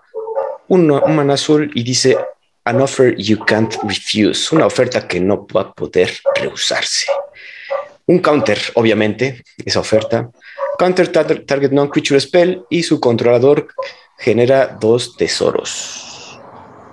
un, 0.67 0.89
un 0.91 1.31
azul 1.31 1.71
y 1.73 1.83
dice 1.83 2.17
an 2.65 2.81
offer 2.81 3.15
you 3.17 3.39
can't 3.45 3.75
refuse, 3.83 4.53
una 4.53 4.65
oferta 4.65 5.07
que 5.07 5.19
no 5.19 5.47
va 5.47 5.61
a 5.61 5.73
poder 5.73 6.11
rehusarse. 6.35 7.07
Un 8.05 8.19
counter, 8.19 8.59
obviamente, 8.75 9.43
esa 9.65 9.79
oferta. 9.79 10.29
Counter 10.77 11.09
target 11.09 11.71
non-creature 11.71 12.19
spell 12.19 12.63
y 12.69 12.83
su 12.83 12.99
controlador 12.99 13.67
genera 14.17 14.77
dos 14.79 15.15
tesoros. 15.17 16.39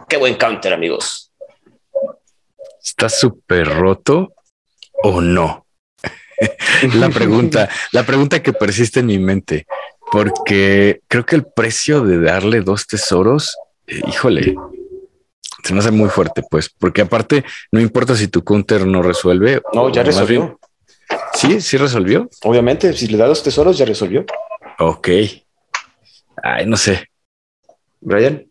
Qué 0.09 0.16
buen 0.16 0.35
counter, 0.35 0.72
amigos. 0.72 1.24
¿Está 2.85 3.09
súper 3.09 3.66
roto 3.66 4.35
o 5.03 5.20
no? 5.20 5.66
la 6.95 7.09
pregunta, 7.09 7.68
la 7.93 8.05
pregunta 8.05 8.43
que 8.43 8.53
persiste 8.53 9.01
en 9.01 9.07
mi 9.07 9.18
mente, 9.18 9.66
porque 10.12 11.01
creo 11.09 11.24
que 11.24 11.37
el 11.37 11.47
precio 11.47 12.03
de 12.03 12.20
darle 12.20 12.61
dos 12.61 12.87
tesoros, 12.87 13.57
eh, 13.87 14.03
híjole, 14.07 14.55
se 15.62 15.72
me 15.72 15.80
hace 15.80 15.93
muy 15.93 16.11
fuerte, 16.11 16.43
pues, 16.49 16.68
porque 16.68 17.01
aparte 17.01 17.45
no 17.72 17.80
importa 17.80 18.14
si 18.14 18.28
tu 18.28 18.45
counter 18.45 18.87
no 18.87 19.03
resuelve. 19.03 19.62
No, 19.72 19.91
ya 19.91 20.03
resolvió. 20.03 20.59
sí, 21.32 21.62
sí 21.62 21.78
resolvió. 21.78 22.28
Obviamente, 22.43 22.93
si 22.93 23.07
le 23.07 23.16
da 23.16 23.26
dos 23.26 23.43
tesoros, 23.43 23.78
ya 23.78 23.87
resolvió. 23.87 24.26
Ok. 24.78 25.09
Ay, 26.43 26.66
no 26.66 26.76
sé. 26.76 27.09
Brian. 28.01 28.45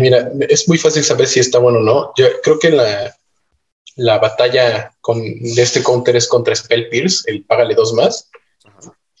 Mira, 0.00 0.30
es 0.48 0.68
muy 0.68 0.78
fácil 0.78 1.04
saber 1.04 1.26
si 1.26 1.40
está 1.40 1.58
bueno 1.58 1.78
o 1.78 1.82
no. 1.82 2.12
Yo 2.16 2.26
creo 2.42 2.58
que 2.58 2.70
la, 2.70 3.14
la 3.96 4.18
batalla 4.18 4.92
con, 5.00 5.22
de 5.22 5.62
este 5.62 5.82
counter 5.82 6.16
es 6.16 6.28
contra 6.28 6.54
Spell 6.54 6.88
Pierce, 6.88 7.30
el 7.30 7.44
págale 7.44 7.74
dos 7.74 7.92
más. 7.92 8.30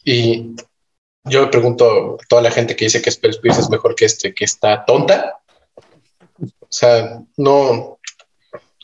Y 0.04 0.54
yo 1.24 1.42
me 1.42 1.48
pregunto 1.48 2.18
a 2.20 2.26
toda 2.28 2.42
la 2.42 2.50
gente 2.50 2.76
que 2.76 2.86
dice 2.86 3.00
que 3.00 3.10
Spell 3.10 3.40
Pierce 3.40 3.60
es 3.60 3.70
mejor 3.70 3.94
que 3.94 4.04
este, 4.04 4.34
que 4.34 4.44
está 4.44 4.84
tonta. 4.84 5.38
O 6.38 6.66
sea, 6.68 7.20
no. 7.36 7.98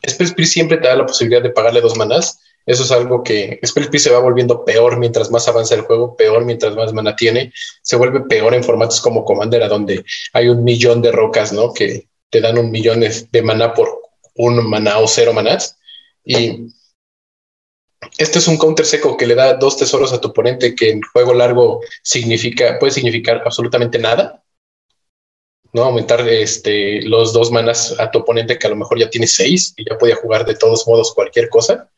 Spell 0.08 0.34
Pierce 0.34 0.52
siempre 0.52 0.78
te 0.78 0.88
da 0.88 0.96
la 0.96 1.06
posibilidad 1.06 1.42
de 1.42 1.50
pagarle 1.50 1.80
dos 1.80 1.96
manas 1.96 2.38
eso 2.70 2.84
es 2.84 2.92
algo 2.92 3.24
que 3.24 3.58
Spell 3.66 3.98
se 3.98 4.10
va 4.10 4.20
volviendo 4.20 4.64
peor 4.64 4.96
mientras 4.96 5.30
más 5.30 5.48
avanza 5.48 5.74
el 5.74 5.80
juego, 5.80 6.16
peor 6.16 6.44
mientras 6.44 6.76
más 6.76 6.92
mana 6.92 7.16
tiene. 7.16 7.52
Se 7.82 7.96
vuelve 7.96 8.20
peor 8.20 8.54
en 8.54 8.62
formatos 8.62 9.00
como 9.00 9.24
Commander, 9.24 9.68
donde 9.68 10.04
hay 10.32 10.48
un 10.48 10.62
millón 10.62 11.02
de 11.02 11.10
rocas, 11.10 11.52
¿no? 11.52 11.74
Que 11.74 12.06
te 12.30 12.40
dan 12.40 12.58
un 12.58 12.70
millón 12.70 13.00
de 13.00 13.42
mana 13.42 13.74
por 13.74 14.00
un 14.36 14.64
mana 14.70 14.98
o 14.98 15.08
cero 15.08 15.32
manas. 15.32 15.78
Y 16.24 16.68
este 18.18 18.38
es 18.38 18.46
un 18.46 18.56
counter 18.56 18.86
seco 18.86 19.16
que 19.16 19.26
le 19.26 19.34
da 19.34 19.54
dos 19.54 19.76
tesoros 19.76 20.12
a 20.12 20.20
tu 20.20 20.28
oponente 20.28 20.76
que 20.76 20.90
en 20.90 21.02
juego 21.02 21.34
largo 21.34 21.80
significa, 22.04 22.78
puede 22.78 22.92
significar 22.92 23.42
absolutamente 23.44 23.98
nada. 23.98 24.44
¿no? 25.72 25.82
Aumentar 25.82 26.26
este, 26.28 27.02
los 27.02 27.32
dos 27.32 27.50
manas 27.50 27.98
a 27.98 28.12
tu 28.12 28.20
oponente 28.20 28.58
que 28.58 28.66
a 28.68 28.70
lo 28.70 28.76
mejor 28.76 28.98
ya 29.00 29.10
tiene 29.10 29.26
seis 29.26 29.74
y 29.76 29.88
ya 29.88 29.98
podía 29.98 30.14
jugar 30.14 30.44
de 30.46 30.54
todos 30.54 30.86
modos 30.86 31.12
cualquier 31.14 31.48
cosa. 31.48 31.90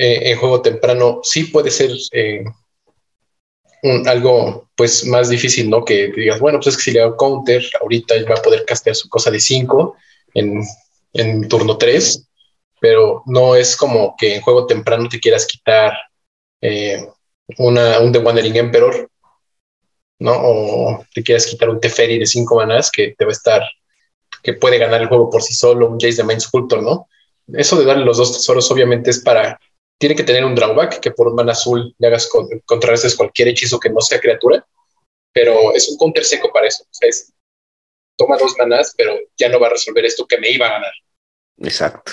Eh, 0.00 0.30
en 0.30 0.38
juego 0.38 0.62
temprano 0.62 1.18
sí 1.24 1.44
puede 1.46 1.72
ser 1.72 1.90
eh, 2.12 2.44
algo 4.06 4.68
pues 4.76 5.04
más 5.04 5.28
difícil, 5.28 5.68
¿no? 5.68 5.84
Que 5.84 6.12
digas, 6.12 6.38
bueno, 6.38 6.58
pues 6.58 6.68
es 6.68 6.76
que 6.76 6.82
si 6.84 6.90
le 6.92 7.02
hago 7.02 7.16
counter, 7.16 7.64
ahorita 7.80 8.14
va 8.30 8.36
a 8.36 8.42
poder 8.42 8.64
castear 8.64 8.94
su 8.94 9.08
cosa 9.08 9.32
de 9.32 9.40
5 9.40 9.96
en, 10.34 10.62
en, 11.14 11.48
turno 11.48 11.76
3, 11.76 12.28
pero 12.80 13.24
no 13.26 13.56
es 13.56 13.76
como 13.76 14.14
que 14.16 14.36
en 14.36 14.40
juego 14.40 14.66
temprano 14.66 15.08
te 15.08 15.18
quieras 15.18 15.46
quitar 15.46 15.98
eh, 16.60 17.04
una, 17.58 17.98
un 17.98 18.12
The 18.12 18.20
Wandering 18.20 18.56
Emperor, 18.56 19.10
¿no? 20.20 20.32
O 20.32 21.04
te 21.12 21.24
quieras 21.24 21.44
quitar 21.44 21.70
un 21.70 21.80
Teferi 21.80 22.20
de 22.20 22.26
5 22.26 22.54
manas 22.54 22.92
que 22.92 23.16
te 23.18 23.24
va 23.24 23.30
a 23.30 23.32
estar, 23.32 23.62
que 24.44 24.54
puede 24.54 24.78
ganar 24.78 25.00
el 25.00 25.08
juego 25.08 25.28
por 25.28 25.42
sí 25.42 25.54
solo, 25.54 25.88
un 25.88 25.98
Jace 25.98 26.18
de 26.18 26.24
Mind 26.24 26.40
Sculptor, 26.40 26.84
¿no? 26.84 27.08
Eso 27.52 27.76
de 27.76 27.84
darle 27.84 28.04
los 28.04 28.18
dos 28.18 28.32
tesoros 28.32 28.70
obviamente 28.70 29.10
es 29.10 29.18
para 29.20 29.58
tiene 29.98 30.14
que 30.14 30.22
tener 30.22 30.44
un 30.44 30.54
drawback 30.54 31.00
que 31.00 31.10
por 31.10 31.28
un 31.28 31.34
mana 31.34 31.52
azul 31.52 31.94
le 31.98 32.06
hagas 32.06 32.28
con, 32.28 32.48
contrarrestes 32.64 33.16
cualquier 33.16 33.48
hechizo 33.48 33.80
que 33.80 33.90
no 33.90 34.00
sea 34.00 34.20
criatura, 34.20 34.64
pero 35.32 35.74
es 35.74 35.88
un 35.88 35.98
counter 35.98 36.24
seco 36.24 36.50
para 36.52 36.68
eso. 36.68 36.84
toma 38.16 38.36
dos 38.38 38.54
manas, 38.58 38.94
pero 38.96 39.16
ya 39.36 39.48
no 39.48 39.60
va 39.60 39.66
a 39.66 39.70
resolver 39.70 40.04
esto 40.04 40.26
que 40.26 40.38
me 40.38 40.50
iba 40.50 40.66
a 40.66 40.72
ganar. 40.72 40.92
Exacto. 41.58 42.12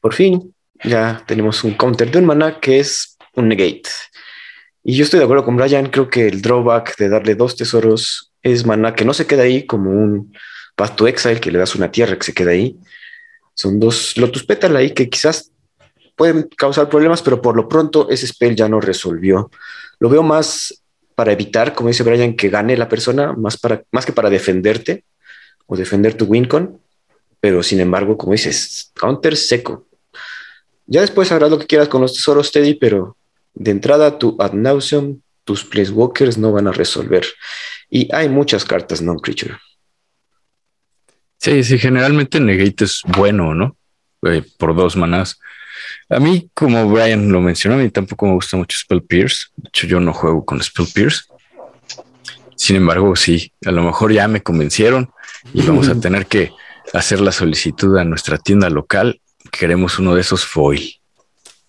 Por 0.00 0.14
fin, 0.14 0.54
ya 0.84 1.24
tenemos 1.26 1.64
un 1.64 1.74
counter 1.74 2.10
de 2.10 2.18
un 2.18 2.26
mana 2.26 2.60
que 2.60 2.78
es 2.78 3.16
un 3.34 3.48
negate. 3.48 3.88
Y 4.84 4.96
yo 4.96 5.04
estoy 5.04 5.18
de 5.18 5.24
acuerdo 5.24 5.44
con 5.44 5.56
Brian, 5.56 5.90
creo 5.90 6.08
que 6.08 6.28
el 6.28 6.42
drawback 6.42 6.96
de 6.96 7.08
darle 7.08 7.34
dos 7.34 7.56
tesoros 7.56 8.32
es 8.42 8.64
mana 8.64 8.94
que 8.94 9.04
no 9.04 9.14
se 9.14 9.26
queda 9.26 9.42
ahí 9.42 9.66
como 9.66 9.90
un 9.90 10.32
Path 10.76 10.96
to 10.96 11.08
Exile, 11.08 11.40
que 11.40 11.50
le 11.50 11.58
das 11.58 11.74
una 11.74 11.90
tierra 11.90 12.16
que 12.16 12.24
se 12.24 12.34
queda 12.34 12.52
ahí. 12.52 12.76
Son 13.54 13.80
dos 13.80 14.16
Lotus 14.18 14.44
Petal 14.44 14.76
ahí 14.76 14.92
que 14.92 15.08
quizás 15.08 15.50
pueden 16.16 16.48
causar 16.56 16.88
problemas, 16.88 17.22
pero 17.22 17.40
por 17.40 17.56
lo 17.56 17.68
pronto 17.68 18.08
ese 18.10 18.26
spell 18.26 18.56
ya 18.56 18.68
no 18.68 18.80
resolvió. 18.80 19.50
Lo 19.98 20.08
veo 20.08 20.22
más 20.22 20.82
para 21.14 21.32
evitar, 21.32 21.74
como 21.74 21.88
dice 21.88 22.02
Brian, 22.02 22.34
que 22.34 22.48
gane 22.48 22.76
la 22.76 22.88
persona, 22.88 23.32
más, 23.34 23.56
para, 23.56 23.84
más 23.90 24.04
que 24.04 24.12
para 24.12 24.30
defenderte 24.30 25.04
o 25.66 25.76
defender 25.76 26.14
tu 26.14 26.26
wincon, 26.26 26.80
pero 27.40 27.62
sin 27.62 27.80
embargo, 27.80 28.16
como 28.16 28.32
dices, 28.32 28.92
counter 28.94 29.36
seco. 29.36 29.86
Ya 30.86 31.00
después 31.00 31.32
harás 31.32 31.50
lo 31.50 31.58
que 31.58 31.66
quieras 31.66 31.88
con 31.88 32.00
los 32.00 32.14
tesoros, 32.14 32.52
Teddy, 32.52 32.74
pero 32.74 33.16
de 33.54 33.70
entrada 33.70 34.18
tu 34.18 34.36
ad 34.38 34.52
nauseum, 34.52 35.20
tus 35.44 35.64
placewalkers 35.64 36.38
no 36.38 36.52
van 36.52 36.66
a 36.66 36.72
resolver. 36.72 37.24
Y 37.88 38.12
hay 38.14 38.28
muchas 38.28 38.64
cartas 38.64 39.00
non-creature. 39.00 39.56
Sí, 41.38 41.62
sí, 41.64 41.78
generalmente 41.78 42.40
Negate 42.40 42.84
es 42.84 43.02
bueno, 43.16 43.54
¿no? 43.54 43.76
Eh, 44.22 44.42
por 44.58 44.74
dos 44.74 44.96
manas. 44.96 45.38
A 46.08 46.20
mí, 46.20 46.50
como 46.54 46.88
Brian 46.88 47.30
lo 47.30 47.40
mencionó, 47.40 47.76
a 47.76 47.78
mí 47.78 47.90
tampoco 47.90 48.26
me 48.26 48.34
gusta 48.34 48.56
mucho 48.56 48.78
Spell 48.78 49.02
Pierce. 49.02 49.46
De 49.56 49.68
hecho, 49.68 49.86
yo 49.86 50.00
no 50.00 50.12
juego 50.12 50.44
con 50.44 50.62
Spell 50.62 50.86
Pierce. 50.92 51.24
Sin 52.56 52.76
embargo, 52.76 53.14
sí, 53.16 53.52
a 53.64 53.70
lo 53.70 53.82
mejor 53.82 54.12
ya 54.12 54.28
me 54.28 54.42
convencieron 54.42 55.10
y 55.52 55.62
vamos 55.62 55.88
a 55.88 56.00
tener 56.00 56.26
que 56.26 56.52
hacer 56.92 57.20
la 57.20 57.32
solicitud 57.32 57.96
a 57.98 58.04
nuestra 58.04 58.38
tienda 58.38 58.70
local. 58.70 59.20
Queremos 59.50 59.98
uno 59.98 60.14
de 60.14 60.22
esos 60.22 60.44
foil. 60.44 61.00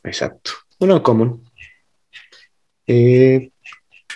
Exacto. 0.04 0.52
Uno 0.80 1.04
común. 1.04 1.44
Eh, 2.86 3.52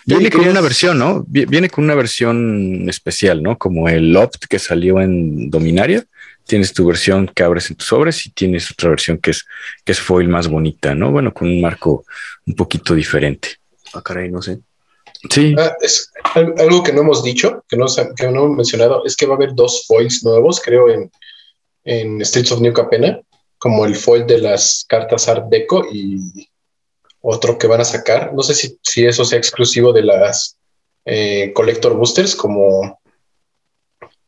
Viene 0.06 0.32
con 0.32 0.48
una 0.48 0.62
versión, 0.62 0.98
¿no? 0.98 1.24
Viene 1.28 1.70
con 1.70 1.84
una 1.84 1.96
versión 1.96 2.90
especial, 2.90 3.44
¿no? 3.44 3.58
Como 3.58 3.88
el 3.88 4.16
Opt 4.16 4.46
que 4.50 4.60
salió 4.60 5.00
en 5.00 5.50
Dominaria. 5.50 6.04
Tienes 6.52 6.74
tu 6.74 6.86
versión 6.86 7.32
que 7.34 7.44
abres 7.44 7.70
en 7.70 7.78
tus 7.78 7.88
sobres 7.88 8.26
y 8.26 8.32
tienes 8.32 8.70
otra 8.70 8.90
versión 8.90 9.20
que 9.20 9.32
es, 9.32 9.46
que 9.86 9.94
es 9.94 10.02
foil 10.02 10.28
más 10.28 10.50
bonita, 10.50 10.94
¿no? 10.94 11.10
Bueno, 11.10 11.34
con 11.34 11.48
un 11.48 11.62
marco 11.62 12.04
un 12.46 12.56
poquito 12.56 12.94
diferente. 12.94 13.52
Ah, 13.94 14.02
caray, 14.02 14.30
no 14.30 14.42
sé. 14.42 14.60
Sí. 15.30 15.56
Ah, 15.58 15.74
es 15.80 16.12
algo 16.36 16.84
que 16.84 16.92
no 16.92 17.04
hemos 17.04 17.24
dicho, 17.24 17.64
que 17.70 17.78
no, 17.78 17.86
que 18.18 18.26
no 18.26 18.44
hemos 18.44 18.58
mencionado, 18.58 19.06
es 19.06 19.16
que 19.16 19.26
va 19.26 19.36
a 19.36 19.38
haber 19.38 19.56
dos 19.56 19.86
foils 19.88 20.26
nuevos, 20.26 20.60
creo, 20.60 20.90
en, 20.90 21.10
en 21.86 22.20
Streets 22.26 22.52
of 22.52 22.60
New 22.60 22.74
Capena, 22.74 23.22
como 23.58 23.86
el 23.86 23.96
foil 23.96 24.28
de 24.28 24.40
las 24.40 24.84
cartas 24.90 25.30
Art 25.30 25.46
Deco 25.50 25.86
y 25.90 26.50
otro 27.22 27.58
que 27.58 27.68
van 27.68 27.80
a 27.80 27.86
sacar. 27.86 28.34
No 28.34 28.44
sé 28.44 28.56
si, 28.56 28.78
si 28.82 29.06
eso 29.06 29.24
sea 29.24 29.40
exclusivo 29.40 29.94
de 29.94 30.04
las 30.04 30.58
eh, 31.06 31.54
Collector 31.56 31.94
Boosters, 31.94 32.36
como 32.36 33.00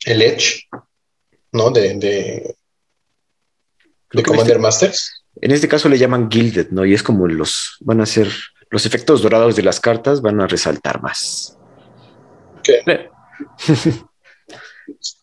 el 0.06 0.22
Edge, 0.22 0.70
¿no? 1.54 1.70
De, 1.72 1.94
de, 1.94 2.56
de 4.12 4.24
Commander 4.24 4.60
Masters. 4.60 5.24
En 5.42 5.52
este 5.52 5.68
caso 5.68 5.90
le 5.90 5.98
llaman 5.98 6.30
Gilded, 6.30 6.70
¿no? 6.70 6.86
Y 6.86 6.94
es 6.94 7.02
como 7.02 7.28
los, 7.28 7.78
van 7.82 8.02
a 8.02 8.06
ser, 8.06 8.28
los 8.70 8.86
efectos 8.86 9.22
dorados 9.22 9.56
de 9.56 9.64
las 9.64 9.80
cartas 9.80 10.22
van 10.22 10.42
a 10.42 10.48
resaltar 10.48 11.02
más. 11.02 11.58
¿Qué? 12.64 12.82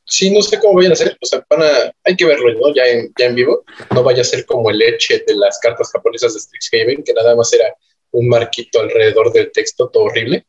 sí, 0.04 0.30
no 0.30 0.42
sé 0.42 0.58
cómo 0.58 0.74
vayan 0.74 0.92
a 0.92 0.94
hacer. 0.94 1.16
O 1.20 1.26
sea, 1.26 1.44
van 1.48 1.62
a, 1.62 1.92
hay 2.04 2.16
que 2.16 2.24
verlo, 2.24 2.52
¿no? 2.54 2.74
Ya 2.74 2.86
en, 2.86 3.12
ya 3.18 3.26
en 3.26 3.34
vivo. 3.34 3.64
No 3.94 4.02
vaya 4.02 4.22
a 4.22 4.24
ser 4.24 4.44
como 4.46 4.70
el 4.70 4.78
leche 4.78 5.22
de 5.26 5.34
las 5.36 5.58
cartas 5.58 5.90
japonesas 5.92 6.34
de 6.34 6.40
Strixhaven, 6.40 7.02
que 7.04 7.14
nada 7.14 7.36
más 7.36 7.52
era 7.52 7.74
un 8.12 8.28
marquito 8.28 8.80
alrededor 8.80 9.32
del 9.32 9.52
texto, 9.52 9.88
todo 9.88 10.04
horrible. 10.04 10.46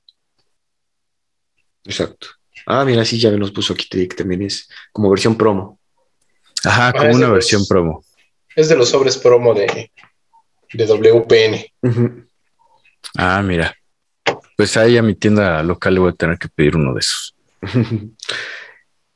Exacto. 1.86 2.28
Ah, 2.66 2.86
mira, 2.86 3.04
sí, 3.06 3.20
ya 3.20 3.32
nos 3.32 3.52
puso 3.52 3.74
aquí 3.74 3.88
que 3.88 4.16
también 4.16 4.44
es 4.44 4.70
como 4.92 5.10
versión 5.10 5.38
promo. 5.38 5.80
Ajá, 6.64 6.90
ah, 6.90 6.94
como 6.94 7.16
una 7.16 7.30
versión 7.30 7.66
promo. 7.68 8.04
Es 8.56 8.70
de 8.70 8.76
los 8.76 8.90
sobres 8.90 9.18
promo 9.18 9.54
de, 9.54 9.92
de 10.74 10.86
WPN. 10.86 11.66
Ah, 13.18 13.42
mira. 13.42 13.76
Pues 14.56 14.78
ahí 14.78 14.98
a 14.98 15.02
mi 15.02 15.16
tienda 15.16 15.64
local 15.64 15.94
le 15.94 16.00
voy 16.00 16.10
a 16.12 16.16
tener 16.16 16.38
que 16.38 16.50
pedir 16.50 16.76
uno 16.76 16.94
de 16.94 17.00
esos. 17.00 17.36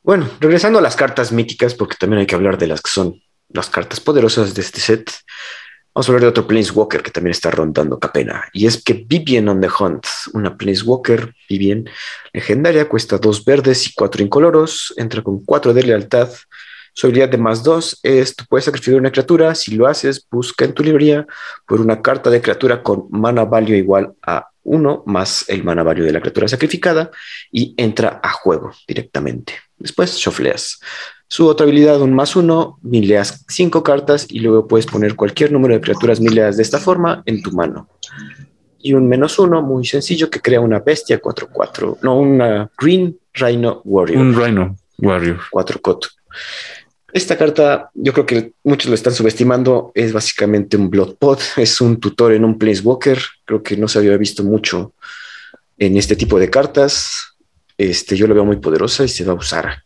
Bueno, 0.05 0.29
regresando 0.39 0.77
a 0.77 0.83
las 0.83 0.95
cartas 0.95 1.31
míticas, 1.31 1.73
porque 1.73 1.95
también 1.99 2.19
hay 2.19 2.27
que 2.27 2.35
hablar 2.35 2.59
de 2.59 2.67
las 2.67 2.79
que 2.79 2.91
son 2.91 3.23
las 3.49 3.71
cartas 3.71 3.99
poderosas 3.99 4.53
de 4.53 4.61
este 4.61 4.79
set. 4.79 5.11
Vamos 5.95 6.09
a 6.09 6.11
hablar 6.11 6.23
de 6.23 6.27
otro 6.27 6.45
Planeswalker 6.45 7.01
que 7.01 7.09
también 7.09 7.31
está 7.31 7.51
rondando 7.51 7.97
Capena. 7.97 8.43
Y 8.51 8.67
es 8.67 8.83
que 8.83 9.05
Vivian 9.07 9.47
on 9.47 9.61
the 9.61 9.69
Hunt, 9.79 10.05
una 10.33 10.57
Planeswalker 10.57 11.33
Vivian 11.47 11.85
legendaria, 12.33 12.89
cuesta 12.89 13.17
dos 13.17 13.45
verdes 13.45 13.87
y 13.87 13.93
cuatro 13.93 14.21
incoloros, 14.21 14.93
entra 14.97 15.21
con 15.21 15.45
cuatro 15.45 15.73
de 15.73 15.83
lealtad. 15.83 16.29
Su 16.91 17.07
habilidad 17.07 17.29
de 17.29 17.37
más 17.37 17.63
dos 17.63 17.97
es: 18.03 18.35
tú 18.35 18.43
puedes 18.49 18.65
sacrificar 18.65 18.99
una 18.99 19.11
criatura. 19.11 19.55
Si 19.55 19.73
lo 19.73 19.87
haces, 19.87 20.27
busca 20.29 20.65
en 20.65 20.73
tu 20.73 20.83
librería 20.83 21.25
por 21.65 21.79
una 21.79 22.01
carta 22.01 22.29
de 22.29 22.41
criatura 22.41 22.83
con 22.83 23.07
mana 23.09 23.45
value 23.45 23.77
igual 23.77 24.15
a 24.21 24.49
uno 24.63 25.01
más 25.05 25.45
el 25.47 25.63
mana 25.63 25.83
value 25.83 26.03
de 26.03 26.11
la 26.11 26.19
criatura 26.19 26.49
sacrificada 26.49 27.09
y 27.53 27.73
entra 27.77 28.19
a 28.21 28.31
juego 28.33 28.73
directamente. 28.85 29.53
Después 29.77 30.17
chofleas. 30.17 30.77
Su 31.28 31.47
otra 31.47 31.65
habilidad, 31.65 32.01
un 32.01 32.13
más 32.13 32.36
uno, 32.36 32.78
mileas 32.82 33.45
cinco 33.47 33.84
cartas 33.84 34.28
y 34.30 34.39
luego 34.39 34.67
puedes 34.67 34.86
poner 34.86 35.15
cualquier 35.15 35.51
número 35.51 35.73
de 35.73 35.82
criaturas 35.82 36.19
mileas 36.19 36.57
de 36.57 36.63
esta 36.63 36.80
forma 36.80 37.23
en 37.26 37.41
tu 37.41 37.51
mano. 37.51 37.89
Y 38.80 38.93
un 38.93 39.09
menos 39.09 39.39
uno, 39.39 39.61
muy 39.63 39.86
sencillo, 39.86 40.30
que 40.30 40.39
crea 40.39 40.61
una 40.61 40.80
bestia 40.80 41.19
4-4. 41.19 41.97
No, 42.03 42.19
una 42.19 42.69
Green 42.78 43.17
Rhino 43.34 43.82
Warrior. 43.84 44.21
Un 44.21 44.36
Rhino 44.36 44.78
Warrior. 44.99 45.39
4 45.49 45.82
coto. 45.82 46.09
Esta 47.11 47.38
carta, 47.38 47.89
yo 47.93 48.11
creo 48.11 48.26
que 48.26 48.51
muchos 48.63 48.89
lo 48.89 48.93
están 48.93 49.13
subestimando, 49.13 49.93
es 49.95 50.11
básicamente 50.11 50.76
un 50.76 50.89
Bloodpot, 50.89 51.39
es 51.55 51.80
un 51.80 51.97
tutor 51.99 52.34
en 52.34 52.43
un 52.43 52.59
Planeswalker. 52.59 53.17
Creo 53.45 53.63
que 53.63 53.78
no 53.78 53.88
se 53.88 53.99
había 53.99 54.17
visto 54.17 54.43
mucho 54.43 54.93
en 55.78 55.97
este 55.97 56.15
tipo 56.15 56.38
de 56.38 56.49
cartas. 56.49 57.38
Este, 57.78 58.15
yo 58.15 58.28
lo 58.28 58.36
veo 58.36 58.45
muy 58.45 58.57
poderosa 58.57 59.05
y 59.05 59.07
se 59.07 59.23
va 59.23 59.32
a 59.32 59.38
usar. 59.38 59.84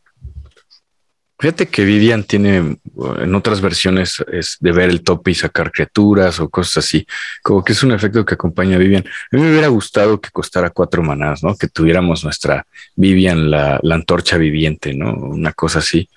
Fíjate 1.42 1.70
que 1.70 1.86
Vivian 1.86 2.26
tiene 2.26 2.58
en 2.58 3.36
otras 3.36 3.62
versiones 3.62 4.22
es 4.30 4.58
de 4.60 4.74
ver 4.74 4.90
el 4.90 5.04
tope 5.04 5.32
y 5.32 5.36
sacar 5.36 5.72
criaturas 5.72 6.38
o 6.42 6.50
cosas 6.50 6.86
así, 6.86 7.08
como 7.42 7.64
que 7.64 7.72
es 7.72 7.82
un 7.82 7.94
efecto 7.94 8.26
que 8.26 8.34
acompaña 8.34 8.76
a 8.76 8.80
Vivian. 8.80 9.06
A 9.08 9.38
mí 9.38 9.42
me 9.42 9.50
hubiera 9.50 9.70
gustado 9.70 10.20
que 10.20 10.32
costara 10.32 10.70
cuatro 10.70 11.02
manás, 11.02 11.42
¿no? 11.42 11.56
Que 11.56 11.70
tuviéramos 11.70 12.26
nuestra 12.26 12.68
Vivian, 12.98 13.50
la, 13.50 13.80
la 13.84 13.96
antorcha 13.96 14.38
viviente, 14.38 14.94
¿no? 14.94 15.14
Una 15.14 15.54
cosa 15.54 15.80
así. 15.80 16.10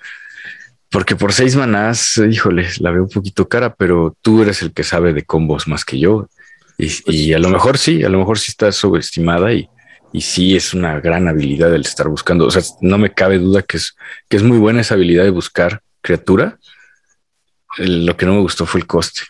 Porque 0.89 1.15
por 1.15 1.31
seis 1.31 1.55
manás, 1.55 2.17
híjole, 2.17 2.67
la 2.79 2.91
veo 2.91 3.03
un 3.03 3.09
poquito 3.09 3.47
cara, 3.47 3.73
pero 3.73 4.17
tú 4.21 4.41
eres 4.41 4.61
el 4.61 4.73
que 4.73 4.83
sabe 4.83 5.13
de 5.13 5.23
combos 5.23 5.69
más 5.69 5.85
que 5.85 5.99
yo. 5.99 6.27
Y, 6.77 6.91
y 7.07 7.31
a 7.31 7.39
lo 7.39 7.47
mejor 7.47 7.77
sí, 7.77 8.03
a 8.03 8.09
lo 8.09 8.19
mejor 8.19 8.39
sí 8.39 8.51
está 8.51 8.73
subestimada 8.73 9.53
y, 9.53 9.69
y 10.13 10.21
sí 10.21 10.55
es 10.55 10.73
una 10.75 10.99
gran 10.99 11.27
habilidad 11.27 11.73
el 11.73 11.81
estar 11.81 12.07
buscando. 12.07 12.45
O 12.45 12.51
sea, 12.51 12.61
no 12.81 12.99
me 12.99 13.11
cabe 13.11 13.39
duda 13.39 13.63
que 13.63 13.77
es, 13.77 13.95
que 14.29 14.37
es 14.37 14.43
muy 14.43 14.59
buena 14.59 14.81
esa 14.81 14.93
habilidad 14.93 15.23
de 15.23 15.31
buscar 15.31 15.81
criatura. 16.01 16.59
lo 17.79 18.15
que 18.15 18.27
no 18.27 18.35
me 18.35 18.41
gustó 18.41 18.67
fue 18.67 18.81
el 18.81 18.87
coste. 18.87 19.21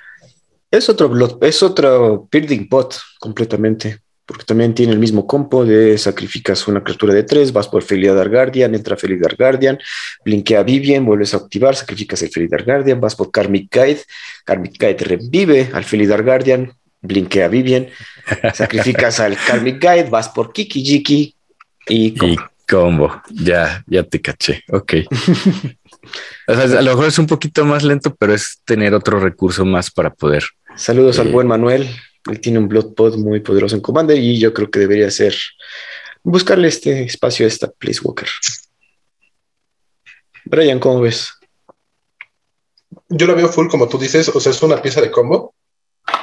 Es 0.70 0.90
otro, 0.90 1.40
es 1.42 1.64
otro 1.64 2.28
building 2.30 2.68
pot 2.68 2.96
completamente, 3.20 4.00
porque 4.26 4.44
también 4.44 4.74
tiene 4.74 4.92
el 4.92 5.00
mismo 5.00 5.26
compo 5.26 5.64
de 5.64 5.98
sacrificas 5.98 6.68
una 6.68 6.84
criatura 6.84 7.14
de 7.14 7.24
tres, 7.24 7.54
vas 7.54 7.70
por 7.70 7.84
Felidar 7.84 8.30
Guardian, 8.30 8.76
entra 8.76 8.98
Felidar 8.98 9.38
Guardian, 9.38 9.78
blinkea 10.26 10.64
Vivian, 10.64 11.06
vuelves 11.06 11.34
a 11.34 11.38
activar, 11.38 11.76
sacrificas 11.76 12.22
el 12.24 12.30
Felidar 12.30 12.66
Guardian, 12.66 13.00
vas 13.00 13.16
por 13.16 13.32
Karmic 13.32 13.74
Guide, 13.74 14.02
Karmic 14.44 14.74
Guide 14.78 15.06
revive 15.06 15.70
al 15.74 15.86
Felidar 15.86 16.24
Guardian, 16.24 16.74
blinkea 17.04 17.48
Vivian, 17.50 17.88
sacrificas 18.54 19.20
al 19.20 19.38
Karmic 19.38 19.80
Guide, 19.80 20.10
vas 20.10 20.30
por 20.30 20.52
Kiki 20.52 20.84
Jiki 20.84 21.36
y 21.88 22.16
combo. 22.68 23.22
Ya, 23.30 23.84
ya 23.88 24.04
te 24.04 24.22
caché. 24.22 24.64
Ok. 24.72 24.94
a 26.48 26.82
lo 26.82 26.92
mejor 26.92 27.08
es 27.08 27.20
un 27.20 27.28
poquito 27.28 27.66
más 27.66 27.84
lento, 27.84 28.16
pero 28.16 28.34
es 28.34 28.62
tener 28.66 28.94
otro 28.94 29.20
recurso 29.20 29.66
más 29.66 29.92
para 29.92 30.14
poder. 30.14 30.44
Saludos 30.76 31.20
al 31.20 31.28
eh, 31.28 31.32
buen 31.32 31.48
Manuel. 31.48 31.88
Él 32.32 32.40
tiene 32.40 32.60
un 32.60 32.70
Bloodpod 32.70 33.18
muy 33.18 33.42
poderoso 33.42 33.76
en 33.76 33.82
Commander 33.82 34.18
y 34.18 34.40
yo 34.40 34.54
creo 34.54 34.72
que 34.72 34.80
debería 34.80 35.12
ser 35.12 35.36
buscarle 36.24 36.70
este 36.70 37.04
espacio 37.04 37.46
a 37.46 37.50
esta 37.50 37.72
Walker. 38.02 38.30
Brian, 40.46 40.80
¿cómo 40.80 41.02
ves? 41.02 41.34
Yo 43.10 43.28
lo 43.28 43.36
veo 43.36 43.50
full, 43.50 43.68
como 43.68 43.90
tú 43.90 43.98
dices, 43.98 44.30
o 44.30 44.40
sea, 44.40 44.52
es 44.52 44.64
una 44.64 44.82
pieza 44.82 45.02
de 45.02 45.12
combo 45.12 45.53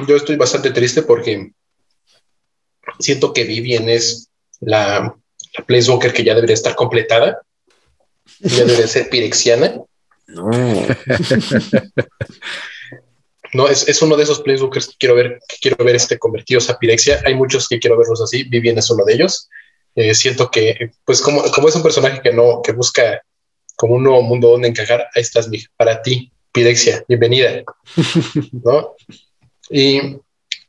yo 0.07 0.17
estoy 0.17 0.37
bastante 0.37 0.71
triste 0.71 1.03
porque 1.03 1.53
siento 2.99 3.33
que 3.33 3.45
Vivian 3.45 3.89
es 3.89 4.29
la, 4.61 5.15
la 5.57 5.65
Planeswalker 5.65 6.13
que 6.13 6.25
ya 6.25 6.35
debería 6.35 6.55
estar 6.55 6.75
completada. 6.75 7.41
Ya 8.39 8.65
debería 8.65 8.87
ser 8.87 9.09
pirexiana. 9.11 9.75
No. 10.33 10.49
no, 13.53 13.69
es, 13.69 14.01
uno 14.01 14.17
de 14.17 14.23
esos 14.23 14.43
Planeswalkers 14.43 14.87
que 14.87 14.95
quiero 14.97 15.17
ver, 15.17 15.41
que 15.49 15.57
quiero 15.61 15.85
ver 15.85 15.97
este 15.97 16.21
convertidos 16.21 16.71
a 16.71 16.79
Pirexia. 16.79 17.21
Hay 17.27 17.35
muchos 17.35 17.67
que 17.69 17.81
quiero 17.81 17.99
verlos 17.99 18.21
así. 18.21 18.45
Vivian 18.45 18.79
es 18.79 18.89
uno 18.91 19.05
de 19.05 19.15
ellos. 19.15 19.49
Eh, 19.97 20.15
siento 20.15 20.49
que, 20.49 20.93
pues, 21.05 21.21
como, 21.21 21.43
como 21.51 21.69
es 21.69 21.75
un 21.75 21.83
personaje 21.83 22.23
que 22.23 22.33
no, 22.33 22.63
que 22.63 22.71
busca 22.71 23.21
como 23.75 23.95
un 23.95 24.05
nuevo 24.05 24.23
mundo 24.23 24.51
donde 24.51 24.69
encajar, 24.69 25.09
ahí 25.17 25.23
estás, 25.23 25.51
para 25.77 26.01
ti, 26.01 26.31
Pirexia, 26.53 27.05
bienvenida. 27.09 27.65
¿No? 28.53 28.95
Y 29.71 30.19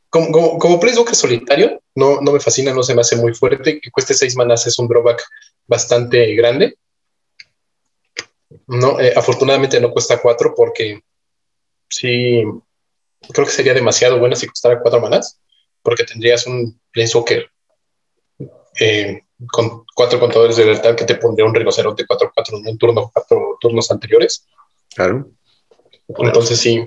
como, 0.10 0.32
como, 0.32 0.58
como 0.60 0.80
solitario, 1.14 1.82
no, 1.96 2.22
no 2.22 2.32
me 2.32 2.40
fascina, 2.40 2.74
no 2.74 2.84
se 2.84 2.94
me 2.94 3.02
hace 3.02 3.16
muy 3.16 3.34
fuerte. 3.34 3.80
Que 3.82 3.92
cueste 3.92 4.14
seis 4.14 4.36
manas 4.36 4.68
es 4.68 4.78
un 4.80 4.88
drawback 4.88 5.24
bastante 5.68 6.36
grande. 6.36 6.78
No, 8.68 9.00
eh, 9.00 9.14
afortunadamente 9.16 9.80
no 9.80 9.92
cuesta 9.92 10.22
cuatro 10.22 10.54
porque 10.56 11.02
sí, 11.90 12.44
creo 13.30 13.46
que 13.46 13.52
sería 13.52 13.74
demasiado 13.74 14.20
bueno 14.20 14.36
si 14.36 14.48
costara 14.48 14.82
cuatro 14.82 15.02
manas, 15.02 15.40
porque 15.82 16.04
tendrías 16.04 16.46
un 16.46 16.80
Planeswalker 16.92 17.50
eh, 18.80 19.24
con 19.52 19.86
cuatro 19.96 20.20
contadores 20.20 20.56
de 20.56 20.66
verdad 20.66 20.96
que 20.96 21.06
te 21.06 21.16
pondría 21.16 21.46
un 21.46 21.56
rinoceronte 21.56 22.06
4-4 22.06 22.60
en 22.60 22.68
un 22.68 22.78
turno, 22.78 23.10
cuatro 23.14 23.58
turnos 23.60 23.90
anteriores. 23.92 24.48
Claro. 24.94 25.30
Entonces 26.08 26.60
sí, 26.60 26.86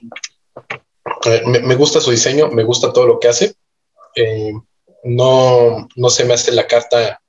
me, 1.47 1.75
gusta 1.75 2.01
su 2.01 2.11
diseño, 2.11 2.49
me 2.49 2.65
gusta 2.65 2.93
todo 2.93 3.07
lo 3.07 3.19
que 3.19 3.29
hace. 3.29 3.55
Eh, 4.17 4.53
no, 5.05 5.89
no 5.97 6.11
se 6.11 6.25
me 6.25 6.35
hace 6.35 6.53
la 6.53 6.67
carta 6.67 7.21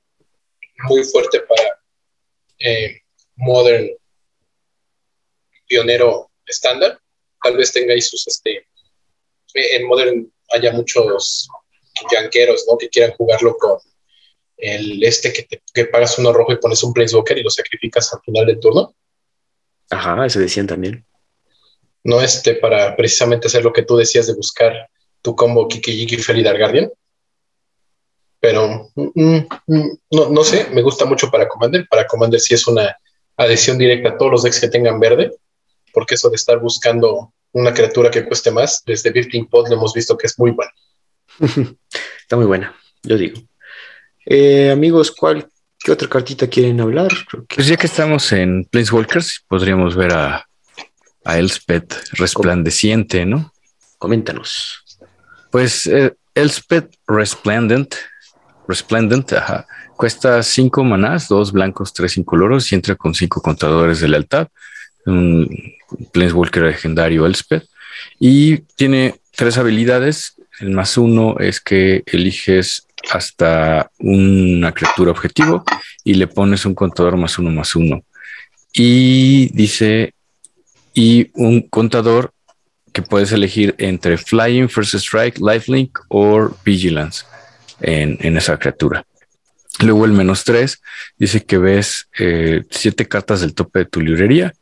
muy 0.88 1.04
fuerte 1.04 1.40
para 1.40 1.80
eh, 2.58 3.00
Modern 3.36 3.88
pionero 5.66 6.30
estándar. 6.46 7.00
Tal 7.42 7.56
vez 7.56 7.72
tengáis 7.72 8.08
sus, 8.08 8.26
este, 8.26 8.66
en 9.54 9.86
Modern 9.86 10.32
haya 10.50 10.72
muchos 10.72 11.48
yanqueros, 12.12 12.64
¿no? 12.68 12.78
Que 12.78 12.88
quieran 12.88 13.16
jugarlo 13.16 13.56
con, 13.56 13.78
el 14.56 15.02
este 15.04 15.32
que, 15.32 15.60
te, 15.72 15.86
pagas 15.86 16.18
uno 16.18 16.32
rojo 16.32 16.52
y 16.52 16.56
pones 16.56 16.82
un 16.82 16.92
Planeswalker 16.92 17.38
y 17.38 17.42
lo 17.42 17.50
sacrificas 17.50 18.12
al 18.12 18.20
final 18.22 18.46
del 18.46 18.60
turno. 18.60 18.94
Ajá, 19.90 20.26
eso 20.26 20.40
decían 20.40 20.66
también. 20.66 21.05
No 22.06 22.20
este 22.20 22.54
para 22.54 22.94
precisamente 22.94 23.48
hacer 23.48 23.64
lo 23.64 23.72
que 23.72 23.82
tú 23.82 23.96
decías 23.96 24.28
de 24.28 24.34
buscar 24.34 24.88
tu 25.22 25.34
combo 25.34 25.66
Kiki 25.66 25.96
Yiki 25.96 26.18
Felidar 26.18 26.56
Guardian. 26.56 26.88
Pero 28.38 28.92
mm, 28.94 29.38
mm, 29.66 29.98
no, 30.12 30.28
no, 30.30 30.44
sé, 30.44 30.68
me 30.70 30.82
gusta 30.82 31.04
mucho 31.04 31.32
para 31.32 31.48
Commander. 31.48 31.84
Para 31.90 32.06
Commander 32.06 32.38
sí 32.38 32.54
es 32.54 32.68
una 32.68 32.96
adhesión 33.36 33.76
directa 33.76 34.10
a 34.10 34.18
todos 34.18 34.30
los 34.30 34.42
decks 34.44 34.60
que 34.60 34.68
tengan 34.68 35.00
verde, 35.00 35.32
porque 35.92 36.14
eso 36.14 36.30
de 36.30 36.36
estar 36.36 36.60
buscando 36.60 37.32
una 37.50 37.74
criatura 37.74 38.08
que 38.08 38.24
cueste 38.24 38.52
más, 38.52 38.84
desde 38.86 39.10
Birthing 39.10 39.48
Pod 39.48 39.68
lo 39.68 39.74
hemos 39.74 39.92
visto 39.92 40.16
que 40.16 40.28
es 40.28 40.38
muy 40.38 40.52
bueno. 40.52 40.70
Está 42.20 42.36
muy 42.36 42.46
buena, 42.46 42.72
yo 43.02 43.16
digo. 43.16 43.40
Eh, 44.24 44.70
amigos, 44.70 45.10
¿cuál, 45.10 45.48
¿qué 45.80 45.90
otra 45.90 46.08
cartita 46.08 46.46
quieren 46.46 46.80
hablar? 46.80 47.10
Pues 47.52 47.66
ya 47.66 47.76
que 47.76 47.88
estamos 47.88 48.30
en 48.30 48.64
Planeswalkers, 48.66 49.44
podríamos 49.48 49.96
ver 49.96 50.12
a, 50.12 50.46
a 51.26 51.38
Elspeth 51.38 51.94
resplandeciente, 52.12 53.26
¿no? 53.26 53.52
Coméntanos. 53.98 54.84
Pues 55.50 55.86
eh, 55.86 56.14
Elspeth 56.34 56.94
Resplendent, 57.06 57.94
Resplendent, 58.68 59.32
ajá, 59.32 59.66
cuesta 59.96 60.42
cinco 60.42 60.84
manás, 60.84 61.28
dos 61.28 61.52
blancos, 61.52 61.92
tres 61.92 62.16
incoloros 62.16 62.70
y 62.70 62.74
entra 62.74 62.94
con 62.94 63.14
cinco 63.14 63.40
contadores 63.40 64.00
de 64.00 64.08
lealtad. 64.08 64.48
Un 65.04 65.48
Planeswalker 66.12 66.64
legendario 66.64 67.26
Elspeth. 67.26 67.64
Y 68.18 68.58
tiene 68.76 69.14
tres 69.34 69.58
habilidades. 69.58 70.34
El 70.60 70.70
más 70.70 70.96
uno 70.96 71.36
es 71.38 71.60
que 71.60 72.02
eliges 72.06 72.86
hasta 73.10 73.90
una 73.98 74.72
criatura 74.72 75.10
objetivo 75.10 75.64
y 76.02 76.14
le 76.14 76.26
pones 76.26 76.66
un 76.66 76.74
contador 76.74 77.16
más 77.16 77.38
uno 77.38 77.50
más 77.50 77.76
uno. 77.76 78.04
Y 78.72 79.48
dice, 79.54 80.12
y 80.96 81.30
un 81.34 81.60
contador 81.60 82.32
que 82.94 83.02
puedes 83.02 83.30
elegir 83.30 83.74
entre 83.76 84.16
Flying, 84.16 84.70
First 84.70 84.94
Strike, 84.94 85.38
Lifelink 85.38 85.98
o 86.08 86.48
Vigilance 86.64 87.26
en, 87.82 88.36
esa 88.38 88.58
criatura. 88.58 89.04
Luego 89.80 90.06
el 90.06 90.12
menos 90.12 90.44
tres 90.44 90.80
dice 91.18 91.44
que 91.44 91.58
ves 91.58 92.08
eh, 92.18 92.62
siete 92.70 93.06
cartas 93.06 93.42
del 93.42 93.54
tope 93.54 93.80
de 93.80 93.84
tu 93.84 94.00
librería. 94.00 94.54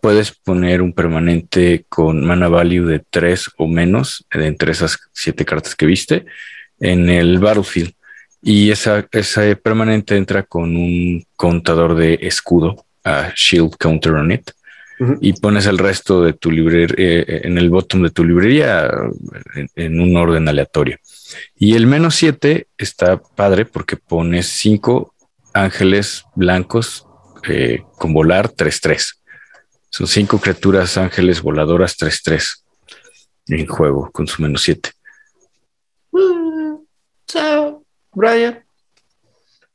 Puedes 0.00 0.30
poner 0.32 0.80
un 0.80 0.94
permanente 0.94 1.84
con 1.90 2.24
mana 2.24 2.48
value 2.48 2.86
de 2.86 3.04
tres 3.10 3.50
o 3.58 3.68
menos 3.68 4.24
entre 4.30 4.72
esas 4.72 4.98
siete 5.12 5.44
cartas 5.44 5.76
que 5.76 5.84
viste 5.84 6.24
en 6.80 7.10
el 7.10 7.38
battlefield. 7.38 7.92
Y 8.40 8.70
esa, 8.70 9.06
esa 9.12 9.42
permanente 9.56 10.16
entra 10.16 10.42
con 10.42 10.74
un 10.74 11.22
contador 11.36 11.94
de 11.96 12.18
escudo, 12.22 12.86
a 13.04 13.30
shield 13.36 13.76
counter 13.76 14.14
on 14.14 14.32
it. 14.32 14.52
Y 15.20 15.32
pones 15.32 15.66
el 15.66 15.78
resto 15.78 16.22
de 16.22 16.32
tu 16.32 16.50
librería 16.50 16.94
eh, 16.96 17.40
en 17.44 17.58
el 17.58 17.70
bottom 17.70 18.02
de 18.02 18.10
tu 18.10 18.24
librería 18.24 18.88
en, 19.74 20.00
un 20.00 20.16
orden 20.16 20.48
aleatorio. 20.48 20.98
Y 21.56 21.74
el 21.74 21.86
menos 21.86 22.14
7 22.16 22.68
está 22.78 23.20
padre 23.20 23.64
porque 23.64 23.96
pones 23.96 24.46
cinco 24.46 25.14
ángeles 25.54 26.24
blancos 26.36 27.06
eh, 27.48 27.82
con 27.98 28.12
volar 28.12 28.50
3-3. 28.50 29.16
Son 29.90 30.06
cinco 30.06 30.38
criaturas 30.38 30.96
ángeles 30.96 31.42
voladoras 31.42 31.98
3-3 31.98 32.62
en 33.48 33.66
juego 33.66 34.10
con 34.12 34.26
su 34.26 34.40
menos 34.40 34.62
7. 34.62 34.90
Chao, 37.26 37.84
Brian. 38.12 38.62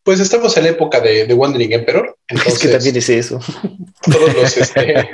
Pues 0.08 0.22
estamos 0.22 0.56
en 0.56 0.64
la 0.64 0.70
época 0.70 1.02
de, 1.02 1.26
de 1.26 1.34
Wandering 1.34 1.74
Emperor. 1.74 2.18
Entonces, 2.30 2.54
es 2.54 2.60
que 2.60 2.70
también 2.70 2.96
es 2.96 3.10
eso. 3.10 3.42
Todos 4.10 4.34
los, 4.34 4.56
este, 4.56 5.10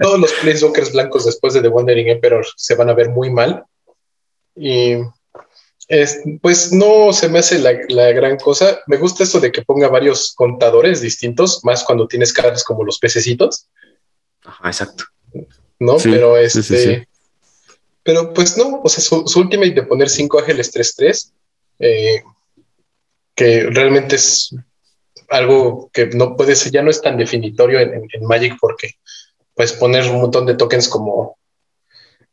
todos 0.00 0.18
los 0.18 0.32
Planeswalkers 0.32 0.90
blancos 0.90 1.26
después 1.26 1.54
de 1.54 1.62
The 1.62 1.68
Wandering 1.68 2.08
Emperor 2.08 2.44
se 2.56 2.74
van 2.74 2.90
a 2.90 2.92
ver 2.92 3.10
muy 3.10 3.30
mal. 3.30 3.62
Y 4.56 4.96
pues 6.40 6.72
no 6.72 7.12
se 7.12 7.28
me 7.28 7.38
hace 7.38 7.60
la, 7.60 7.72
la, 7.88 8.10
gran 8.10 8.36
cosa. 8.36 8.80
Me 8.88 8.96
gusta 8.96 9.22
esto 9.22 9.38
de 9.38 9.52
que 9.52 9.62
ponga 9.62 9.86
varios 9.86 10.34
contadores 10.34 11.00
distintos, 11.00 11.64
más 11.64 11.84
cuando 11.84 12.08
tienes 12.08 12.32
cartas 12.32 12.64
como 12.64 12.82
los 12.82 12.98
pececitos. 12.98 13.68
Ajá, 14.42 14.66
exacto. 14.66 15.04
¿No? 15.78 15.98
pero 16.02 16.36
este. 16.36 17.06
pero 18.02 18.32
pues 18.32 18.56
no, 18.56 18.80
o 18.82 18.88
sea, 18.88 19.04
su, 19.04 19.24
su 19.24 19.38
ultimate 19.38 19.70
de 19.70 19.82
poner 19.84 20.08
cinco 20.08 20.40
ángeles 20.40 20.74
3-3 20.74 21.30
eh, 21.78 22.24
que 23.34 23.64
realmente 23.70 24.16
es 24.16 24.54
algo 25.28 25.90
que 25.92 26.06
no 26.06 26.36
puede 26.36 26.54
ser, 26.54 26.72
ya 26.72 26.82
no 26.82 26.90
es 26.90 27.00
tan 27.00 27.16
definitorio 27.16 27.80
en, 27.80 28.06
Magic 28.22 28.56
porque 28.60 28.94
puedes 29.54 29.72
poner 29.72 30.08
un 30.10 30.20
montón 30.20 30.46
de 30.46 30.54
tokens 30.54 30.88
como, 30.88 31.38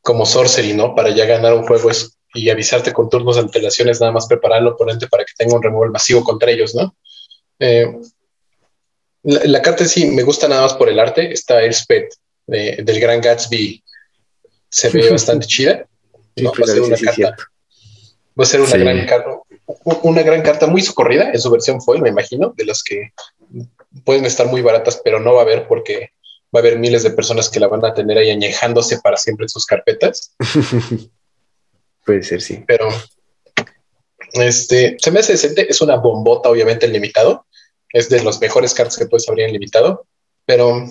como 0.02 0.26
Sorcery, 0.26 0.74
¿no? 0.74 0.96
Para 0.96 1.10
ya 1.10 1.26
ganar 1.26 1.54
un 1.54 1.66
juego 1.66 1.90
y 2.34 2.50
avisarte 2.50 2.92
con 2.92 3.10
turnos 3.10 3.36
de 3.36 3.44
antelaciones, 3.44 4.00
nada 4.00 4.12
más 4.12 4.28
preparar 4.28 4.60
al 4.60 4.68
oponente 4.68 5.08
para 5.08 5.24
que 5.24 5.34
tenga 5.38 5.56
un 5.56 5.64
removal 5.64 5.92
masivo 5.92 6.24
contra 6.24 6.52
ellos, 6.52 6.76
¿no? 6.76 6.96
Eh, 7.60 7.88
la, 9.24 9.62
carta 9.62 9.86
sí 9.86 10.06
me 10.06 10.24
gusta 10.24 10.48
nada 10.48 10.62
más 10.62 10.74
por 10.74 10.90
el 10.90 11.00
arte. 11.00 11.32
Está 11.32 11.62
el 11.62 11.76
eh, 12.48 12.82
del 12.82 13.00
Gran 13.00 13.22
Gatsby, 13.22 13.84
se 14.70 14.90
ve 14.90 15.10
bastante 15.12 15.46
chida. 15.46 15.86
va 16.46 16.52
a 16.52 16.68
ser 16.68 16.82
una 16.82 16.98
carta. 16.98 17.38
Va 18.40 18.44
a 18.44 18.46
ser 18.46 18.62
una 18.62 18.78
gran 18.78 19.06
carta 19.06 19.42
una 20.04 20.24
gran 20.24 20.42
carta 20.42 20.68
muy 20.68 20.82
socorrida 20.82 21.32
en 21.32 21.40
su 21.40 21.52
versión 21.52 21.82
foil, 21.82 22.02
me 22.02 22.10
imagino, 22.10 22.54
de 22.56 22.66
las 22.66 22.84
que 22.84 23.14
pueden 24.04 24.26
estar 24.26 24.48
muy 24.48 24.62
baratas, 24.62 25.00
pero 25.04 25.20
no 25.20 25.34
va 25.34 25.42
a 25.42 25.44
haber 25.44 25.68
porque 25.68 26.12
va 26.54 26.60
a 26.60 26.64
haber 26.64 26.80
miles 26.80 27.04
de 27.04 27.12
personas 27.12 27.50
que 27.50 27.60
la 27.60 27.68
van 27.68 27.86
a 27.86 27.94
tener 27.94 28.18
ahí 28.18 28.32
añejándose 28.32 29.00
para 29.00 29.18
siempre 29.18 29.46
en 29.46 29.50
sus 29.50 29.66
carpetas. 29.66 30.36
Puede 32.06 32.24
ser, 32.24 32.42
sí. 32.42 32.64
Pero 32.68 32.90
este 34.34 34.98
se 35.00 35.12
me 35.12 35.20
hace 35.20 35.34
decente. 35.34 35.70
Es 35.70 35.82
una 35.82 35.98
bombota, 35.98 36.50
obviamente, 36.50 36.88
en 36.88 36.94
limitado. 36.94 37.46
Es 37.92 38.10
de 38.10 38.24
los 38.24 38.40
mejores 38.40 38.74
cartas 38.74 38.98
que 38.98 39.06
puedes 39.06 39.28
abrir 39.30 39.46
en 39.46 39.54
limitado. 39.54 40.08
Pero 40.46 40.88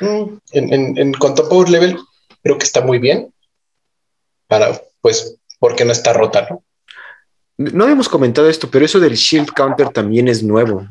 mm, 0.00 0.38
en, 0.52 0.98
en, 0.98 1.12
cuanto 1.14 1.42
a 1.42 1.48
power 1.48 1.68
level, 1.68 1.98
creo 2.42 2.58
que 2.58 2.64
está 2.64 2.80
muy 2.80 2.98
bien. 2.98 3.34
Para, 4.46 4.80
pues, 5.00 5.36
porque 5.58 5.84
no 5.84 5.92
está 5.92 6.12
rota, 6.12 6.46
¿no? 6.48 6.64
No 7.60 7.84
habíamos 7.84 8.08
comentado 8.08 8.48
esto, 8.48 8.70
pero 8.70 8.86
eso 8.86 8.98
del 8.98 9.16
shield 9.16 9.52
counter 9.52 9.90
también 9.90 10.28
es 10.28 10.42
nuevo. 10.42 10.88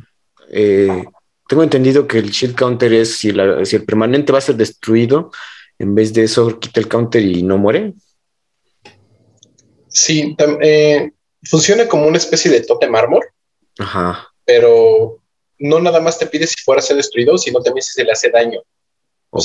Eh, 0.51 1.03
tengo 1.47 1.63
entendido 1.63 2.07
que 2.07 2.20
el 2.20 2.30
shield 2.30 2.55
counter 2.55 2.93
es 2.93 3.17
si, 3.17 3.30
el 3.30 3.86
permanente 3.88 4.32
va 4.32 4.38
a 4.38 4.41
ser 4.41 4.55
destruido, 4.55 5.32
en 5.80 5.95
vez 5.95 6.13
de 6.13 6.26
eso 6.26 6.59
quita 6.59 6.80
el 6.80 6.88
counter 6.88 7.24
y 7.24 7.41
no 7.41 7.57
muere. 7.57 7.93
Sí, 9.88 10.36
eh, 10.61 11.09
funciona 11.41 11.88
como 11.88 12.05
una 12.05 12.17
especie 12.17 12.51
de 12.51 12.61
totem 12.61 12.93
armor. 12.93 13.26
Ajá. 13.80 14.28
Pero 14.45 15.24
no 15.57 15.80
nada 15.80 15.99
más 15.99 16.20
te 16.20 16.28
pide 16.28 16.45
si 16.45 16.61
fuera 16.63 16.82
a 16.82 16.84
ser 16.84 16.97
destruido, 16.97 17.36
sino 17.39 17.63
también 17.63 17.82
si 17.82 17.93
se 17.93 18.03
le 18.03 18.11
hace 18.11 18.30
daño. 18.30 18.61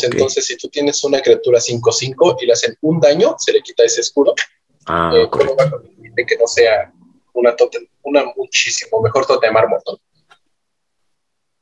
entonces, 0.03 0.45
si 0.47 0.59
tú 0.59 0.69
tienes 0.69 1.03
una 1.05 1.23
criatura 1.23 1.59
5-5 1.59 2.37
y 2.43 2.47
le 2.47 2.53
hacen 2.53 2.77
un 2.83 3.01
daño, 3.01 3.35
se 3.39 3.51
le 3.51 3.63
quita 3.63 3.83
ese 3.83 4.03
escudo. 4.03 4.35
Ah, 4.85 5.11
eh, 5.15 5.27
que 6.27 6.37
no 6.37 6.47
sea 6.47 6.93
una, 7.35 7.55
una 8.03 8.25
muchísimo 8.37 9.03
mejor 9.03 9.27
totem 9.27 9.53
mármol. 9.53 9.81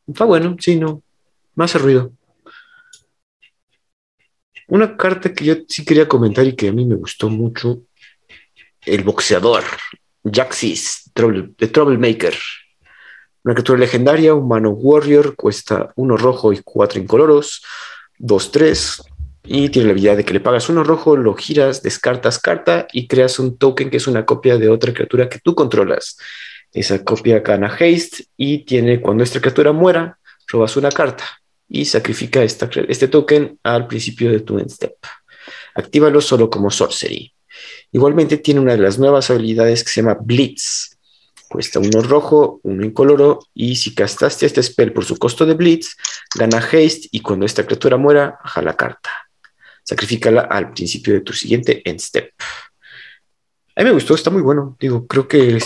Está 0.07 0.25
bueno, 0.25 0.57
sí, 0.61 0.77
no. 0.77 1.03
Me 1.55 1.65
hace 1.65 1.79
ruido. 1.79 2.13
Una 4.69 4.97
carta 4.97 5.35
que 5.35 5.45
yo 5.45 5.55
sí 5.69 5.85
quería 5.85 6.09
comentar 6.09 6.47
y 6.47 6.55
que 6.55 6.69
a 6.69 6.73
mí 6.73 6.85
me 6.85 6.95
gustó 6.95 7.29
mucho. 7.29 7.83
El 8.85 9.03
boxeador. 9.03 9.65
Jaxis, 10.25 11.11
de 11.15 11.69
Troublemaker. 11.69 12.37
Una 13.45 13.55
criatura 13.55 13.81
legendaria, 13.81 14.35
humano 14.35 14.71
warrior, 14.71 15.35
cuesta 15.35 15.93
uno 15.97 16.17
rojo 16.17 16.53
y 16.53 16.61
cuatro 16.63 17.01
incoloros. 17.01 17.63
Dos, 18.19 18.53
tres 18.53 19.03
y 19.45 19.69
tiene 19.71 19.87
la 19.87 19.93
habilidad 19.93 20.17
de 20.17 20.25
que 20.25 20.35
le 20.35 20.41
pagas 20.41 20.69
uno 20.69 20.85
rojo, 20.85 21.17
lo 21.17 21.35
giras, 21.35 21.83
descartas 21.83 22.39
carta 22.39 22.87
y 22.93 23.09
creas 23.09 23.39
un 23.39 23.59
token 23.59 23.91
que 23.91 23.97
es 23.97 24.07
una 24.07 24.25
copia 24.25 24.57
de 24.57 24.69
otra 24.69 24.93
criatura 24.93 25.29
que 25.29 25.41
tú 25.41 25.55
controlas. 25.55 26.17
Esa 26.73 27.03
copia 27.05 27.41
gana 27.41 27.67
haste 27.67 28.27
y 28.37 28.65
tiene 28.65 29.01
cuando 29.01 29.25
esta 29.25 29.41
criatura 29.41 29.73
muera, 29.73 30.19
robas 30.47 30.77
una 30.77 30.91
carta 30.91 31.25
y 31.69 31.85
sacrifica 31.85 32.43
esta, 32.43 32.71
este 32.89 33.09
token 33.09 33.59
al 33.63 33.87
principio 33.87 34.31
de 34.31 34.41
tu 34.41 34.59
end 34.59 34.71
step. 34.71 34.97
Actívalo 35.75 36.21
solo 36.21 36.49
como 36.49 36.71
sorcery. 36.71 37.35
Igualmente 37.91 38.39
tiene 38.39 38.61
una 38.61 38.73
de 38.73 38.83
las 38.83 38.99
nuevas 38.99 39.31
habilidades 39.31 39.83
que 39.83 39.91
se 39.91 40.03
llama 40.03 40.19
Blitz. 40.21 40.99
Cuesta 41.49 41.81
uno 41.81 42.01
rojo, 42.01 42.61
uno 42.63 42.87
incoloro 42.87 43.41
y 43.53 43.77
si 43.77 43.95
castaste 43.95 44.47
este 44.47 44.63
spell 44.63 44.93
por 44.93 45.05
su 45.05 45.19
costo 45.19 45.45
de 45.45 45.55
Blitz, 45.55 45.97
gana 46.35 46.59
haste 46.59 47.09
y 47.11 47.21
cuando 47.21 47.45
esta 47.45 47.67
criatura 47.67 47.99
muera, 47.99 48.39
jala 48.45 48.75
carta 48.75 49.11
sacrifícala 49.83 50.43
al 50.43 50.73
principio 50.73 51.15
de 51.15 51.21
tu 51.21 51.33
siguiente 51.33 51.83
end 51.85 52.01
step. 52.01 52.31
A 53.75 53.81
mí 53.81 53.85
me 53.87 53.93
gustó, 53.93 54.15
está 54.15 54.31
muy 54.31 54.43
bueno. 54.43 54.77
Digo, 54.79 55.07
creo 55.07 55.27
que 55.27 55.59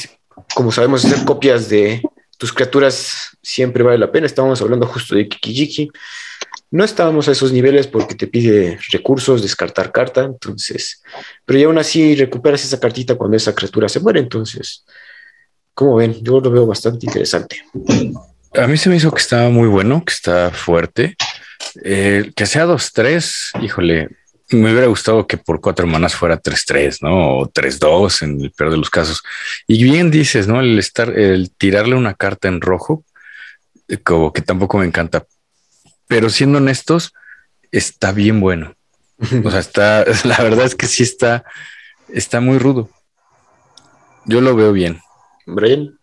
como 0.55 0.71
sabemos 0.71 1.05
hacer 1.05 1.25
copias 1.25 1.69
de 1.69 2.03
tus 2.39 2.53
criaturas 2.53 3.37
siempre 3.43 3.83
vale 3.83 3.99
la 3.99 4.12
pena. 4.12 4.27
Estábamos 4.27 4.61
hablando 4.61 4.87
justo 4.87 5.14
de 5.14 5.29
Kikijiki. 5.29 5.91
No 6.71 6.85
estábamos 6.85 7.29
a 7.29 7.33
esos 7.33 7.53
niveles 7.53 7.87
porque 7.87 8.14
te 8.14 8.27
pide 8.27 8.79
recursos, 8.91 9.43
descartar 9.43 9.93
carta, 9.93 10.25
entonces, 10.25 11.01
pero 11.45 11.59
ya 11.61 11.67
aún 11.67 11.79
así 11.79 12.17
recuperas 12.17 12.64
esa 12.64 12.81
cartita 12.81 13.14
cuando 13.14 13.37
esa 13.37 13.55
criatura 13.55 13.89
se 13.89 14.01
muere, 14.01 14.19
entonces, 14.19 14.85
como 15.75 15.97
ven, 15.97 16.21
yo 16.23 16.41
lo 16.41 16.51
veo 16.51 16.67
bastante 16.67 17.07
interesante. 17.07 17.62
A 18.53 18.67
mí 18.67 18.77
se 18.77 18.89
me 18.89 18.97
hizo 18.97 19.12
que 19.12 19.21
estaba 19.21 19.49
muy 19.49 19.69
bueno, 19.69 20.05
que 20.05 20.12
está 20.12 20.51
fuerte. 20.51 21.17
Eh, 21.85 22.33
que 22.35 22.47
sea 22.47 22.67
2-3, 22.67 23.63
híjole, 23.63 24.09
me 24.51 24.71
hubiera 24.71 24.87
gustado 24.87 25.27
que 25.27 25.37
por 25.37 25.61
cuatro 25.61 25.87
manas 25.87 26.15
fuera 26.15 26.41
3-3, 26.41 26.99
¿no? 27.03 27.39
O 27.39 27.49
3-2 27.49 28.23
en 28.23 28.41
el 28.41 28.53
peor 28.53 28.71
de 28.71 28.77
los 28.77 28.91
casos. 28.91 29.23
Y 29.67 29.83
bien 29.83 30.11
dices, 30.11 30.47
¿no? 30.47 30.61
El 30.61 30.79
estar, 30.79 31.19
el 31.19 31.51
tirarle 31.51 31.97
una 31.97 32.15
carta 32.15 32.49
en 32.49 32.61
rojo, 32.61 33.05
eh, 33.89 33.99
como 33.99 34.33
que 34.33 34.43
tampoco 34.43 34.79
me 34.79 34.87
encanta. 34.87 35.27
Pero 36.07 36.31
siendo 36.31 36.59
honestos, 36.59 37.13
está 37.73 38.13
bien 38.13 38.41
bueno. 38.41 38.75
O 39.45 39.51
sea, 39.51 39.61
está, 39.61 40.05
la 40.25 40.39
verdad 40.43 40.67
es 40.67 40.75
que 40.75 40.87
sí 40.87 41.03
está, 41.03 41.45
está 42.09 42.41
muy 42.41 42.59
rudo. 42.59 42.89
Yo 44.27 44.41
lo 44.41 44.55
veo 44.55 44.73
bien. 44.73 45.01
Brian. 45.47 45.99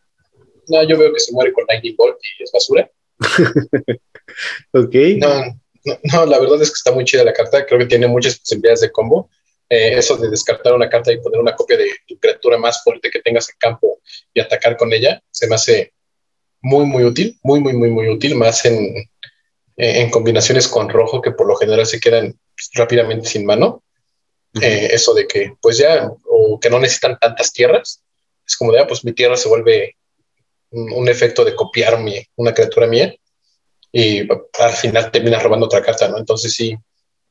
No, 0.67 0.83
yo 0.87 0.97
veo 0.97 1.13
que 1.13 1.19
se 1.19 1.33
muere 1.33 1.51
con 1.51 1.65
Lightning 1.67 1.95
Bolt 1.97 2.17
y 2.39 2.43
es 2.43 2.51
basura. 2.51 2.89
ok. 4.73 4.95
No, 5.17 5.61
no, 6.03 6.25
la 6.25 6.39
verdad 6.39 6.61
es 6.61 6.69
que 6.69 6.75
está 6.75 6.91
muy 6.91 7.05
chida 7.05 7.23
la 7.23 7.33
carta. 7.33 7.65
Creo 7.65 7.79
que 7.79 7.85
tiene 7.85 8.07
muchas 8.07 8.39
posibilidades 8.39 8.81
de 8.81 8.91
combo. 8.91 9.29
Eh, 9.69 9.97
eso 9.97 10.17
de 10.17 10.29
descartar 10.29 10.73
una 10.73 10.89
carta 10.89 11.11
y 11.11 11.19
poner 11.19 11.39
una 11.39 11.55
copia 11.55 11.77
de 11.77 11.89
tu 12.07 12.17
criatura 12.19 12.57
más 12.57 12.83
fuerte 12.83 13.09
que 13.09 13.21
tengas 13.21 13.49
en 13.49 13.55
campo 13.57 13.99
y 14.33 14.39
atacar 14.39 14.77
con 14.77 14.93
ella, 14.93 15.21
se 15.31 15.47
me 15.47 15.55
hace 15.55 15.93
muy, 16.61 16.85
muy 16.85 17.03
útil. 17.03 17.37
Muy, 17.43 17.59
muy, 17.59 17.73
muy, 17.73 17.89
muy 17.89 18.09
útil. 18.09 18.35
Más 18.35 18.65
en, 18.65 19.09
en 19.77 20.09
combinaciones 20.09 20.67
con 20.67 20.89
rojo 20.89 21.21
que 21.21 21.31
por 21.31 21.47
lo 21.47 21.55
general 21.55 21.85
se 21.85 21.99
quedan 21.99 22.37
rápidamente 22.73 23.27
sin 23.27 23.45
mano. 23.45 23.83
Eh, 24.61 24.89
eso 24.91 25.13
de 25.13 25.27
que, 25.27 25.55
pues 25.61 25.77
ya, 25.77 26.11
o 26.29 26.59
que 26.59 26.69
no 26.69 26.79
necesitan 26.79 27.17
tantas 27.19 27.51
tierras. 27.51 28.03
Es 28.45 28.55
como 28.55 28.71
de, 28.71 28.79
ah, 28.79 28.87
pues 28.87 29.03
mi 29.03 29.13
tierra 29.13 29.35
se 29.35 29.49
vuelve 29.49 29.95
un, 30.73 31.07
efecto 31.07 31.45
de 31.45 31.55
copiar 31.55 31.99
mi, 31.99 32.15
una 32.35 32.53
criatura 32.53 32.87
mía 32.87 33.13
y 33.91 34.27
al 34.27 34.71
final 34.73 35.11
termina 35.11 35.39
robando 35.39 35.67
otra 35.67 35.81
carta, 35.81 36.07
¿no? 36.07 36.17
Entonces 36.17 36.53
sí. 36.53 36.75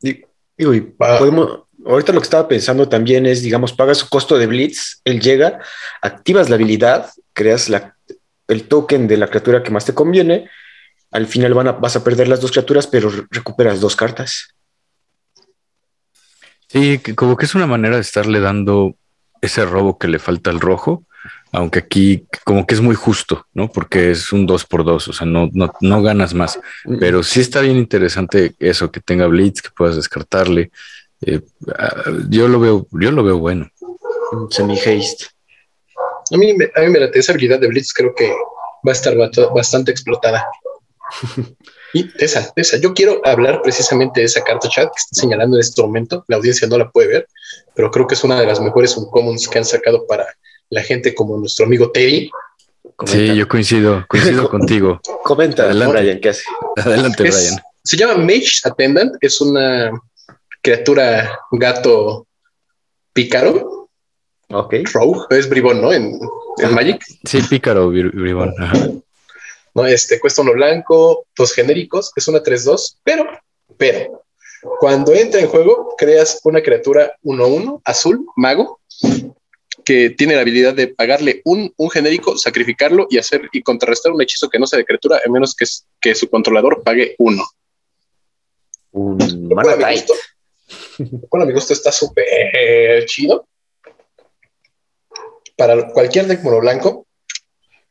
Digo, 0.00 0.74
y 0.74 0.80
podemos, 0.80 1.64
ahorita 1.84 2.12
lo 2.12 2.20
que 2.20 2.26
estaba 2.26 2.48
pensando 2.48 2.88
también 2.88 3.26
es, 3.26 3.42
digamos, 3.42 3.72
pagas 3.72 3.98
su 3.98 4.08
costo 4.08 4.38
de 4.38 4.46
Blitz, 4.46 5.00
él 5.04 5.20
llega, 5.20 5.60
activas 6.00 6.48
la 6.48 6.54
habilidad, 6.54 7.10
creas 7.32 7.68
la, 7.68 7.96
el 8.48 8.68
token 8.68 9.08
de 9.08 9.16
la 9.16 9.28
criatura 9.28 9.62
que 9.62 9.70
más 9.70 9.84
te 9.84 9.94
conviene, 9.94 10.48
al 11.10 11.26
final 11.26 11.54
van 11.54 11.68
a, 11.68 11.72
vas 11.72 11.96
a 11.96 12.04
perder 12.04 12.28
las 12.28 12.40
dos 12.40 12.52
criaturas, 12.52 12.86
pero 12.86 13.10
recuperas 13.30 13.80
dos 13.80 13.96
cartas. 13.96 14.54
Sí, 16.68 16.98
como 17.16 17.36
que 17.36 17.44
es 17.44 17.54
una 17.54 17.66
manera 17.66 17.96
de 17.96 18.02
estarle 18.02 18.40
dando 18.40 18.94
ese 19.42 19.64
robo 19.66 19.98
que 19.98 20.08
le 20.08 20.18
falta 20.18 20.50
al 20.50 20.60
rojo 20.60 21.04
aunque 21.52 21.80
aquí 21.80 22.26
como 22.44 22.66
que 22.66 22.74
es 22.74 22.80
muy 22.80 22.94
justo, 22.94 23.46
¿no? 23.52 23.70
Porque 23.70 24.10
es 24.10 24.32
un 24.32 24.46
dos 24.46 24.64
por 24.64 24.84
dos, 24.84 25.08
o 25.08 25.12
sea, 25.12 25.26
no, 25.26 25.50
no, 25.52 25.72
no 25.80 26.02
ganas 26.02 26.32
más, 26.32 26.58
mm. 26.86 26.98
pero 26.98 27.22
sí 27.22 27.40
está 27.40 27.60
bien 27.60 27.76
interesante 27.76 28.54
eso, 28.58 28.90
que 28.90 29.00
tenga 29.00 29.26
blitz, 29.26 29.60
que 29.60 29.68
puedas 29.70 29.96
descartarle. 29.96 30.70
Eh, 31.20 31.40
ah, 31.78 32.04
yo 32.28 32.48
lo 32.48 32.58
veo, 32.58 32.86
yo 32.92 33.10
lo 33.10 33.22
veo 33.22 33.38
bueno. 33.38 33.70
Semi 34.50 34.78
haste. 34.78 35.26
A 36.32 36.36
mí, 36.38 36.52
a 36.74 36.80
mí 36.80 36.88
me 36.88 36.98
late 36.98 37.18
esa 37.18 37.32
habilidad 37.32 37.60
de 37.60 37.68
blitz, 37.68 37.92
creo 37.92 38.14
que 38.14 38.30
va 38.86 38.90
a 38.90 38.92
estar 38.92 39.14
bastante 39.54 39.90
explotada. 39.90 40.46
Y 41.94 42.10
esa, 42.24 42.50
esa, 42.56 42.78
yo 42.78 42.94
quiero 42.94 43.20
hablar 43.22 43.60
precisamente 43.60 44.20
de 44.20 44.26
esa 44.26 44.42
carta 44.42 44.66
chat 44.66 44.86
que 44.86 44.96
está 44.96 45.20
señalando 45.20 45.58
en 45.58 45.60
este 45.60 45.82
momento. 45.82 46.24
La 46.26 46.36
audiencia 46.36 46.66
no 46.66 46.78
la 46.78 46.90
puede 46.90 47.08
ver, 47.08 47.28
pero 47.74 47.90
creo 47.90 48.06
que 48.06 48.14
es 48.14 48.24
una 48.24 48.40
de 48.40 48.46
las 48.46 48.60
mejores 48.60 48.96
uncommons 48.96 49.46
que 49.46 49.58
han 49.58 49.66
sacado 49.66 50.06
para 50.06 50.26
la 50.72 50.82
gente 50.82 51.14
como 51.14 51.36
nuestro 51.36 51.66
amigo 51.66 51.90
Teddy. 51.90 52.30
Sí, 53.04 53.34
yo 53.36 53.46
coincido, 53.46 54.06
coincido 54.08 54.48
contigo. 54.50 55.00
Comenta, 55.22 55.64
Adelante. 55.64 56.00
Brian, 56.00 56.20
¿qué 56.20 56.30
hace? 56.30 56.44
Adelante, 56.76 57.22
Brian. 57.22 57.56
Se 57.84 57.96
llama 57.96 58.16
Mage 58.16 58.60
Attendant, 58.64 59.14
es 59.20 59.40
una 59.42 59.90
criatura 60.62 61.38
gato 61.50 62.26
pícaro. 63.12 63.90
Ok. 64.48 64.76
Rogue, 64.94 65.26
es 65.30 65.48
bribón, 65.48 65.82
¿no? 65.82 65.92
En, 65.92 66.18
Magic. 66.70 67.04
Sí, 67.24 67.42
pícaro, 67.42 67.88
bribón. 67.88 68.54
No, 69.74 69.86
este 69.86 70.20
cuesta 70.20 70.40
uno 70.40 70.52
blanco, 70.52 71.26
dos 71.36 71.52
genéricos, 71.52 72.12
es 72.16 72.28
una 72.28 72.42
3-2, 72.42 72.96
pero, 73.02 73.26
pero, 73.78 74.24
cuando 74.80 75.14
entra 75.14 75.40
en 75.40 75.48
juego, 75.48 75.94
creas 75.96 76.40
una 76.44 76.62
criatura 76.62 77.16
1-1 77.22 77.80
azul, 77.84 78.26
mago, 78.36 78.80
que 79.84 80.10
tiene 80.10 80.34
la 80.34 80.42
habilidad 80.42 80.74
de 80.74 80.88
pagarle 80.88 81.42
un, 81.44 81.72
genérico, 81.92 82.36
sacrificarlo 82.38 83.06
y 83.10 83.18
hacer 83.18 83.48
y 83.52 83.62
contrarrestar 83.62 84.12
un 84.12 84.22
hechizo 84.22 84.48
que 84.48 84.58
no 84.58 84.66
sea 84.66 84.78
de 84.78 84.84
criatura, 84.84 85.20
a 85.24 85.30
menos 85.30 85.54
que, 85.54 85.66
que 86.00 86.14
su 86.14 86.28
controlador 86.28 86.82
pague 86.82 87.14
uno. 87.18 87.44
Un 88.92 89.18
bueno, 89.48 89.76
mi 89.76 89.92
gusto, 89.92 90.14
bueno, 91.30 91.46
mi 91.46 91.52
gusto 91.52 91.72
está 91.72 91.90
súper 91.90 93.06
chido. 93.06 93.46
Para 95.56 95.88
cualquier 95.92 96.26
deck 96.26 96.42
mono 96.42 96.60
blanco, 96.60 97.06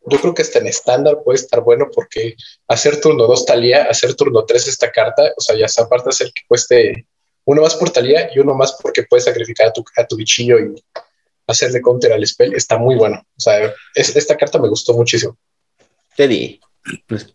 yo 0.05 0.19
creo 0.19 0.33
que 0.33 0.41
hasta 0.41 0.59
en 0.59 0.67
estándar 0.67 1.19
puede 1.23 1.37
estar 1.37 1.61
bueno 1.61 1.89
porque 1.93 2.35
hacer 2.67 2.99
turno 2.99 3.27
2 3.27 3.45
talía, 3.45 3.83
hacer 3.83 4.15
turno 4.15 4.45
3 4.45 4.67
esta 4.67 4.91
carta, 4.91 5.31
o 5.37 5.41
sea, 5.41 5.55
ya 5.55 5.67
aparte 5.77 6.09
hacer 6.09 6.31
que 6.33 6.41
cueste 6.47 7.05
uno 7.45 7.61
más 7.61 7.75
por 7.75 7.89
talía 7.91 8.29
y 8.33 8.39
uno 8.39 8.53
más 8.55 8.77
porque 8.81 9.03
puedes 9.03 9.25
sacrificar 9.25 9.67
a 9.67 9.73
tu, 9.73 9.83
a 9.95 10.05
tu 10.05 10.15
bichillo 10.15 10.59
y 10.59 10.75
hacerle 11.51 11.81
counter 11.81 12.13
al 12.13 12.25
spell 12.25 12.53
está 12.53 12.77
muy 12.77 12.95
bueno. 12.95 13.23
O 13.37 13.39
sea, 13.39 13.73
esta 13.95 14.37
carta 14.37 14.59
me 14.59 14.69
gustó 14.69 14.93
muchísimo. 14.93 15.37
Teddy. 16.15 16.59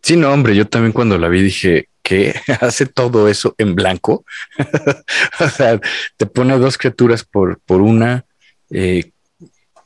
Sí, 0.02 0.16
no, 0.16 0.32
hombre, 0.32 0.56
yo 0.56 0.66
también 0.66 0.92
cuando 0.92 1.18
la 1.18 1.28
vi 1.28 1.42
dije 1.42 1.88
que 2.02 2.34
hace 2.60 2.86
todo 2.86 3.28
eso 3.28 3.54
en 3.58 3.74
blanco. 3.74 4.24
o 5.40 5.48
sea, 5.48 5.80
te 6.16 6.26
pone 6.26 6.58
dos 6.58 6.78
criaturas 6.78 7.24
por, 7.24 7.60
por 7.60 7.80
una. 7.80 8.24
Eh, 8.70 9.12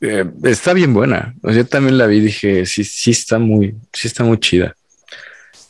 eh, 0.01 0.25
está 0.43 0.73
bien 0.73 0.93
buena. 0.93 1.35
yo 1.43 1.65
también 1.65 1.97
la 1.97 2.07
vi 2.07 2.17
y 2.17 2.21
dije, 2.21 2.65
sí, 2.65 2.83
sí 2.83 3.11
está 3.11 3.37
muy, 3.37 3.75
sí 3.93 4.07
está 4.07 4.23
muy 4.23 4.39
chida. 4.39 4.75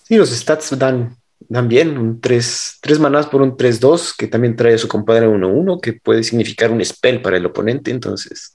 Sí, 0.04 0.16
los 0.16 0.30
stats 0.30 0.78
dan 0.78 1.18
también 1.52 1.98
un 1.98 2.22
3, 2.22 2.80
3 2.82 3.00
manás 3.00 3.28
por 3.28 3.42
un 3.42 3.58
3-2, 3.58 4.16
que 4.18 4.28
también 4.28 4.56
trae 4.56 4.76
a 4.76 4.78
su 4.78 4.88
compadre 4.88 5.28
1-1, 5.28 5.82
que 5.82 5.94
puede 5.94 6.24
significar 6.24 6.72
un 6.72 6.84
spell 6.84 7.22
para 7.22 7.38
el 7.38 7.46
oponente. 7.46 7.92
Entonces, 7.92 8.54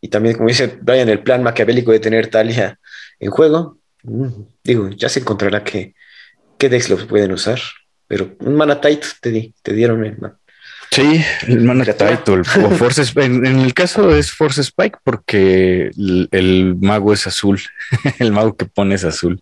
y 0.00 0.08
también, 0.08 0.36
como 0.36 0.48
dice 0.48 0.78
Brian, 0.80 1.08
el 1.08 1.22
plan 1.22 1.42
maquiavélico 1.42 1.92
de 1.92 2.00
tener 2.00 2.28
Talia 2.28 2.78
en 3.18 3.30
juego, 3.30 3.78
mm, 4.02 4.28
digo, 4.62 4.90
ya 4.90 5.08
se 5.08 5.20
encontrará 5.20 5.64
qué, 5.64 5.94
qué 6.58 6.68
decks 6.68 6.90
lo 6.90 6.96
pueden 7.06 7.32
usar. 7.32 7.60
Pero 8.08 8.36
un 8.40 8.54
mana 8.54 8.80
tight 8.80 9.04
te, 9.20 9.52
te 9.62 9.72
dieron 9.72 10.04
el 10.04 10.16
Sí, 10.92 11.20
el 11.48 11.60
mana 11.62 11.84
tight 11.84 12.28
o, 12.28 12.44
Force 12.70 13.02
en, 13.16 13.44
en, 13.44 13.58
el 13.58 13.74
caso 13.74 14.14
es 14.14 14.30
Force 14.30 14.60
Spike 14.60 14.98
porque 15.02 15.90
el, 15.96 16.28
el 16.30 16.76
mago 16.76 17.12
es 17.12 17.26
azul. 17.26 17.60
el 18.18 18.32
mago 18.32 18.56
que 18.56 18.66
pone 18.66 18.94
es 18.94 19.04
azul. 19.04 19.40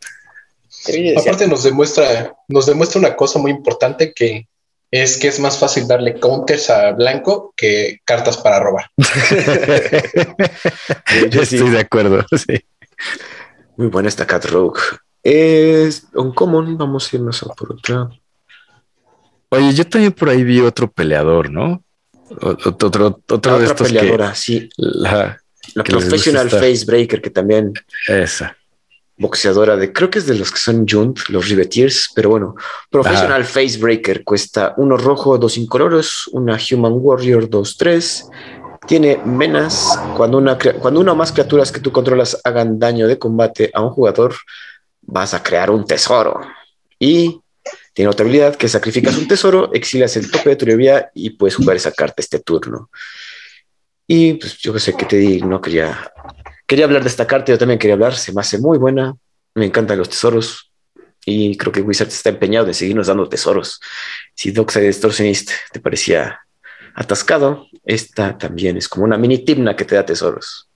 Aparte 1.16 1.46
nos 1.46 1.62
demuestra, 1.62 2.34
nos 2.48 2.66
demuestra 2.66 2.98
una 2.98 3.16
cosa 3.16 3.38
muy 3.38 3.50
importante 3.50 4.12
que 4.12 4.46
es 4.90 5.16
que 5.18 5.28
es 5.28 5.40
más 5.40 5.58
fácil 5.58 5.88
darle 5.88 6.20
counters 6.20 6.68
a 6.70 6.92
blanco 6.92 7.52
que 7.56 8.00
cartas 8.04 8.36
para 8.36 8.60
robar. 8.60 8.90
Yo 11.30 11.42
estoy 11.42 11.70
de 11.70 11.80
acuerdo. 11.80 12.24
Muy 13.76 13.88
buena 13.88 14.08
esta 14.08 14.24
Cat 14.24 14.44
Rogue. 14.44 14.80
Es 15.20 16.06
un 16.14 16.32
común, 16.32 16.78
vamos 16.78 17.12
a 17.12 17.16
irnos 17.16 17.42
a 17.42 17.52
por 17.54 17.72
otra. 17.72 18.08
Oye, 19.48 19.72
yo 19.72 19.84
también 19.84 20.12
por 20.12 20.28
ahí 20.28 20.44
vi 20.44 20.60
otro 20.60 20.92
peleador, 20.92 21.50
¿no? 21.50 21.82
Otro, 22.40 23.20
otro, 23.28 23.58
de 23.58 23.64
estos 23.64 23.88
peleadora, 23.88 24.32
sí. 24.36 24.68
La, 24.76 25.40
la 25.74 25.82
Professional 25.82 26.50
Facebreaker, 26.50 27.20
que 27.20 27.30
también. 27.30 27.72
Esa 28.06 28.56
boxeadora 29.16 29.76
de, 29.76 29.92
creo 29.92 30.10
que 30.10 30.18
es 30.18 30.26
de 30.26 30.34
los 30.34 30.50
que 30.50 30.58
son 30.58 30.86
Junt, 30.88 31.28
los 31.28 31.48
Riveteers, 31.48 32.10
pero 32.14 32.30
bueno, 32.30 32.56
Professional 32.90 33.44
Facebreaker 33.44 34.24
cuesta 34.24 34.74
uno 34.76 34.96
rojo, 34.96 35.38
dos 35.38 35.56
incoloros, 35.56 36.28
una 36.32 36.58
Human 36.58 36.94
Warrior, 36.96 37.48
dos, 37.48 37.76
tres. 37.76 38.28
Tiene 38.86 39.18
menas 39.24 39.98
cuando 40.16 40.38
una, 40.38 40.58
cuando 40.58 41.00
una 41.00 41.12
o 41.12 41.16
más 41.16 41.32
criaturas 41.32 41.72
que 41.72 41.80
tú 41.80 41.90
controlas 41.90 42.38
hagan 42.44 42.78
daño 42.78 43.06
de 43.08 43.18
combate 43.18 43.70
a 43.72 43.80
un 43.80 43.90
jugador, 43.90 44.34
vas 45.02 45.32
a 45.32 45.42
crear 45.42 45.70
un 45.70 45.86
tesoro. 45.86 46.40
Y 46.98 47.40
tiene 47.94 48.10
otra 48.10 48.24
habilidad 48.24 48.56
que 48.56 48.68
sacrificas 48.68 49.16
un 49.16 49.28
tesoro, 49.28 49.72
exilias 49.72 50.16
el 50.16 50.30
tope 50.30 50.50
de 50.50 50.56
tu 50.56 50.66
vía 50.76 51.10
y 51.14 51.30
puedes 51.30 51.54
jugar 51.54 51.76
esa 51.76 51.92
carta 51.92 52.16
este 52.18 52.40
turno. 52.40 52.90
Y 54.06 54.34
pues 54.34 54.58
yo 54.58 54.78
sé 54.78 54.94
que 54.94 55.06
te 55.06 55.16
di, 55.16 55.40
no 55.40 55.60
quería 55.60 56.12
Quería 56.74 56.86
hablar 56.86 57.04
de 57.04 57.08
esta 57.08 57.24
carta, 57.24 57.52
yo 57.52 57.56
también 57.56 57.78
quería 57.78 57.94
hablar, 57.94 58.16
se 58.16 58.32
me 58.32 58.40
hace 58.40 58.58
muy 58.58 58.78
buena. 58.78 59.14
Me 59.54 59.64
encantan 59.64 59.96
los 59.96 60.08
tesoros. 60.08 60.72
Y 61.24 61.56
creo 61.56 61.70
que 61.70 61.80
Wizard 61.80 62.08
está 62.08 62.30
empeñado 62.30 62.66
en 62.66 62.74
seguirnos 62.74 63.06
dando 63.06 63.28
tesoros. 63.28 63.80
Si 64.34 64.50
Dockside 64.50 64.88
Distortionist 64.88 65.52
te 65.70 65.78
parecía 65.78 66.40
atascado, 66.96 67.68
esta 67.84 68.36
también 68.36 68.76
es 68.76 68.88
como 68.88 69.04
una 69.04 69.16
mini 69.16 69.44
timna 69.44 69.76
que 69.76 69.84
te 69.84 69.94
da 69.94 70.04
tesoros. 70.04 70.68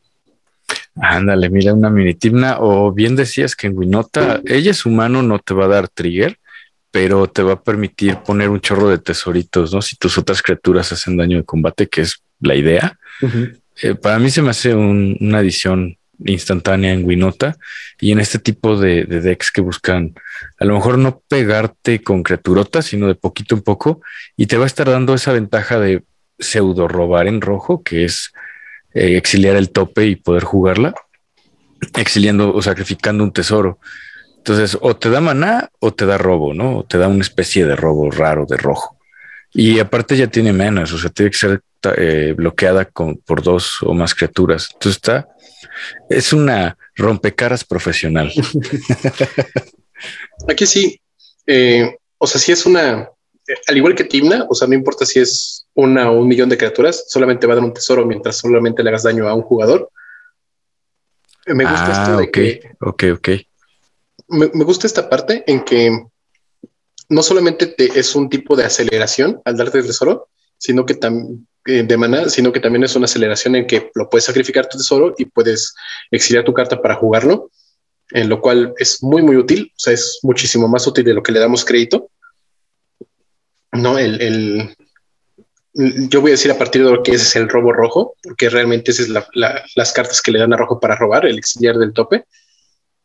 Ándale, 0.95 1.51
mira 1.51 1.75
una 1.75 1.91
mini 1.91 2.15
timna. 2.15 2.59
O 2.61 2.93
bien 2.93 3.17
decías 3.17 3.57
que 3.57 3.67
en 3.67 3.77
Winota, 3.77 4.41
ella 4.45 4.71
es 4.71 4.87
humano, 4.87 5.25
no 5.25 5.41
te 5.41 5.53
va 5.53 5.65
a 5.65 5.69
dar 5.69 5.89
trigger, 5.89 6.39
pero 6.93 7.27
te 7.27 7.43
va 7.43 7.55
a 7.55 7.61
permitir 7.61 8.19
poner 8.19 8.51
un 8.51 8.61
chorro 8.61 8.89
de 8.89 8.99
tesoritos, 8.99 9.75
¿no? 9.75 9.83
Si 9.83 9.97
tus 9.97 10.17
otras 10.17 10.43
criaturas 10.43 10.93
hacen 10.93 11.17
daño 11.17 11.39
de 11.39 11.45
combate, 11.45 11.89
que 11.89 12.03
es 12.03 12.23
la 12.39 12.55
idea. 12.55 12.97
Eh, 13.83 13.95
para 13.95 14.19
mí 14.19 14.31
se 14.31 14.43
me 14.43 14.51
hace 14.51 14.75
una 14.75 15.39
adición 15.39 15.97
instantánea 16.25 16.93
en 16.93 17.05
Winota 17.05 17.57
y 18.01 18.13
en 18.13 18.21
este 18.21 18.39
tipo 18.39 18.77
de, 18.77 19.05
decks 19.05 19.53
que 19.53 19.61
buscan 19.61 20.15
a 20.59 20.65
lo 20.65 20.75
mejor 20.75 20.99
no 20.99 21.23
pegarte 21.29 22.03
con 22.03 22.23
criaturotas, 22.23 22.87
sino 22.87 23.07
de 23.07 23.15
poquito 23.15 23.55
en 23.55 23.63
poco 23.63 24.01
y 24.37 24.47
te 24.47 24.57
va 24.57 24.65
a 24.65 24.67
estar 24.67 24.91
dando 24.91 25.15
esa 25.15 25.33
ventaja 25.33 25.79
de 25.79 26.03
pseudo 26.39 26.89
robar 26.89 27.27
en 27.27 27.41
rojo, 27.41 27.83
que 27.83 28.05
es 28.05 28.33
eh, 28.95 29.17
exiliar 29.17 29.57
el 29.57 29.71
tope 29.71 30.07
y 30.07 30.17
poder 30.17 30.45
jugarla, 30.45 30.95
exiliando 31.97 32.55
o 32.55 32.63
sacrificando 32.63 33.23
un 33.25 33.33
tesoro. 33.33 33.79
Entonces, 34.39 34.79
o 34.81 34.97
te 34.97 35.11
da 35.11 35.21
maná 35.21 35.69
o 35.81 35.93
te 35.93 36.07
da 36.07 36.17
robo, 36.17 36.55
¿no? 36.55 36.79
O 36.79 36.85
te 36.85 36.97
da 36.97 37.09
una 37.09 37.23
especie 37.23 37.67
de 37.67 37.77
robo 37.77 38.11
raro 38.11 38.47
de 38.47 38.57
rojo. 38.57 38.98
Y 39.61 39.81
aparte 39.81 40.17
ya 40.17 40.29
tiene 40.29 40.53
menos, 40.53 40.93
o 40.93 40.99
sea, 40.99 41.11
tiene 41.11 41.33
que 41.33 41.37
ser 41.37 41.61
eh, 41.97 42.33
bloqueada 42.37 42.85
con, 42.85 43.17
por 43.17 43.43
dos 43.43 43.79
o 43.83 43.93
más 43.93 44.15
criaturas. 44.15 44.69
Entonces 44.73 44.99
está, 44.99 45.29
es 46.09 46.33
una 46.33 46.79
rompecaras 46.95 47.65
profesional. 47.65 48.33
Aquí 50.49 50.65
sí, 50.65 51.01
eh, 51.45 51.93
o 52.19 52.27
sea, 52.29 52.41
si 52.41 52.53
es 52.53 52.67
una, 52.67 53.11
al 53.67 53.77
igual 53.77 53.97
que 53.97 54.05
Timna, 54.05 54.47
o 54.49 54.55
sea, 54.55 54.69
no 54.69 54.75
importa 54.75 55.05
si 55.05 55.19
es 55.19 55.67
una 55.75 56.09
o 56.09 56.21
un 56.21 56.29
millón 56.29 56.49
de 56.49 56.57
criaturas, 56.57 57.07
solamente 57.09 57.49
va 57.49 57.55
a 57.55 57.57
dar 57.57 57.65
un 57.65 57.75
tesoro 57.75 58.07
mientras 58.07 58.37
solamente 58.37 58.85
le 58.85 58.91
hagas 58.91 59.03
daño 59.03 59.27
a 59.27 59.35
un 59.35 59.43
jugador. 59.43 59.91
Me 61.47 61.65
gusta 61.65 62.03
esto 62.03 62.17
de 62.17 62.25
ah, 62.27 62.31
que, 62.33 62.61
ok, 62.81 63.05
ok. 63.13 63.29
Me, 64.29 64.51
me, 64.55 64.63
gusta 64.63 64.87
esta 64.87 65.11
parte 65.11 65.43
en 65.49 65.65
que 65.65 66.07
no 67.09 67.23
solamente 67.23 67.67
te, 67.67 67.99
es 67.99 68.15
un 68.15 68.29
tipo 68.29 68.57
de 68.57 68.65
aceleración 68.65 69.41
al 69.45 69.57
darte 69.57 69.79
el 69.79 69.87
tesoro, 69.87 70.29
sino 70.59 70.85
que 70.85 70.95
también 70.95 71.47
eh, 71.69 71.83
de 71.83 72.31
sino 72.31 72.51
que 72.51 72.61
también 72.61 72.85
es 72.85 72.97
una 72.97 73.05
aceleración 73.05 73.55
en 73.55 73.67
que 73.67 73.91
lo 73.95 74.09
puedes 74.09 74.25
sacrificar 74.25 74.69
tu 74.69 74.79
tesoro 74.79 75.15
y 75.19 75.27
puedes 75.27 75.75
exiliar 76.11 76.43
tu 76.43 76.55
carta 76.55 76.81
para 76.81 76.95
jugarlo, 76.95 77.51
en 78.11 78.31
lo 78.31 78.41
cual 78.41 78.73
es 78.79 79.03
muy, 79.03 79.23
muy 79.23 79.37
útil. 79.37 79.71
O 79.77 79.79
sea, 79.79 79.93
es 79.93 80.19
muchísimo 80.23 80.67
más 80.67 80.87
útil 80.87 81.05
de 81.05 81.13
lo 81.13 81.23
que 81.23 81.33
le 81.33 81.41
damos 81.41 81.67
crédito. 81.67 82.11
No, 83.73 83.99
el, 83.99 84.21
el 84.23 84.77
yo 86.09 86.23
voy 86.23 86.31
a 86.31 86.35
decir 86.35 86.51
a 86.51 86.59
partir 86.59 86.83
de 86.83 86.91
lo 86.91 87.03
que 87.03 87.13
es 87.13 87.37
el 87.37 87.51
robo 87.51 87.73
rojo, 87.73 88.15
porque 88.23 88.49
realmente 88.49 88.91
esas 88.91 89.09
es 89.09 89.15
las 89.77 89.93
cartas 89.93 90.23
que 90.23 90.33
le 90.33 90.39
dan 90.39 90.55
a 90.55 90.57
rojo 90.57 90.81
para 90.81 90.97
robar, 90.97 91.27
el 91.27 91.39
exiliar 91.39 91.77
del 91.77 91.93
tope. 91.93 92.25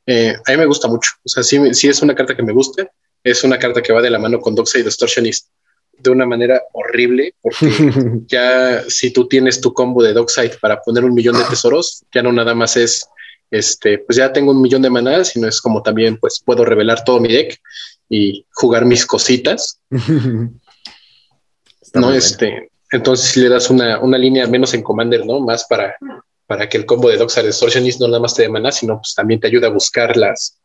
Eh, 0.06 0.36
a 0.46 0.52
mí 0.52 0.58
me 0.58 0.66
gusta 0.66 0.88
mucho. 0.88 1.12
O 1.24 1.30
sea, 1.30 1.44
sí, 1.44 1.74
sí 1.74 1.90
es 1.90 2.02
una 2.02 2.16
carta 2.16 2.36
que 2.36 2.44
me 2.44 2.54
gusta 2.54 2.90
es 3.24 3.44
una 3.44 3.58
carta 3.58 3.82
que 3.82 3.94
va 3.94 4.02
de 4.02 4.10
la 4.10 4.20
mano 4.20 4.40
con 4.40 4.56
Dockside 4.56 4.84
Distortionist 4.84 5.48
de 5.98 6.10
una 6.10 6.26
manera 6.26 6.62
horrible, 6.74 7.36
porque 7.42 7.68
ya 8.28 8.84
si 8.90 9.12
tú 9.12 9.28
tienes 9.28 9.62
tu 9.62 9.74
combo 9.74 10.04
de 10.04 10.14
Dockside 10.14 10.58
para 10.60 10.82
poner 10.82 11.06
un 11.06 11.14
millón 11.14 11.38
de 11.38 11.46
tesoros, 11.46 12.04
ya 12.14 12.22
no 12.22 12.32
nada 12.32 12.54
más 12.54 12.76
es, 12.76 13.08
este, 13.50 14.00
pues 14.00 14.18
ya 14.18 14.34
tengo 14.34 14.52
un 14.52 14.62
millón 14.62 14.82
de 14.82 14.90
manadas, 14.90 15.30
sino 15.30 15.48
es 15.48 15.62
como 15.62 15.82
también, 15.82 16.18
pues 16.18 16.42
puedo 16.44 16.66
revelar 16.66 17.04
todo 17.04 17.20
mi 17.20 17.32
deck 17.32 17.58
y 18.10 18.46
jugar 18.52 18.86
mis 18.86 19.06
cositas. 19.06 19.80
no, 21.94 22.14
este, 22.14 22.70
entonces 22.92 23.30
si 23.30 23.40
le 23.40 23.50
das 23.50 23.70
una, 23.70 24.00
una 24.00 24.18
línea 24.18 24.48
menos 24.48 24.74
en 24.74 24.84
Commander, 24.84 25.26
¿no? 25.26 25.40
Más 25.40 25.66
para, 25.66 25.96
para 26.48 26.68
que 26.68 26.78
el 26.78 26.86
combo 26.86 27.10
de 27.10 27.18
Dockside 27.18 27.48
Distortionist 27.48 28.02
no 28.02 28.08
nada 28.08 28.20
más 28.20 28.36
te 28.36 28.42
dé 28.42 28.50
maná, 28.50 28.72
sino 28.72 28.98
pues 28.98 29.16
también 29.16 29.40
te 29.40 29.48
ayuda 29.48 29.68
a 29.68 29.72
buscar 29.72 30.18
las, 30.18 30.60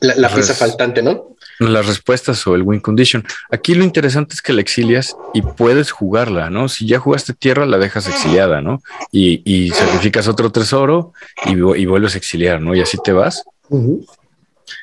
la, 0.00 0.28
pieza 0.28 0.54
faltante, 0.54 1.02
¿no? 1.02 1.36
Las 1.58 1.86
respuestas 1.86 2.46
o 2.46 2.54
el 2.54 2.62
win 2.62 2.80
condition. 2.80 3.24
Aquí 3.50 3.74
lo 3.74 3.84
interesante 3.84 4.34
es 4.34 4.42
que 4.42 4.52
la 4.52 4.60
exilias 4.60 5.16
y 5.34 5.42
puedes 5.42 5.90
jugarla, 5.90 6.50
¿no? 6.50 6.68
Si 6.68 6.86
ya 6.86 6.98
jugaste 6.98 7.34
tierra, 7.34 7.66
la 7.66 7.78
dejas 7.78 8.08
exiliada, 8.08 8.60
¿no? 8.60 8.82
Y, 9.12 9.70
sacrificas 9.70 10.28
otro 10.28 10.50
tesoro 10.50 11.12
y, 11.46 11.84
vuelves 11.84 12.14
a 12.14 12.18
exiliar, 12.18 12.60
¿no? 12.60 12.74
Y 12.74 12.80
así 12.80 12.98
te 13.02 13.12
vas. 13.12 13.44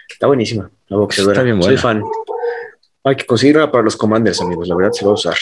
Está 0.10 0.28
buenísima 0.28 0.70
la 0.88 0.98
boxeadora. 0.98 1.34
Está 1.34 1.44
bien 1.44 1.58
buena. 1.60 1.74
Soy 1.74 1.82
fan. 1.82 2.04
Hay 3.04 3.16
que 3.16 3.26
conseguirla 3.26 3.72
para 3.72 3.84
los 3.84 3.96
commanders, 3.96 4.42
amigos. 4.42 4.68
La 4.68 4.76
verdad 4.76 4.92
se 4.92 5.06
va 5.06 5.12
a 5.12 5.14
usar. 5.16 5.36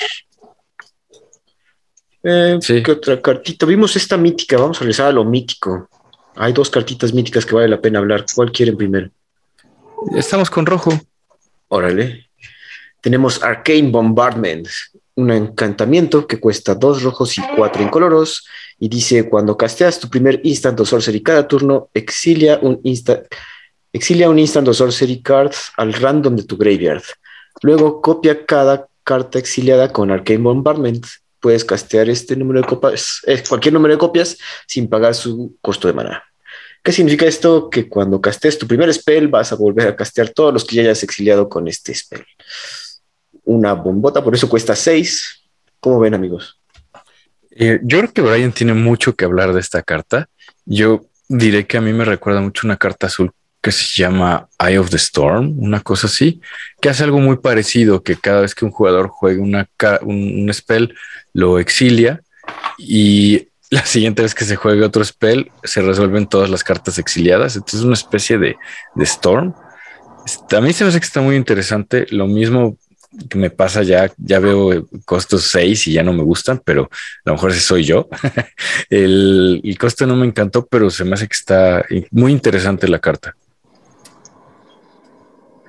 Eh, 2.23 2.57
sí. 2.61 2.81
¿Qué 2.83 2.91
otra 2.91 3.21
cartita? 3.21 3.65
Vimos 3.65 3.95
esta 3.95 4.15
mítica. 4.15 4.57
Vamos 4.57 4.77
a 4.77 4.81
regresar 4.81 5.07
a 5.07 5.11
lo 5.11 5.25
mítico. 5.25 5.89
Hay 6.35 6.53
dos 6.53 6.69
cartitas 6.69 7.13
míticas 7.13 7.45
que 7.45 7.55
vale 7.55 7.67
la 7.67 7.81
pena 7.81 7.99
hablar. 7.99 8.25
¿Cuál 8.33 8.51
quieren 8.51 8.77
primero? 8.77 9.09
Estamos 10.15 10.49
con 10.49 10.65
rojo. 10.65 10.91
Órale. 11.67 12.29
Tenemos 13.01 13.43
Arcane 13.43 13.89
Bombardment, 13.89 14.67
un 15.15 15.31
encantamiento 15.31 16.27
que 16.27 16.39
cuesta 16.39 16.75
dos 16.75 17.03
rojos 17.03 17.37
y 17.37 17.41
cuatro 17.55 17.83
incoloros. 17.83 18.45
Y 18.79 18.89
dice: 18.89 19.29
Cuando 19.29 19.57
casteas 19.57 19.99
tu 19.99 20.09
primer 20.09 20.41
instant 20.43 20.79
o 20.79 20.85
sorcery 20.85 21.21
cada 21.21 21.47
turno, 21.47 21.89
exilia 21.93 22.59
un 22.61 22.79
instant. 22.83 23.25
Exilia 23.91 24.29
un 24.29 24.39
instant 24.39 24.67
o 24.67 24.73
sorcery 24.73 25.21
card 25.21 25.53
al 25.77 25.93
random 25.93 26.35
de 26.35 26.43
tu 26.43 26.57
graveyard. 26.57 27.03
Luego 27.61 28.01
copia 28.01 28.45
cada 28.45 28.87
carta 29.03 29.39
exiliada 29.39 29.91
con 29.91 30.11
Arcane 30.11 30.39
Bombardment. 30.39 31.05
Puedes 31.39 31.65
castear 31.65 32.09
este 32.09 32.35
número 32.35 32.61
de 32.61 32.67
copias, 32.67 33.21
eh, 33.25 33.41
cualquier 33.47 33.73
número 33.73 33.93
de 33.93 33.97
copias 33.97 34.37
sin 34.67 34.87
pagar 34.87 35.15
su 35.15 35.57
costo 35.61 35.87
de 35.87 35.93
mana. 35.93 36.23
¿Qué 36.83 36.91
significa 36.91 37.25
esto? 37.25 37.69
Que 37.69 37.89
cuando 37.89 38.21
castes 38.21 38.57
tu 38.57 38.67
primer 38.67 38.93
spell 38.93 39.27
vas 39.27 39.51
a 39.51 39.55
volver 39.55 39.87
a 39.87 39.95
castear 39.95 40.29
todos 40.29 40.53
los 40.53 40.65
que 40.65 40.77
ya 40.77 40.81
hayas 40.83 41.03
exiliado 41.03 41.49
con 41.49 41.67
este 41.67 41.93
spell. 41.93 42.25
Una 43.43 43.73
bombota, 43.73 44.23
por 44.23 44.33
eso 44.33 44.49
cuesta 44.49 44.75
6. 44.75 45.43
¿Cómo 45.79 45.99
ven, 45.99 46.13
amigos? 46.13 46.59
Eh, 47.51 47.79
yo 47.83 47.99
creo 47.99 48.13
que 48.13 48.21
Brian 48.21 48.51
tiene 48.51 48.73
mucho 48.73 49.15
que 49.15 49.25
hablar 49.25 49.53
de 49.53 49.59
esta 49.59 49.81
carta. 49.81 50.29
Yo 50.65 51.05
diré 51.27 51.67
que 51.67 51.77
a 51.77 51.81
mí 51.81 51.91
me 51.93 52.05
recuerda 52.05 52.41
mucho 52.41 52.65
una 52.65 52.77
carta 52.77 53.07
azul 53.07 53.31
que 53.61 53.71
se 53.71 54.01
llama 54.01 54.47
Eye 54.57 54.79
of 54.79 54.89
the 54.89 54.95
Storm, 54.95 55.59
una 55.59 55.81
cosa 55.81 56.07
así, 56.07 56.39
que 56.79 56.89
hace 56.89 57.03
algo 57.03 57.19
muy 57.19 57.37
parecido, 57.37 58.03
que 58.03 58.15
cada 58.15 58.41
vez 58.41 58.55
que 58.55 58.63
un 58.63 58.71
jugador 58.71 59.09
juega 59.09 59.41
una, 59.43 59.69
un 60.01 60.49
spell, 60.53 60.95
lo 61.33 61.59
exilia 61.59 62.21
y 62.77 63.49
la 63.69 63.85
siguiente 63.85 64.23
vez 64.23 64.33
que 64.33 64.45
se 64.45 64.55
juegue 64.55 64.83
otro 64.83 65.03
spell, 65.03 65.51
se 65.63 65.81
resuelven 65.81 66.27
todas 66.27 66.49
las 66.49 66.63
cartas 66.63 66.97
exiliadas. 66.97 67.55
Entonces 67.55 67.81
es 67.81 67.85
una 67.85 67.93
especie 67.93 68.37
de, 68.37 68.57
Storm. 68.97 69.53
Este, 70.25 70.55
a 70.55 70.61
mí 70.61 70.73
se 70.73 70.83
me 70.83 70.89
hace 70.89 70.99
que 70.99 71.05
está 71.05 71.21
muy 71.21 71.35
interesante. 71.35 72.07
Lo 72.09 72.25
mismo 72.25 72.77
que 73.29 73.37
me 73.37 73.49
pasa 73.49 73.83
ya, 73.83 74.11
ya 74.17 74.39
veo 74.39 74.87
costos 75.05 75.49
6 75.51 75.87
y 75.87 75.93
ya 75.93 76.03
no 76.03 76.13
me 76.13 76.23
gustan, 76.23 76.61
pero 76.63 76.83
a 76.83 77.29
lo 77.29 77.33
mejor 77.33 77.51
ese 77.51 77.59
soy 77.59 77.83
yo. 77.83 78.09
el, 78.89 79.61
el 79.63 79.77
costo 79.77 80.07
no 80.07 80.15
me 80.15 80.25
encantó, 80.25 80.65
pero 80.65 80.89
se 80.89 81.05
me 81.05 81.13
hace 81.13 81.27
que 81.27 81.35
está 81.35 81.85
muy 82.11 82.31
interesante 82.31 82.87
la 82.87 82.99
carta. 82.99 83.35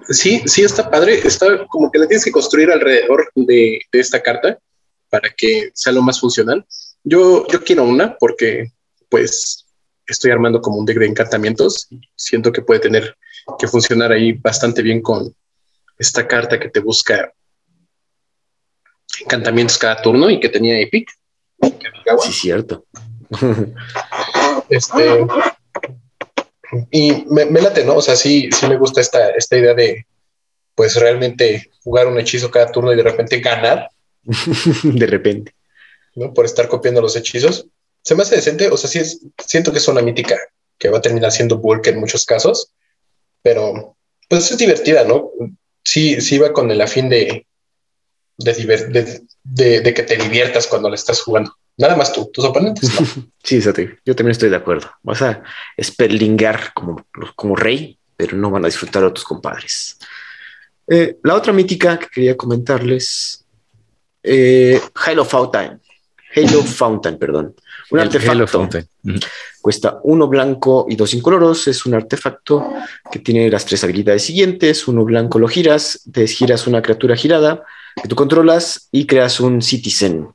Sí, 0.08 0.42
sí 0.46 0.62
está 0.62 0.90
padre. 0.90 1.20
Está 1.22 1.66
como 1.68 1.90
que 1.90 1.98
la 1.98 2.06
tienes 2.06 2.24
que 2.24 2.32
construir 2.32 2.70
alrededor 2.70 3.30
de, 3.34 3.80
de 3.92 4.00
esta 4.00 4.22
carta 4.22 4.58
para 5.10 5.30
que 5.36 5.70
sea 5.74 5.92
lo 5.92 6.02
más 6.02 6.18
funcional. 6.18 6.66
Yo, 7.02 7.46
yo 7.48 7.62
quiero 7.64 7.84
una 7.84 8.16
porque 8.18 8.72
pues 9.08 9.66
estoy 10.06 10.30
armando 10.30 10.60
como 10.60 10.78
un 10.78 10.86
deck 10.86 10.98
de 10.98 11.06
encantamientos 11.06 11.86
y 11.90 12.00
siento 12.14 12.52
que 12.52 12.62
puede 12.62 12.80
tener 12.80 13.16
que 13.58 13.68
funcionar 13.68 14.12
ahí 14.12 14.32
bastante 14.32 14.82
bien 14.82 15.00
con 15.00 15.34
esta 15.98 16.26
carta 16.26 16.58
que 16.58 16.68
te 16.68 16.80
busca 16.80 17.32
encantamientos 19.20 19.78
cada 19.78 20.00
turno 20.02 20.30
y 20.30 20.40
que 20.40 20.48
tenía 20.48 20.80
Epic. 20.80 21.10
Sí, 22.22 22.32
cierto. 22.32 22.86
Este, 24.68 25.26
y 26.90 27.24
me, 27.26 27.60
late, 27.60 27.84
¿no? 27.84 27.96
O 27.96 28.02
sea, 28.02 28.16
sí, 28.16 28.48
sí 28.52 28.66
me 28.66 28.76
gusta 28.76 29.00
esta, 29.00 29.30
esta 29.30 29.56
idea 29.56 29.74
de 29.74 30.06
pues 30.74 30.96
realmente 30.96 31.70
jugar 31.82 32.06
un 32.06 32.18
hechizo 32.18 32.50
cada 32.50 32.70
turno 32.70 32.92
y 32.92 32.96
de 32.96 33.02
repente 33.02 33.40
ganar. 33.40 33.90
de 34.82 35.06
repente. 35.06 35.52
Por 36.34 36.44
estar 36.44 36.68
copiando 36.68 37.00
los 37.00 37.16
hechizos. 37.16 37.66
Se 38.02 38.14
me 38.14 38.22
hace 38.22 38.36
decente, 38.36 38.68
o 38.68 38.76
sea, 38.76 38.88
sí 38.88 38.98
es, 38.98 39.20
siento 39.38 39.72
que 39.72 39.78
es 39.78 39.88
una 39.88 40.02
mítica 40.02 40.38
que 40.78 40.88
va 40.88 40.98
a 40.98 41.02
terminar 41.02 41.32
siendo 41.32 41.58
bulk 41.58 41.86
en 41.88 42.00
muchos 42.00 42.24
casos, 42.24 42.72
pero 43.42 43.96
pues 44.28 44.50
es 44.50 44.58
divertida, 44.58 45.04
¿no? 45.04 45.30
Sí, 45.84 46.20
sí 46.20 46.38
va 46.38 46.52
con 46.52 46.70
el 46.70 46.80
afín 46.80 47.08
de, 47.08 47.46
de, 48.38 49.94
que 49.94 50.02
te 50.02 50.16
diviertas 50.16 50.66
cuando 50.66 50.88
la 50.88 50.94
estás 50.94 51.20
jugando. 51.20 51.54
Nada 51.76 51.96
más 51.96 52.12
tú, 52.12 52.30
tus 52.32 52.44
oponentes. 52.44 52.90
sí, 53.42 53.60
yo 53.60 54.16
también 54.16 54.32
estoy 54.32 54.50
de 54.50 54.56
acuerdo. 54.56 54.90
Vas 55.02 55.22
a 55.22 55.42
esperlingar 55.76 56.72
como, 56.74 57.06
como 57.34 57.56
rey, 57.56 57.98
pero 58.16 58.36
no 58.36 58.50
van 58.50 58.64
a 58.64 58.68
disfrutar 58.68 59.04
a 59.04 59.12
tus 59.12 59.24
compadres. 59.24 59.98
Eh, 60.86 61.18
la 61.22 61.34
otra 61.34 61.52
mítica 61.52 61.98
que 61.98 62.08
quería 62.08 62.36
comentarles, 62.36 63.44
eh, 64.22 64.80
Halo 64.94 65.24
Fountain. 65.24 65.80
Halo 66.34 66.62
Fountain, 66.62 67.18
perdón. 67.18 67.54
Un 67.90 68.00
artefacto. 68.00 68.68
Cuesta 69.60 69.98
uno 70.04 70.28
blanco 70.28 70.86
y 70.88 70.96
dos 70.96 71.12
incoloros. 71.14 71.66
Es 71.68 71.86
un 71.86 71.94
artefacto 71.94 72.72
que 73.10 73.18
tiene 73.18 73.50
las 73.50 73.66
tres 73.66 73.82
habilidades 73.84 74.22
siguientes. 74.22 74.86
Uno 74.86 75.04
blanco 75.04 75.38
lo 75.38 75.48
giras, 75.48 76.02
desgiras 76.04 76.66
una 76.66 76.82
criatura 76.82 77.16
girada 77.16 77.64
que 78.00 78.08
tú 78.08 78.14
controlas 78.14 78.88
y 78.92 79.06
creas 79.06 79.40
un 79.40 79.60
citizen. 79.60 80.28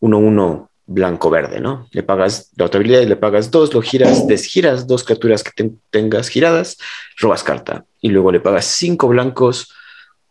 Uno, 0.00 0.18
uno 0.18 0.70
blanco-verde, 0.86 1.60
¿no? 1.60 1.86
Le 1.92 2.02
pagas 2.02 2.50
la 2.56 2.64
otra 2.64 2.78
habilidad 2.78 3.00
y 3.00 3.06
le 3.06 3.16
pagas 3.16 3.52
dos, 3.52 3.72
lo 3.72 3.80
giras, 3.80 4.26
desgiras 4.26 4.88
dos 4.88 5.04
criaturas 5.04 5.44
que 5.44 5.70
tengas 5.90 6.28
giradas, 6.28 6.78
robas 7.16 7.44
carta. 7.44 7.84
Y 8.00 8.08
luego 8.08 8.32
le 8.32 8.40
pagas 8.40 8.64
cinco 8.64 9.06
blancos, 9.06 9.72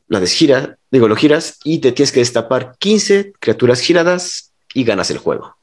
la 0.10 0.20
desgira, 0.20 0.78
digo, 0.91 1.08
lo 1.08 1.16
giras 1.16 1.60
y 1.64 1.80
te 1.80 1.93
tienes 1.93 2.12
que 2.12 2.20
destapar 2.20 2.76
15 2.78 3.34
criaturas 3.39 3.80
giradas 3.80 4.49
y 4.74 4.84
ganas 4.84 5.12
el 5.12 5.18
juego 5.18 5.60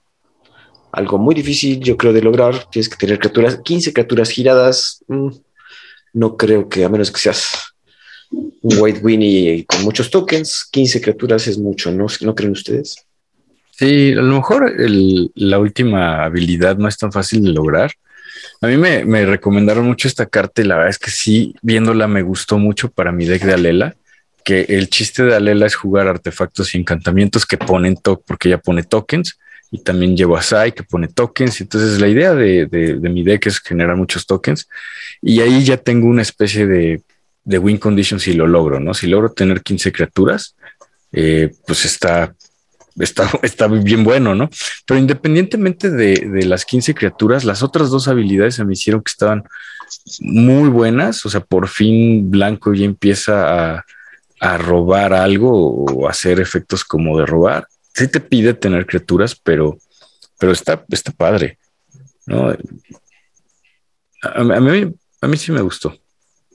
algo 0.97 1.19
muy 1.19 1.35
difícil, 1.35 1.79
yo 1.81 1.97
creo, 1.97 2.13
de 2.15 2.23
lograr. 2.23 2.69
Tienes 2.71 2.89
que 2.89 2.97
tener 2.97 3.19
criaturas, 3.19 3.61
15 3.63 3.93
criaturas 3.93 4.31
giradas. 4.31 5.05
Mm, 5.09 5.29
no 6.15 6.37
creo 6.39 6.71
que, 6.71 6.85
a 6.85 6.89
menos 6.89 7.11
que 7.11 7.21
seas 7.21 7.75
un 8.31 8.79
White 8.79 9.01
Winnie 9.03 9.67
con 9.67 9.83
muchos 9.83 10.11
tokens, 10.11 10.67
15 10.71 11.03
criaturas 11.03 11.47
es 11.49 11.59
mucho, 11.59 11.93
¿no? 11.93 12.07
¿No 12.23 12.35
creen 12.35 12.53
ustedes? 12.53 12.97
Sí, 13.73 14.13
a 14.13 14.23
lo 14.23 14.37
mejor 14.37 14.75
la 15.35 15.59
última 15.59 16.25
habilidad 16.25 16.79
no 16.79 16.89
es 16.89 16.97
tan 16.97 17.13
fácil 17.13 17.43
de 17.45 17.51
lograr. 17.51 17.93
A 18.63 18.67
mí 18.67 18.79
me, 18.79 19.05
me, 19.05 19.27
recomendaron 19.27 19.87
mucho 19.87 20.09
esta 20.09 20.25
carta 20.25 20.63
y 20.63 20.65
la 20.65 20.77
verdad 20.77 20.91
es 20.91 20.99
que 20.99 21.11
sí, 21.11 21.55
viéndola 21.61 22.09
me 22.09 22.23
gustó 22.23 22.59
mucho 22.59 22.91
para 22.91 23.13
mi 23.13 23.27
deck 23.27 23.45
de 23.45 23.53
Alela, 23.53 23.97
que 24.47 24.61
el 24.69 24.89
chiste 24.89 25.25
de 25.25 25.35
Alela 25.35 25.67
es 25.67 25.75
jugar 25.75 26.07
artefactos 26.07 26.73
y 26.73 26.79
encantamientos 26.79 27.45
que 27.45 27.59
ponen, 27.59 27.97
to 27.97 28.23
porque 28.25 28.49
ya 28.49 28.59
pone 28.59 28.85
tokens 28.85 29.41
y 29.73 29.83
también 29.83 30.17
llevo 30.17 30.37
a 30.37 30.43
Sai 30.43 30.71
que 30.71 30.85
pone 30.85 31.09
tokens. 31.09 31.61
Entonces 31.61 32.01
la 32.01 32.07
idea 32.07 32.33
de, 32.33 32.67
de, 32.67 33.09
mi 33.09 33.25
deck 33.25 33.49
es 33.49 33.59
generar 33.59 33.97
muchos 33.97 34.25
tokens 34.25 34.69
y 35.21 35.41
ahí 35.41 35.65
ya 35.65 35.77
tengo 35.79 36.07
una 36.07 36.23
especie 36.23 36.65
de, 36.65 37.03
win 37.45 37.79
condition 37.79 38.21
si 38.21 38.35
lo 38.35 38.47
logro, 38.47 38.79
¿no? 38.79 38.95
Si 38.95 39.09
logro 39.09 39.33
tener 39.33 39.63
15 39.63 39.91
criaturas, 39.91 40.55
eh, 41.11 41.53
pues 41.67 41.85
está, 41.85 42.33
está, 43.01 43.29
está 43.43 43.67
bien 43.67 44.05
bueno, 44.05 44.37
¿no? 44.37 44.49
Pero 44.87 45.01
independientemente 45.01 45.91
de, 45.91 46.15
de, 46.33 46.45
las 46.45 46.65
15 46.65 46.95
criaturas, 46.95 47.43
las 47.43 47.65
otras 47.65 47.91
dos 47.91 48.07
habilidades 48.07 48.55
se 48.55 48.65
me 48.65 48.75
hicieron 48.75 49.03
que 49.03 49.11
estaban 49.11 49.43
muy 50.21 50.69
buenas. 50.69 51.27
O 51.27 51.31
sea, 51.31 51.41
por 51.41 51.67
fin 51.67 52.31
Blanco 52.31 52.75
ya 52.75 52.85
empieza 52.85 53.75
a, 53.79 53.85
a 54.41 54.59
robar 54.59 55.13
algo 55.13 55.85
o 55.85 56.09
hacer 56.09 56.41
efectos 56.41 56.85
como 56.85 57.19
de 57.19 57.27
robar 57.27 57.67
sí 57.97 58.09
te 58.09 58.21
pide 58.21 58.53
tener 58.53 58.85
criaturas, 58.87 59.35
pero, 59.35 59.79
pero 60.39 60.53
está, 60.53 60.85
está 60.91 61.13
padre. 61.13 61.59
¿no? 62.27 62.55
A, 64.23 64.61
mí, 64.61 64.95
a 65.21 65.27
mí 65.27 65.37
sí 65.37 65.51
me 65.51 65.63
gustó. 65.63 65.97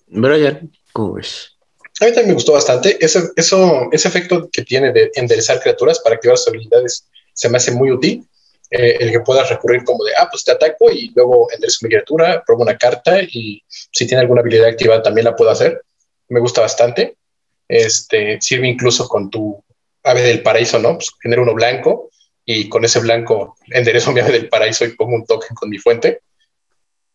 Brian, 0.08 0.72
¿cómo 0.94 1.14
ves? 1.14 1.58
A 2.00 2.06
mí 2.06 2.12
también 2.12 2.30
me 2.30 2.34
gustó 2.34 2.54
bastante. 2.54 3.04
Ese, 3.04 3.32
eso, 3.36 3.90
ese 3.92 4.08
efecto 4.08 4.50
que 4.52 4.64
tiene 4.64 4.92
de 4.92 5.12
enderezar 5.16 5.60
criaturas 5.60 6.00
para 6.00 6.16
activar 6.16 6.38
sus 6.38 6.50
habilidades 6.50 7.08
se 7.34 7.50
me 7.50 7.58
hace 7.58 7.72
muy 7.72 7.92
útil. 7.92 8.28
Eh, 8.70 8.98
el 9.02 9.12
que 9.12 9.20
puedas 9.20 9.50
recurrir 9.50 9.84
como 9.84 10.04
de, 10.06 10.12
ah, 10.18 10.30
pues 10.32 10.46
te 10.46 10.52
ataco 10.52 10.90
y 10.92 11.12
luego 11.14 11.52
enderezo 11.52 11.80
mi 11.82 11.90
criatura, 11.90 12.42
probo 12.46 12.62
una 12.62 12.78
carta 12.78 13.22
y 13.22 13.62
si 13.68 14.08
tiene 14.08 14.22
alguna 14.22 14.42
habilidad 14.42 14.70
activada 14.70 15.02
también 15.02 15.26
la 15.26 15.36
puedo 15.36 15.50
hacer. 15.50 15.82
Me 16.30 16.40
gusta 16.40 16.62
bastante. 16.62 17.16
Este, 17.72 18.38
sirve 18.42 18.68
incluso 18.68 19.08
con 19.08 19.30
tu 19.30 19.64
ave 20.04 20.22
del 20.24 20.44
paraíso, 20.44 20.78
¿no? 20.78 20.96
Pues 20.96 21.10
genero 21.22 21.44
uno 21.44 21.54
blanco 21.54 22.10
y 22.44 22.68
con 22.68 22.84
ese 22.84 23.00
blanco 23.00 23.56
enderezo 23.68 24.12
mi 24.12 24.20
ave 24.20 24.34
del 24.34 24.50
paraíso 24.50 24.84
y 24.84 24.94
pongo 24.94 25.16
un 25.16 25.26
token 25.26 25.56
con 25.56 25.70
mi 25.70 25.78
fuente. 25.78 26.20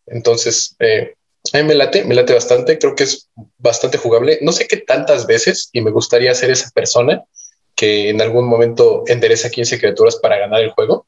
Entonces, 0.07 0.75
eh, 0.79 1.15
a 1.53 1.59
mí 1.59 1.65
me 1.65 1.75
late, 1.75 2.05
me 2.05 2.15
late 2.15 2.33
bastante, 2.33 2.79
creo 2.79 2.95
que 2.95 3.05
es 3.05 3.29
bastante 3.59 3.99
jugable. 3.99 4.39
No 4.41 4.51
sé 4.51 4.67
qué 4.67 4.79
tantas 4.79 5.27
veces 5.27 5.69
y 5.75 5.83
me 5.83 5.91
gustaría 5.91 6.35
ser 6.35 6.51
esa 6.51 6.71
persona 6.71 7.23
que 7.75 8.09
en 8.09 8.23
algún 8.23 8.49
momento 8.49 9.05
endereza 9.09 9.51
15 9.51 9.79
criaturas 9.79 10.17
para 10.17 10.39
ganar 10.39 10.63
el 10.63 10.71
juego. 10.71 11.07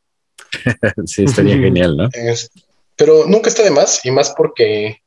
sí, 1.06 1.24
estaría 1.24 1.56
genial, 1.56 1.96
¿no? 1.96 2.10
pero 2.96 3.26
nunca 3.26 3.48
está 3.48 3.62
de 3.62 3.70
más 3.70 4.04
y 4.04 4.10
más 4.10 4.34
porque 4.36 5.00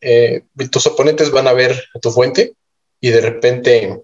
eh, 0.00 0.44
tus 0.70 0.86
oponentes 0.86 1.30
van 1.30 1.46
a 1.46 1.52
ver 1.52 1.84
tu 2.00 2.10
fuente 2.10 2.54
y 3.00 3.10
de 3.10 3.20
repente 3.20 4.02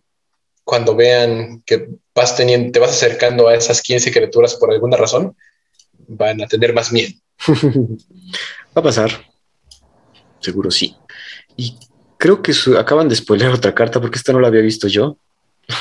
cuando 0.64 0.95
vean 0.95 1.62
que 1.66 1.88
vas 2.14 2.36
teniendo, 2.36 2.72
te 2.72 2.78
vas 2.78 2.90
acercando 2.90 3.49
a 3.49 3.55
esas 3.55 3.82
15 3.82 4.12
criaturas 4.12 4.55
por 4.55 4.72
alguna 4.72 4.97
razón, 4.97 5.36
van 6.07 6.43
a 6.43 6.47
tener 6.47 6.72
más 6.72 6.93
miedo. 6.93 7.12
Va 7.49 8.80
a 8.80 8.82
pasar. 8.82 9.11
Seguro 10.40 10.70
sí. 10.70 10.97
Y 11.57 11.76
creo 12.16 12.43
que 12.43 12.53
acaban 12.78 13.09
de 13.09 13.16
spoiler 13.16 13.51
otra 13.51 13.74
carta 13.74 14.01
porque 14.01 14.16
esta 14.16 14.32
no 14.32 14.40
la 14.40 14.49
había 14.49 14.62
visto 14.62 14.88
yo. 14.88 15.18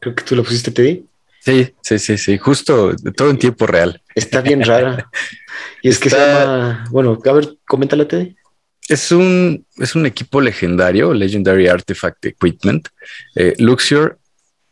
creo 0.00 0.14
que 0.14 0.24
tú 0.24 0.34
la 0.34 0.42
pusiste, 0.42 0.70
Teddy. 0.70 1.06
Sí, 1.40 1.74
sí, 1.82 1.98
sí, 1.98 2.18
sí, 2.18 2.38
justo 2.38 2.94
todo 3.16 3.30
en 3.30 3.38
tiempo 3.38 3.66
real. 3.66 4.00
Está 4.14 4.40
bien 4.40 4.64
rara. 4.64 5.10
y 5.82 5.88
es 5.88 5.98
que 5.98 6.08
se 6.08 6.16
llama, 6.16 6.84
bueno, 6.90 7.18
a 7.24 7.32
ver, 7.32 7.56
coméntala, 7.66 8.06
Teddy. 8.06 8.36
Es 8.92 9.10
un, 9.10 9.64
es 9.78 9.94
un 9.94 10.04
equipo 10.04 10.42
legendario, 10.42 11.14
Legendary 11.14 11.66
Artifact 11.66 12.26
Equipment. 12.26 12.90
Eh, 13.34 13.54
Luxor 13.58 14.18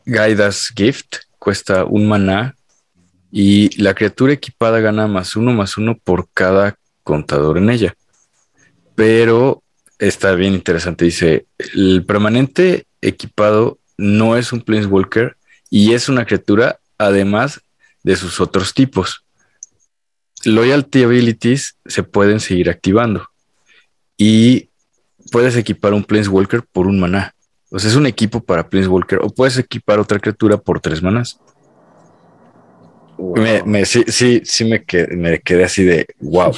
Guidas 0.05 0.71
Gift 0.77 1.21
cuesta 1.39 1.87
un 1.87 2.07
maná 2.07 2.55
y 3.33 3.75
la 3.83 3.95
criatura 3.95 4.35
equipada 4.35 4.81
gana 4.81 5.07
más 5.07 5.37
uno 5.37 5.55
más 5.55 5.79
uno 5.79 5.97
por 5.97 6.29
cada 6.35 6.77
contador 7.03 7.57
en 7.57 7.71
ella. 7.71 7.95
Pero 8.95 9.63
está 9.99 10.35
bien 10.35 10.53
interesante. 10.53 11.07
Dice: 11.07 11.47
el 11.73 12.05
permanente 12.05 12.85
equipado 13.01 13.79
no 13.97 14.37
es 14.37 14.53
un 14.53 14.61
Planeswalker 14.61 15.39
y 15.71 15.95
es 15.95 16.11
una 16.11 16.27
criatura 16.27 16.79
además 16.99 17.63
de 18.03 18.17
sus 18.17 18.39
otros 18.39 18.75
tipos. 18.75 19.25
Loyalty 20.45 21.05
abilities 21.05 21.79
se 21.87 22.03
pueden 22.03 22.39
seguir 22.39 22.69
activando 22.69 23.30
y 24.23 24.69
puedes 25.33 25.57
equipar 25.57 25.95
un 25.95 26.05
Planeswalker 26.05 26.63
por 26.71 26.87
un 26.87 27.01
maná. 27.01 27.35
O 27.71 27.79
sea, 27.79 27.89
es 27.89 27.97
un 27.97 28.05
equipo 28.05 28.43
para 28.43 28.69
Planeswalker. 28.69 29.21
O 29.23 29.31
puedes 29.31 29.57
equipar 29.57 29.99
otra 29.99 30.19
criatura 30.19 30.59
por 30.59 30.79
tres 30.79 31.03
manás. 31.03 31.41
Me, 33.65 33.87
sí, 33.87 34.05
sí, 34.09 34.43
sí 34.45 34.67
me, 34.67 34.85
quedé, 34.85 35.17
me 35.17 35.41
quedé 35.41 35.65
así 35.65 35.85
de 35.85 36.07
wow. 36.21 36.53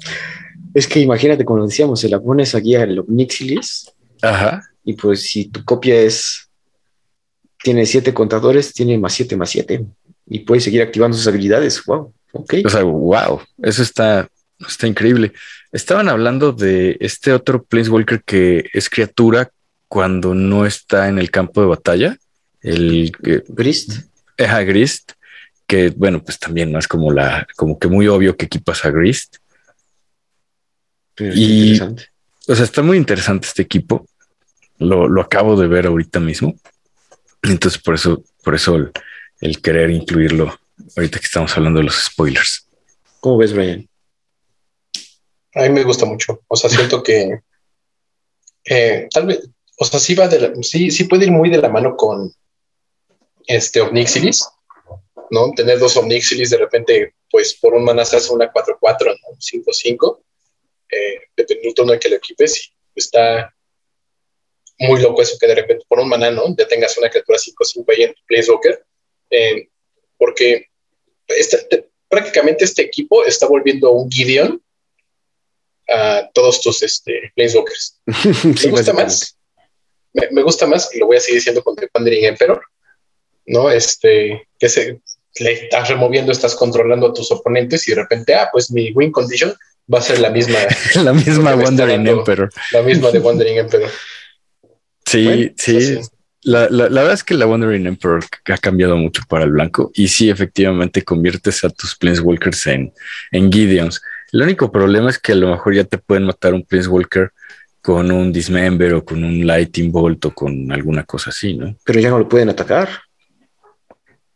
es 0.74 0.86
que 0.86 1.00
imagínate, 1.00 1.44
como 1.44 1.66
decíamos, 1.66 1.98
se 1.98 2.08
la 2.08 2.20
pones 2.20 2.54
aquí 2.54 2.76
al 2.76 2.96
Omnixilis. 3.00 3.90
Ajá. 4.22 4.62
Y 4.84 4.92
pues 4.92 5.22
si 5.22 5.46
tu 5.46 5.64
copia 5.64 6.00
es. 6.00 6.48
Tiene 7.64 7.84
siete 7.84 8.14
contadores, 8.14 8.72
tiene 8.72 8.96
más 8.96 9.12
siete 9.12 9.36
más 9.36 9.50
siete. 9.50 9.84
Y 10.26 10.40
puedes 10.40 10.62
seguir 10.62 10.82
activando 10.82 11.16
sus 11.16 11.26
habilidades. 11.26 11.84
Wow. 11.84 12.12
Ok. 12.32 12.54
O 12.64 12.68
sea, 12.68 12.84
wow. 12.84 13.40
Eso 13.60 13.82
está, 13.82 14.28
está 14.66 14.86
increíble. 14.86 15.32
Estaban 15.72 16.08
hablando 16.08 16.52
de 16.52 16.96
este 17.00 17.32
otro 17.32 17.62
Planeswalker 17.62 18.22
que 18.24 18.70
es 18.72 18.88
criatura 18.88 19.50
cuando 19.88 20.34
no 20.34 20.66
está 20.66 21.08
en 21.08 21.18
el 21.18 21.30
campo 21.30 21.60
de 21.60 21.66
batalla. 21.66 22.16
El 22.60 23.12
Grist. 23.48 24.04
Es 24.36 24.48
a 24.48 24.62
Grist, 24.62 25.12
que 25.66 25.90
bueno, 25.90 26.22
pues 26.22 26.38
también 26.38 26.72
no 26.72 26.78
es 26.78 26.88
como 26.88 27.12
la, 27.12 27.46
como 27.56 27.78
que 27.78 27.88
muy 27.88 28.08
obvio 28.08 28.36
que 28.36 28.46
equipas 28.46 28.84
a 28.84 28.90
Grist. 28.90 29.36
y, 31.18 31.78
o 31.80 32.54
sea, 32.54 32.64
está 32.64 32.82
muy 32.82 32.96
interesante 32.96 33.46
este 33.46 33.62
equipo. 33.62 34.06
Lo, 34.78 35.08
lo, 35.08 35.20
acabo 35.20 35.60
de 35.60 35.68
ver 35.68 35.86
ahorita 35.86 36.18
mismo. 36.18 36.54
Entonces, 37.42 37.80
por 37.80 37.94
eso, 37.94 38.24
por 38.42 38.54
eso 38.54 38.76
el, 38.76 38.92
el 39.40 39.60
querer 39.60 39.90
incluirlo 39.90 40.58
ahorita 40.96 41.18
que 41.18 41.26
estamos 41.26 41.56
hablando 41.56 41.80
de 41.80 41.84
los 41.84 42.04
spoilers. 42.04 42.66
¿Cómo 43.20 43.38
ves, 43.38 43.52
Brian? 43.52 43.88
A 45.54 45.62
mí 45.62 45.68
me 45.68 45.84
gusta 45.84 46.06
mucho. 46.06 46.42
O 46.48 46.56
sea, 46.56 46.70
siento 46.70 47.02
que 47.02 47.40
eh, 48.64 49.08
tal 49.12 49.26
vez, 49.26 49.48
o 49.78 49.84
sea, 49.84 49.98
sí 49.98 50.14
va 50.14 50.28
de 50.28 50.62
sí, 50.62 50.90
sí 50.90 51.04
puede 51.04 51.26
ir 51.26 51.32
muy 51.32 51.50
de 51.50 51.58
la 51.58 51.68
mano 51.68 51.96
con 51.96 52.32
este 53.46 53.80
Omnixilis, 53.80 54.48
¿no? 55.30 55.50
Tener 55.52 55.78
dos 55.78 55.96
Omnixilis 55.96 56.50
de 56.50 56.58
repente, 56.58 57.14
pues 57.30 57.54
por 57.54 57.74
un 57.74 57.84
mana 57.84 58.04
se 58.04 58.16
hace 58.16 58.32
una 58.32 58.52
4-4, 58.52 58.78
¿no? 58.80 59.36
5-5, 59.38 60.20
eh, 60.90 61.20
dependiendo 61.36 61.68
del 61.68 61.74
turno 61.74 61.92
en 61.94 61.98
que 61.98 62.08
lo 62.08 62.16
equipes, 62.16 62.72
está 62.94 63.54
muy 64.78 65.00
loco 65.00 65.22
eso 65.22 65.36
que 65.38 65.46
de 65.46 65.54
repente 65.54 65.84
por 65.88 66.00
un 66.00 66.08
mana, 66.08 66.30
¿no? 66.30 66.44
Ya 66.56 66.66
tengas 66.66 66.96
una 66.98 67.10
criatura 67.10 67.38
5-5 67.38 67.84
ahí 67.88 68.02
en 68.04 68.14
tu 68.14 68.22
Planeswalker, 68.26 68.84
eh, 69.30 69.68
porque 70.18 70.66
este, 71.28 71.90
prácticamente 72.08 72.64
este 72.64 72.82
equipo 72.82 73.24
está 73.24 73.46
volviendo 73.46 73.90
un 73.90 74.10
Gideon 74.10 74.62
a 75.88 76.28
todos 76.32 76.60
tus 76.60 76.82
este, 76.82 77.32
Planeswalkers. 77.34 78.00
me 78.64 78.70
gusta 78.70 78.92
más. 78.92 79.36
Me, 80.30 80.42
gusta 80.42 80.66
más, 80.66 80.94
y 80.94 80.98
lo 80.98 81.06
voy 81.06 81.16
a 81.16 81.20
seguir 81.20 81.40
diciendo 81.40 81.62
con 81.62 81.74
The 81.74 81.88
Wandering 81.94 82.26
Emperor, 82.26 82.62
¿no? 83.46 83.70
Este, 83.70 84.46
que 84.58 84.68
se, 84.68 85.00
le 85.38 85.52
estás 85.52 85.88
removiendo, 85.88 86.32
estás 86.32 86.54
controlando 86.54 87.08
a 87.08 87.14
tus 87.14 87.30
oponentes 87.32 87.86
y 87.88 87.92
de 87.92 88.02
repente, 88.02 88.34
ah, 88.34 88.48
pues 88.52 88.70
mi 88.70 88.92
win 88.92 89.10
condition 89.10 89.54
va 89.92 89.98
a 89.98 90.02
ser 90.02 90.20
la 90.20 90.30
misma. 90.30 90.58
la 91.02 91.12
misma 91.12 91.54
Wandering 91.54 92.06
Emperor. 92.06 92.50
La 92.72 92.82
misma 92.82 93.10
de 93.10 93.18
Wandering 93.18 93.58
Emperor. 93.58 93.90
Sí, 95.06 95.52
sí. 95.56 95.98
La, 96.44 96.68
la, 96.68 96.88
verdad 96.88 97.12
es 97.12 97.22
que 97.22 97.34
la 97.34 97.46
Wandering 97.46 97.86
Emperor 97.86 98.24
ha 98.46 98.58
cambiado 98.58 98.96
mucho 98.96 99.22
para 99.28 99.44
el 99.44 99.52
blanco 99.52 99.92
y 99.94 100.08
sí, 100.08 100.28
efectivamente 100.28 101.02
conviertes 101.02 101.62
a 101.62 101.70
tus 101.70 101.96
Planeswalkers 101.96 102.66
en, 102.66 102.92
en 103.30 103.52
Gideons. 103.52 104.02
El 104.32 104.42
único 104.42 104.72
problema 104.72 105.10
es 105.10 105.18
que 105.18 105.32
a 105.32 105.36
lo 105.36 105.50
mejor 105.50 105.74
ya 105.74 105.84
te 105.84 105.98
pueden 105.98 106.24
matar 106.24 106.54
un 106.54 106.64
Planeswalker 106.64 107.32
con 107.82 108.10
un 108.10 108.32
Dismember 108.32 108.94
o 108.94 109.04
con 109.04 109.22
un 109.22 109.46
Lighting 109.46 109.92
Bolt 109.92 110.24
o 110.24 110.34
con 110.34 110.72
alguna 110.72 111.04
cosa 111.04 111.30
así, 111.30 111.54
¿no? 111.54 111.76
Pero 111.84 112.00
ya 112.00 112.08
no 112.08 112.18
lo 112.18 112.28
pueden 112.28 112.48
atacar. 112.48 112.88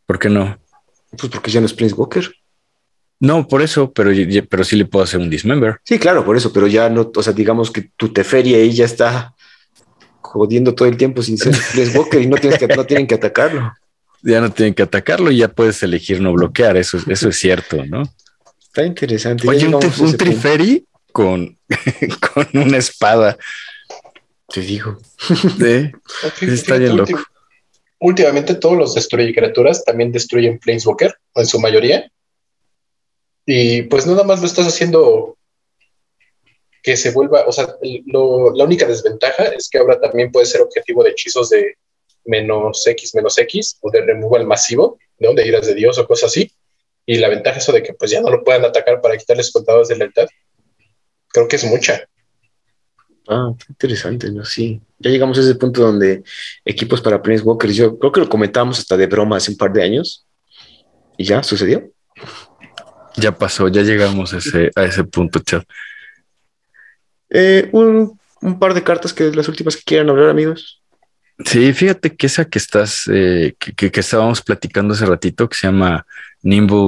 ¿Por 0.04 0.18
qué 0.18 0.28
no? 0.28 0.58
Pues 1.16 1.32
porque 1.32 1.50
ya 1.50 1.60
no 1.60 1.66
es 1.66 1.72
Planeswalker. 1.72 2.30
No, 3.20 3.48
por 3.48 3.62
eso, 3.62 3.90
pero, 3.92 4.10
pero 4.50 4.64
sí 4.64 4.76
le 4.76 4.84
puedo 4.84 5.02
hacer 5.02 5.18
un 5.18 5.30
Dismember. 5.30 5.80
Sí, 5.84 5.98
claro, 5.98 6.24
por 6.24 6.36
eso, 6.36 6.52
pero 6.52 6.66
ya 6.66 6.90
no, 6.90 7.10
o 7.14 7.22
sea, 7.22 7.32
digamos 7.32 7.70
que 7.70 7.90
tu 7.96 8.12
Teferi 8.12 8.54
ahí 8.54 8.72
ya 8.72 8.84
está 8.84 9.34
jodiendo 10.20 10.74
todo 10.74 10.88
el 10.88 10.98
tiempo 10.98 11.22
sin 11.22 11.38
ser 11.38 11.54
Planeswalker 11.72 12.20
y 12.20 12.26
no, 12.26 12.36
tienes 12.36 12.58
que, 12.58 12.68
no 12.68 12.84
tienen 12.84 13.06
que 13.06 13.14
atacarlo. 13.14 13.72
Ya 14.22 14.42
no 14.42 14.50
tienen 14.50 14.74
que 14.74 14.82
atacarlo 14.82 15.30
y 15.30 15.38
ya 15.38 15.48
puedes 15.48 15.82
elegir 15.82 16.20
no 16.20 16.34
bloquear, 16.34 16.76
eso, 16.76 16.98
eso 17.06 17.28
es 17.30 17.38
cierto, 17.38 17.82
¿no? 17.86 18.02
Está 18.76 18.84
interesante. 18.84 19.48
Oye, 19.48 19.68
un, 19.68 20.16
Triferi 20.18 20.86
con, 21.10 21.58
con 22.34 22.46
una 22.52 22.76
espada. 22.76 23.38
Te 24.52 24.60
digo. 24.60 24.98
está 26.42 26.76
bien 26.76 26.94
loco. 26.94 27.18
Últimamente 28.00 28.54
todos 28.54 28.76
los 28.76 28.94
destruye 28.94 29.34
criaturas 29.34 29.82
también 29.82 30.12
destruyen 30.12 30.58
Planeswalker, 30.58 31.14
en 31.36 31.46
su 31.46 31.58
mayoría. 31.58 32.12
Y 33.46 33.84
pues 33.84 34.06
nada 34.06 34.24
más 34.24 34.40
lo 34.42 34.46
estás 34.46 34.66
haciendo 34.66 35.38
que 36.82 36.98
se 36.98 37.12
vuelva, 37.12 37.46
o 37.46 37.52
sea, 37.52 37.74
la 37.80 38.64
única 38.64 38.84
desventaja 38.84 39.44
es 39.44 39.70
que 39.70 39.78
ahora 39.78 39.98
también 39.98 40.30
puede 40.30 40.44
ser 40.44 40.60
objetivo 40.60 41.02
de 41.02 41.12
hechizos 41.12 41.48
de 41.48 41.78
menos 42.26 42.86
X, 42.86 43.14
menos 43.14 43.38
X, 43.38 43.78
o 43.80 43.90
de 43.90 44.02
removal 44.02 44.46
masivo, 44.46 44.98
¿no? 45.18 45.32
De 45.32 45.46
iras 45.46 45.66
de 45.66 45.74
Dios 45.74 45.96
o 45.96 46.06
cosas 46.06 46.28
así 46.28 46.52
y 47.06 47.18
la 47.18 47.28
ventaja 47.28 47.58
eso 47.58 47.72
de 47.72 47.82
que 47.82 47.94
pues 47.94 48.10
ya 48.10 48.20
no 48.20 48.30
lo 48.30 48.44
puedan 48.44 48.64
atacar 48.64 49.00
para 49.00 49.16
quitarles 49.16 49.52
contados 49.52 49.88
de 49.88 49.96
lealtad, 49.96 50.26
creo 51.28 51.48
que 51.48 51.56
es 51.56 51.64
mucha. 51.64 52.06
Ah, 53.28 53.52
interesante, 53.68 54.30
¿no? 54.30 54.44
Sí. 54.44 54.80
Ya 54.98 55.10
llegamos 55.10 55.38
a 55.38 55.40
ese 55.40 55.54
punto 55.54 55.82
donde 55.82 56.22
equipos 56.64 57.00
para 57.00 57.22
Planeswalkers, 57.22 57.74
yo 57.74 57.98
creo 57.98 58.12
que 58.12 58.20
lo 58.20 58.28
comentábamos 58.28 58.78
hasta 58.78 58.96
de 58.96 59.06
broma 59.06 59.36
hace 59.36 59.50
un 59.50 59.56
par 59.56 59.72
de 59.72 59.82
años. 59.82 60.26
¿Y 61.16 61.24
ya 61.24 61.42
sucedió? 61.42 61.90
Ya 63.16 63.32
pasó, 63.32 63.68
ya 63.68 63.82
llegamos 63.82 64.34
a 64.34 64.38
ese, 64.38 64.70
a 64.74 64.84
ese 64.84 65.04
punto, 65.04 65.40
chat. 65.40 65.64
Eh, 67.30 67.68
un, 67.72 68.18
par 68.58 68.74
de 68.74 68.84
cartas 68.84 69.12
que 69.12 69.30
las 69.32 69.48
últimas 69.48 69.76
que 69.76 69.82
quieran 69.82 70.10
hablar, 70.10 70.28
amigos. 70.28 70.82
Sí, 71.44 71.72
fíjate 71.74 72.16
que 72.16 72.26
esa 72.26 72.46
que 72.46 72.58
estás, 72.58 73.10
eh, 73.12 73.54
que, 73.58 73.90
estábamos 73.94 74.40
platicando 74.40 74.94
hace 74.94 75.04
ratito, 75.04 75.48
que 75.48 75.56
se 75.56 75.66
llama 75.66 76.06
Nimble, 76.42 76.86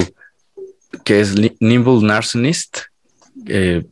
que 1.05 1.21
es 1.21 1.35
Nimble 1.61 2.01
Narcenist. 2.03 2.79
Eh, 3.47 3.85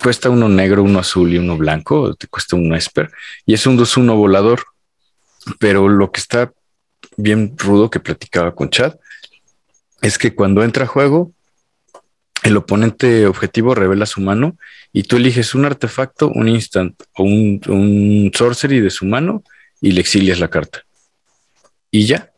cuesta 0.00 0.30
uno 0.30 0.48
negro, 0.48 0.84
uno 0.84 1.00
azul 1.00 1.32
y 1.32 1.38
uno 1.38 1.56
blanco, 1.56 2.14
te 2.14 2.28
cuesta 2.28 2.54
un 2.54 2.72
Esper, 2.74 3.10
y 3.44 3.54
es 3.54 3.66
un 3.66 3.76
2-1 3.76 4.14
volador. 4.14 4.64
Pero 5.58 5.88
lo 5.88 6.12
que 6.12 6.20
está 6.20 6.52
bien 7.16 7.54
rudo 7.58 7.90
que 7.90 8.00
platicaba 8.00 8.54
con 8.54 8.70
Chad 8.70 8.94
es 10.00 10.16
que 10.16 10.34
cuando 10.34 10.62
entra 10.62 10.84
a 10.84 10.88
juego, 10.88 11.32
el 12.44 12.56
oponente 12.56 13.26
objetivo 13.26 13.74
revela 13.74 14.06
su 14.06 14.20
mano 14.20 14.56
y 14.92 15.02
tú 15.02 15.16
eliges 15.16 15.54
un 15.54 15.64
artefacto, 15.64 16.28
un 16.28 16.48
instant 16.48 17.02
o 17.14 17.24
un, 17.24 17.60
un 17.68 18.30
sorcery 18.34 18.80
de 18.80 18.90
su 18.90 19.06
mano 19.06 19.42
y 19.84 19.92
le 19.92 20.00
exilias 20.00 20.40
la 20.40 20.48
carta. 20.48 20.82
Y 21.90 22.06
ya, 22.06 22.32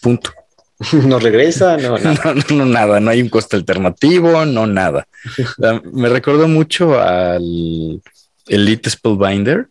punto. 0.00 0.32
no 1.04 1.18
regresa, 1.18 1.76
no 1.76 1.98
nada. 1.98 2.34
No, 2.50 2.64
nada, 2.64 3.00
no 3.00 3.10
hay 3.10 3.20
un 3.20 3.28
coste 3.28 3.56
alternativo, 3.56 4.44
no 4.46 4.66
nada. 4.66 5.06
Ah, 5.62 5.80
me 5.92 6.08
recordó 6.08 6.48
mucho 6.48 6.98
al 6.98 8.00
Elite 8.46 8.88
Spellbinder, 8.88 9.68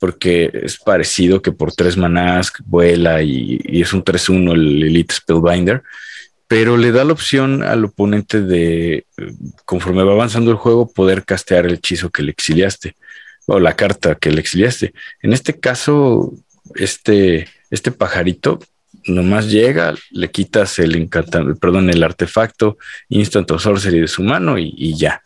porque 0.00 0.50
es 0.52 0.78
parecido 0.78 1.40
que 1.42 1.52
por 1.52 1.72
tres 1.72 1.96
manás 1.96 2.52
vuela 2.64 3.22
y, 3.22 3.60
es 3.64 3.92
un 3.92 4.02
3-1 4.02 4.52
el 4.52 4.82
Elite 4.82 5.14
Spellbinder, 5.14 5.82
pero 6.48 6.76
le 6.76 6.90
da 6.90 7.04
la 7.04 7.12
opción 7.12 7.62
al 7.62 7.84
oponente 7.84 8.42
de, 8.42 9.06
conforme 9.64 10.02
va 10.02 10.12
avanzando 10.12 10.50
el 10.50 10.56
juego, 10.56 10.92
poder 10.92 11.24
castear 11.24 11.66
el 11.66 11.74
hechizo 11.74 12.10
que 12.10 12.22
le 12.22 12.32
exiliaste 12.32 12.96
o 13.46 13.60
la 13.60 13.76
carta 13.76 14.14
que 14.14 14.30
le 14.30 14.40
exiliaste. 14.40 14.94
En 15.22 15.32
este 15.32 15.58
caso, 15.58 16.32
este, 16.74 17.48
este 17.70 17.90
pajarito 17.90 18.60
nomás 19.06 19.50
llega, 19.50 19.94
le 20.10 20.30
quitas 20.30 20.78
el 20.78 20.96
encantamiento, 20.96 21.58
perdón, 21.58 21.90
el 21.90 22.02
artefacto 22.02 22.78
instant 23.08 23.50
o 23.50 23.58
sorcery 23.58 24.00
de 24.00 24.08
su 24.08 24.22
mano 24.22 24.58
y, 24.58 24.96
ya. 24.96 25.22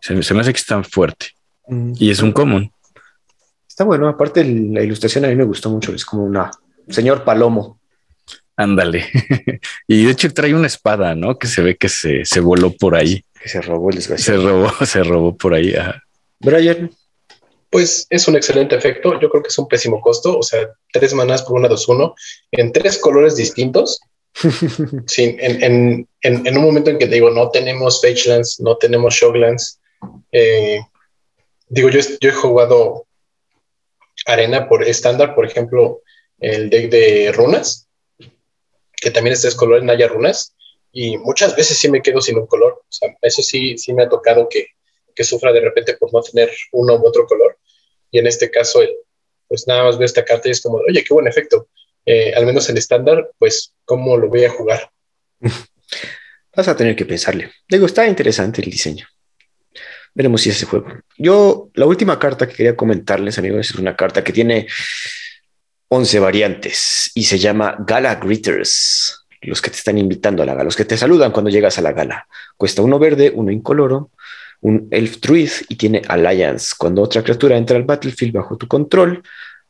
Se, 0.00 0.14
me 0.14 0.20
hace 0.20 0.52
que 0.52 0.58
es 0.58 0.66
tan 0.66 0.84
fuerte. 0.84 1.28
Mm. 1.66 1.94
Y 1.98 2.10
es 2.10 2.20
un 2.20 2.32
común. 2.32 2.70
Está 3.66 3.84
bueno, 3.84 4.08
aparte 4.08 4.44
la 4.44 4.82
ilustración 4.82 5.24
a 5.24 5.28
mí 5.28 5.34
me 5.34 5.44
gustó 5.44 5.70
mucho, 5.70 5.92
es 5.94 6.04
como 6.04 6.24
una 6.24 6.50
señor 6.88 7.24
palomo. 7.24 7.80
Ándale. 8.56 9.06
y 9.88 10.04
de 10.04 10.12
hecho 10.12 10.32
trae 10.32 10.54
una 10.54 10.68
espada, 10.68 11.14
¿no? 11.14 11.38
Que 11.38 11.48
se 11.48 11.62
ve 11.62 11.76
que 11.76 11.88
se, 11.88 12.22
voló 12.40 12.72
por 12.72 12.94
ahí. 12.94 13.24
Que 13.40 13.48
se 13.48 13.60
robó 13.60 13.90
el 13.90 13.96
desgraciado. 13.96 14.40
Se 14.40 14.48
robó, 14.48 14.72
se 14.86 15.02
robó 15.02 15.36
por 15.36 15.54
ahí. 15.54 15.74
Brian, 16.38 16.90
pues 17.74 18.06
es 18.08 18.28
un 18.28 18.36
excelente 18.36 18.76
efecto. 18.76 19.18
Yo 19.20 19.28
creo 19.28 19.42
que 19.42 19.48
es 19.48 19.58
un 19.58 19.66
pésimo 19.66 20.00
costo. 20.00 20.38
O 20.38 20.44
sea, 20.44 20.70
tres 20.92 21.12
manás 21.12 21.42
por 21.42 21.56
una 21.56 21.68
2-1 21.68 22.14
en 22.52 22.70
tres 22.70 22.98
colores 22.98 23.34
distintos. 23.34 24.00
Sin, 25.08 25.36
en, 25.40 26.06
un 26.22 26.62
momento 26.62 26.90
en 26.90 26.98
que 26.98 27.08
te 27.08 27.16
digo, 27.16 27.30
no 27.30 27.50
tenemos 27.50 28.00
Fagelands, 28.00 28.60
no 28.60 28.76
tenemos 28.76 29.14
Showlands. 29.14 29.80
Eh, 30.30 30.82
digo, 31.66 31.88
yo, 31.88 31.98
yo 32.20 32.28
he 32.30 32.32
jugado 32.32 33.08
arena 34.26 34.68
por 34.68 34.84
estándar, 34.84 35.34
por 35.34 35.44
ejemplo, 35.44 36.00
el 36.38 36.70
deck 36.70 36.92
de 36.92 37.32
runas, 37.32 37.88
que 38.94 39.10
también 39.10 39.32
es 39.32 39.42
tres 39.42 39.56
colores, 39.56 39.82
Naya 39.82 40.06
runas, 40.06 40.54
y 40.92 41.18
muchas 41.18 41.56
veces 41.56 41.76
sí 41.76 41.90
me 41.90 42.02
quedo 42.02 42.20
sin 42.20 42.38
un 42.38 42.46
color. 42.46 42.84
O 42.88 42.92
sea, 42.92 43.16
eso 43.20 43.42
sí, 43.42 43.76
sí 43.78 43.92
me 43.92 44.04
ha 44.04 44.08
tocado 44.08 44.48
que, 44.48 44.68
que 45.12 45.24
sufra 45.24 45.52
de 45.52 45.60
repente 45.60 45.94
por 45.94 46.12
no 46.12 46.22
tener 46.22 46.52
uno 46.70 46.94
u 46.94 47.08
otro 47.08 47.26
color. 47.26 47.58
Y 48.14 48.20
en 48.20 48.28
este 48.28 48.48
caso, 48.48 48.80
pues 49.48 49.66
nada 49.66 49.82
más 49.82 49.98
veo 49.98 50.06
esta 50.06 50.24
carta 50.24 50.46
y 50.46 50.52
es 50.52 50.60
como, 50.62 50.78
oye, 50.88 51.02
qué 51.02 51.12
buen 51.12 51.26
efecto. 51.26 51.66
Eh, 52.06 52.32
al 52.32 52.46
menos 52.46 52.68
en 52.68 52.76
estándar, 52.76 53.28
pues, 53.40 53.74
¿cómo 53.84 54.16
lo 54.16 54.28
voy 54.28 54.44
a 54.44 54.50
jugar? 54.50 54.88
Vas 56.56 56.68
a 56.68 56.76
tener 56.76 56.94
que 56.94 57.04
pensarle. 57.04 57.50
Digo, 57.68 57.86
está 57.86 58.06
interesante 58.06 58.62
el 58.62 58.70
diseño. 58.70 59.04
Veremos 60.14 60.42
si 60.42 60.50
ese 60.50 60.64
juego. 60.64 60.86
Yo, 61.18 61.70
la 61.74 61.86
última 61.86 62.16
carta 62.20 62.46
que 62.46 62.54
quería 62.54 62.76
comentarles, 62.76 63.36
amigos, 63.38 63.68
es 63.68 63.74
una 63.74 63.96
carta 63.96 64.22
que 64.22 64.32
tiene 64.32 64.68
11 65.88 66.20
variantes 66.20 67.10
y 67.16 67.24
se 67.24 67.40
llama 67.40 67.78
Gala 67.80 68.14
Greeters. 68.14 69.26
Los 69.40 69.60
que 69.60 69.70
te 69.70 69.78
están 69.78 69.98
invitando 69.98 70.44
a 70.44 70.46
la 70.46 70.52
gala, 70.52 70.66
los 70.66 70.76
que 70.76 70.84
te 70.84 70.96
saludan 70.96 71.32
cuando 71.32 71.50
llegas 71.50 71.78
a 71.78 71.82
la 71.82 71.90
gala. 71.90 72.28
Cuesta 72.56 72.80
uno 72.80 73.00
verde, 73.00 73.32
uno 73.34 73.50
incoloro, 73.50 74.12
un 74.64 74.88
Elf 74.90 75.20
Druid 75.20 75.50
y 75.68 75.76
tiene 75.76 76.00
Alliance. 76.08 76.74
Cuando 76.78 77.02
otra 77.02 77.22
criatura 77.22 77.56
entra 77.56 77.76
al 77.76 77.84
battlefield 77.84 78.32
bajo 78.32 78.56
tu 78.56 78.66
control, 78.66 79.22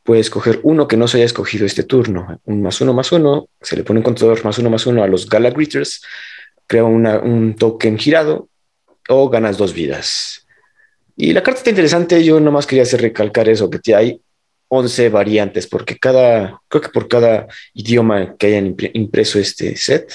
puedes 0.03 0.27
escoger 0.27 0.61
uno 0.63 0.87
que 0.87 0.95
no 0.95 1.07
se 1.07 1.17
haya 1.17 1.25
escogido 1.25 1.65
este 1.65 1.83
turno. 1.83 2.39
Un 2.45 2.61
más 2.61 2.79
uno 2.79 2.93
más 2.93 3.11
uno, 3.11 3.49
se 3.61 3.75
le 3.75 3.83
pone 3.83 3.99
un 3.99 4.05
contador 4.05 4.43
más 4.45 4.57
uno 4.57 4.69
más 4.69 4.87
uno 4.87 5.03
a 5.03 5.07
los 5.07 5.29
Gala 5.29 5.49
Greeters, 5.49 6.01
crea 6.65 6.85
un 6.85 7.55
token 7.59 7.97
girado 7.97 8.47
o 9.09 9.29
ganas 9.29 9.57
dos 9.57 9.73
vidas. 9.73 10.47
Y 11.17 11.33
la 11.33 11.43
carta 11.43 11.59
está 11.59 11.71
interesante, 11.71 12.23
yo 12.23 12.39
nomás 12.39 12.65
quería 12.65 12.83
hacer 12.83 13.01
recalcar 13.01 13.49
eso, 13.49 13.69
que 13.69 13.93
hay 13.93 14.21
11 14.69 15.09
variantes, 15.09 15.67
porque 15.67 15.97
cada, 15.97 16.61
creo 16.69 16.81
que 16.81 16.89
por 16.89 17.09
cada 17.09 17.47
idioma 17.73 18.37
que 18.37 18.47
hayan 18.47 18.75
impreso 18.93 19.39
este 19.39 19.75
set, 19.75 20.09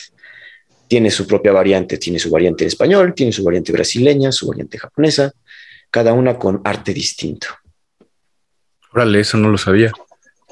tiene 0.91 1.09
su 1.13 1.25
propia 1.25 1.53
variante, 1.53 1.99
tiene 1.99 2.19
su 2.19 2.29
variante 2.31 2.65
en 2.65 2.69
español, 2.69 3.15
tiene 3.15 3.31
su 3.31 3.45
variante 3.45 3.71
brasileña, 3.71 4.33
su 4.33 4.49
variante 4.49 4.77
japonesa, 4.77 5.33
cada 5.89 6.13
una 6.13 6.37
con 6.37 6.61
arte 6.65 6.93
distinto. 6.93 7.47
Órale, 8.93 9.21
eso 9.21 9.39
no 9.39 9.51
lo 9.51 9.57
sabía. 9.57 9.93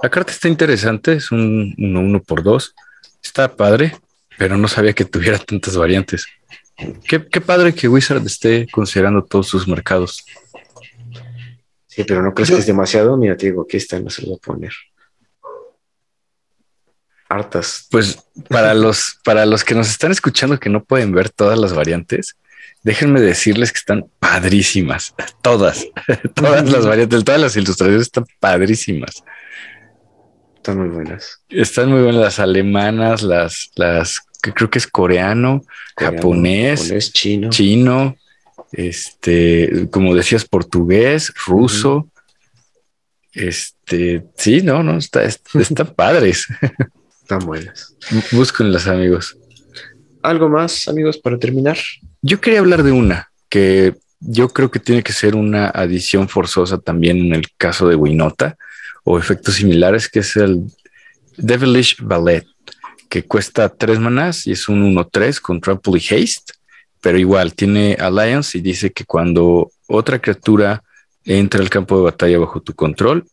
La 0.00 0.08
carta 0.10 0.30
está 0.30 0.46
interesante, 0.46 1.14
es 1.14 1.32
un 1.32 1.74
1 1.76 2.00
uno, 2.00 2.22
por 2.22 2.44
dos. 2.44 2.76
Está 3.20 3.56
padre. 3.56 3.96
pero 4.38 4.56
no 4.56 4.68
sabía 4.68 4.92
que 4.92 5.04
tuviera 5.04 5.38
tantas 5.38 5.76
variantes. 5.76 6.24
Qué, 7.04 7.18
padre 7.40 7.74
que 7.74 7.88
Wizard 7.88 8.24
esté 8.24 8.68
considerando 8.70 9.24
todos 9.24 9.48
sus 9.48 9.66
mercados. 9.66 10.24
Sí, 11.88 12.04
pero 12.04 12.22
no 12.22 12.32
crees 12.32 12.50
que 12.50 12.58
es 12.58 12.66
demasiado. 12.66 13.16
Mira, 13.16 13.36
te 13.36 13.46
digo, 13.46 13.62
aquí 13.62 13.78
está, 13.78 13.98
no 13.98 14.08
se 14.08 14.22
lo 14.22 14.28
voy 14.28 14.36
a 14.36 14.46
poner. 14.46 14.72
Hartas. 17.28 17.86
Pues 17.90 18.18
para 18.48 18.74
los, 18.74 19.18
para 19.24 19.46
los 19.46 19.64
que 19.64 19.74
nos 19.74 19.88
están 19.90 20.12
escuchando 20.12 20.58
que 20.58 20.70
no 20.70 20.84
pueden 20.84 21.12
ver 21.12 21.30
todas 21.30 21.58
las 21.58 21.72
variantes, 21.72 22.36
déjenme 22.82 23.20
decirles 23.20 23.72
que 23.72 23.78
están 23.78 24.06
padrísimas. 24.18 25.14
Todas, 25.42 25.86
todas 26.34 26.70
las 26.70 26.86
variantes, 26.86 27.24
todas 27.24 27.40
las 27.40 27.56
ilustraciones 27.56 28.02
están 28.02 28.26
padrísimas. 28.40 29.24
Están 30.56 30.78
muy 30.78 30.88
buenas. 30.88 31.40
Están 31.48 31.90
muy 31.90 32.02
buenas 32.02 32.20
las 32.20 32.38
alemanas, 32.40 33.22
las, 33.22 33.70
las 33.76 34.20
que 34.42 34.52
creo 34.52 34.70
que 34.70 34.78
es 34.78 34.86
coreano, 34.86 35.62
japonés, 35.96 37.12
chino. 37.12 37.48
chino, 37.50 38.16
este, 38.72 39.88
como 39.90 40.14
decías, 40.14 40.44
portugués, 40.44 41.32
ruso. 41.46 42.08
Este, 43.32 44.24
sí, 44.36 44.62
no, 44.62 44.82
no, 44.82 44.98
está, 44.98 45.22
están 45.24 45.94
padres. 45.94 46.46
Están 47.28 47.46
buenas. 47.46 47.94
Búsquenlas, 48.32 48.86
amigos. 48.86 49.36
¿Algo 50.22 50.48
más, 50.48 50.88
amigos, 50.88 51.18
para 51.18 51.38
terminar? 51.38 51.76
Yo 52.22 52.40
quería 52.40 52.60
hablar 52.60 52.82
de 52.82 52.90
una 52.90 53.30
que 53.50 53.96
yo 54.18 54.48
creo 54.48 54.70
que 54.70 54.80
tiene 54.80 55.02
que 55.02 55.12
ser 55.12 55.36
una 55.36 55.68
adición 55.68 56.30
forzosa 56.30 56.78
también 56.78 57.18
en 57.18 57.34
el 57.34 57.44
caso 57.58 57.86
de 57.86 57.96
Winota 57.96 58.56
o 59.04 59.18
efectos 59.18 59.56
similares, 59.56 60.08
que 60.08 60.20
es 60.20 60.36
el 60.38 60.72
Devilish 61.36 61.98
Ballet, 62.00 62.46
que 63.10 63.26
cuesta 63.26 63.68
tres 63.68 63.98
manas 63.98 64.46
y 64.46 64.52
es 64.52 64.66
un 64.66 64.96
1-3 64.96 65.38
con 65.38 65.60
Trample 65.60 66.00
y 66.00 66.14
Haste, 66.14 66.54
pero 67.02 67.18
igual 67.18 67.52
tiene 67.52 67.94
Alliance 68.00 68.56
y 68.56 68.62
dice 68.62 68.90
que 68.90 69.04
cuando 69.04 69.70
otra 69.86 70.18
criatura 70.18 70.82
entra 71.26 71.60
al 71.60 71.68
campo 71.68 71.98
de 71.98 72.04
batalla 72.04 72.38
bajo 72.38 72.62
tu 72.62 72.72
control, 72.72 73.26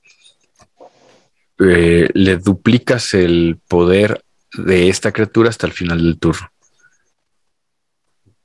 eh, 1.60 2.10
le 2.14 2.38
duplicas 2.38 3.14
el 3.14 3.58
poder 3.68 4.24
de 4.54 4.90
esta 4.90 5.12
criatura 5.12 5.50
hasta 5.50 5.68
el 5.68 5.74
final 5.74 5.98
del 5.98 6.18
turno. 6.18 6.50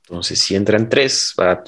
Entonces, 0.03 0.39
si 0.39 0.55
entran 0.55 0.89
tres, 0.89 1.33
va 1.39 1.51
a 1.51 1.63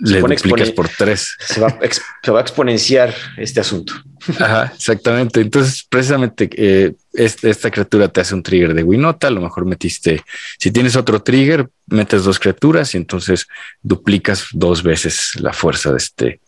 le 0.00 0.20
duplicas 0.20 0.72
por 0.72 0.88
tres. 0.88 1.36
Se 1.38 1.60
va, 1.60 1.68
a 1.68 2.40
exponenciar 2.40 3.14
este 3.36 3.60
asunto. 3.60 3.94
Ajá, 4.40 4.72
exactamente. 4.74 5.40
Entonces, 5.40 5.86
precisamente 5.88 6.50
eh, 6.56 6.94
esta, 7.12 7.70
criatura 7.70 8.08
te 8.08 8.20
hace 8.20 8.34
un 8.34 8.42
trigger 8.42 8.74
de 8.74 8.82
Winota. 8.82 9.28
A 9.28 9.30
lo 9.30 9.40
mejor 9.40 9.64
metiste, 9.64 10.22
si 10.58 10.70
tienes 10.72 10.96
otro 10.96 11.22
trigger, 11.22 11.68
metes 11.86 12.24
dos 12.24 12.38
criaturas 12.40 12.94
y 12.94 12.98
entonces 12.98 13.46
duplicas 13.82 14.46
dos 14.52 14.82
veces 14.82 15.32
la 15.40 15.52
fuerza 15.52 15.92
de 15.92 15.98
este, 15.98 16.40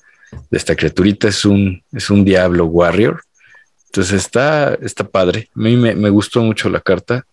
de 0.50 0.58
esta 0.58 0.74
criaturita. 0.74 1.28
Es 1.28 1.44
un, 1.44 1.82
es 1.92 2.10
un 2.10 2.24
Diablo 2.24 2.66
Warrior. 2.66 3.22
Entonces 3.96 4.26
está, 4.26 4.78
está 4.82 5.08
padre. 5.08 5.48
A 5.54 5.58
mí 5.58 5.74
me, 5.74 5.94
me 5.94 6.10
gustó 6.10 6.42
mucho 6.42 6.68
la 6.68 6.82
carta. 6.82 7.26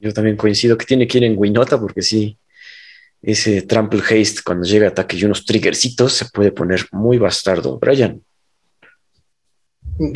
Yo 0.00 0.14
también 0.14 0.38
coincido 0.38 0.78
que 0.78 0.86
tiene 0.86 1.06
que 1.06 1.18
ir 1.18 1.24
en 1.24 1.36
Winota 1.36 1.78
porque 1.78 2.00
sí, 2.00 2.38
ese 3.20 3.60
Trample 3.60 4.00
Haste 4.00 4.40
cuando 4.42 4.66
llega 4.66 4.86
a 4.86 4.88
ataque 4.88 5.18
y 5.18 5.26
unos 5.26 5.44
triggercitos 5.44 6.14
se 6.14 6.24
puede 6.32 6.52
poner 6.52 6.86
muy 6.90 7.18
bastardo. 7.18 7.78
Brian. 7.78 8.24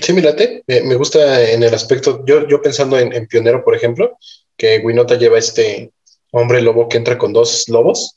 Sí, 0.02 0.14
mírate, 0.14 0.64
me, 0.66 0.94
gusta 0.94 1.50
en 1.50 1.62
el 1.62 1.74
aspecto, 1.74 2.24
yo, 2.24 2.48
yo 2.48 2.62
pensando 2.62 2.98
en, 2.98 3.26
Pionero, 3.26 3.62
por 3.62 3.74
ejemplo, 3.74 4.16
que 4.56 4.78
Winota 4.78 5.18
lleva 5.18 5.36
este 5.36 5.92
hombre 6.30 6.62
lobo 6.62 6.88
que 6.88 6.96
entra 6.96 7.18
con 7.18 7.34
dos 7.34 7.68
lobos. 7.68 8.16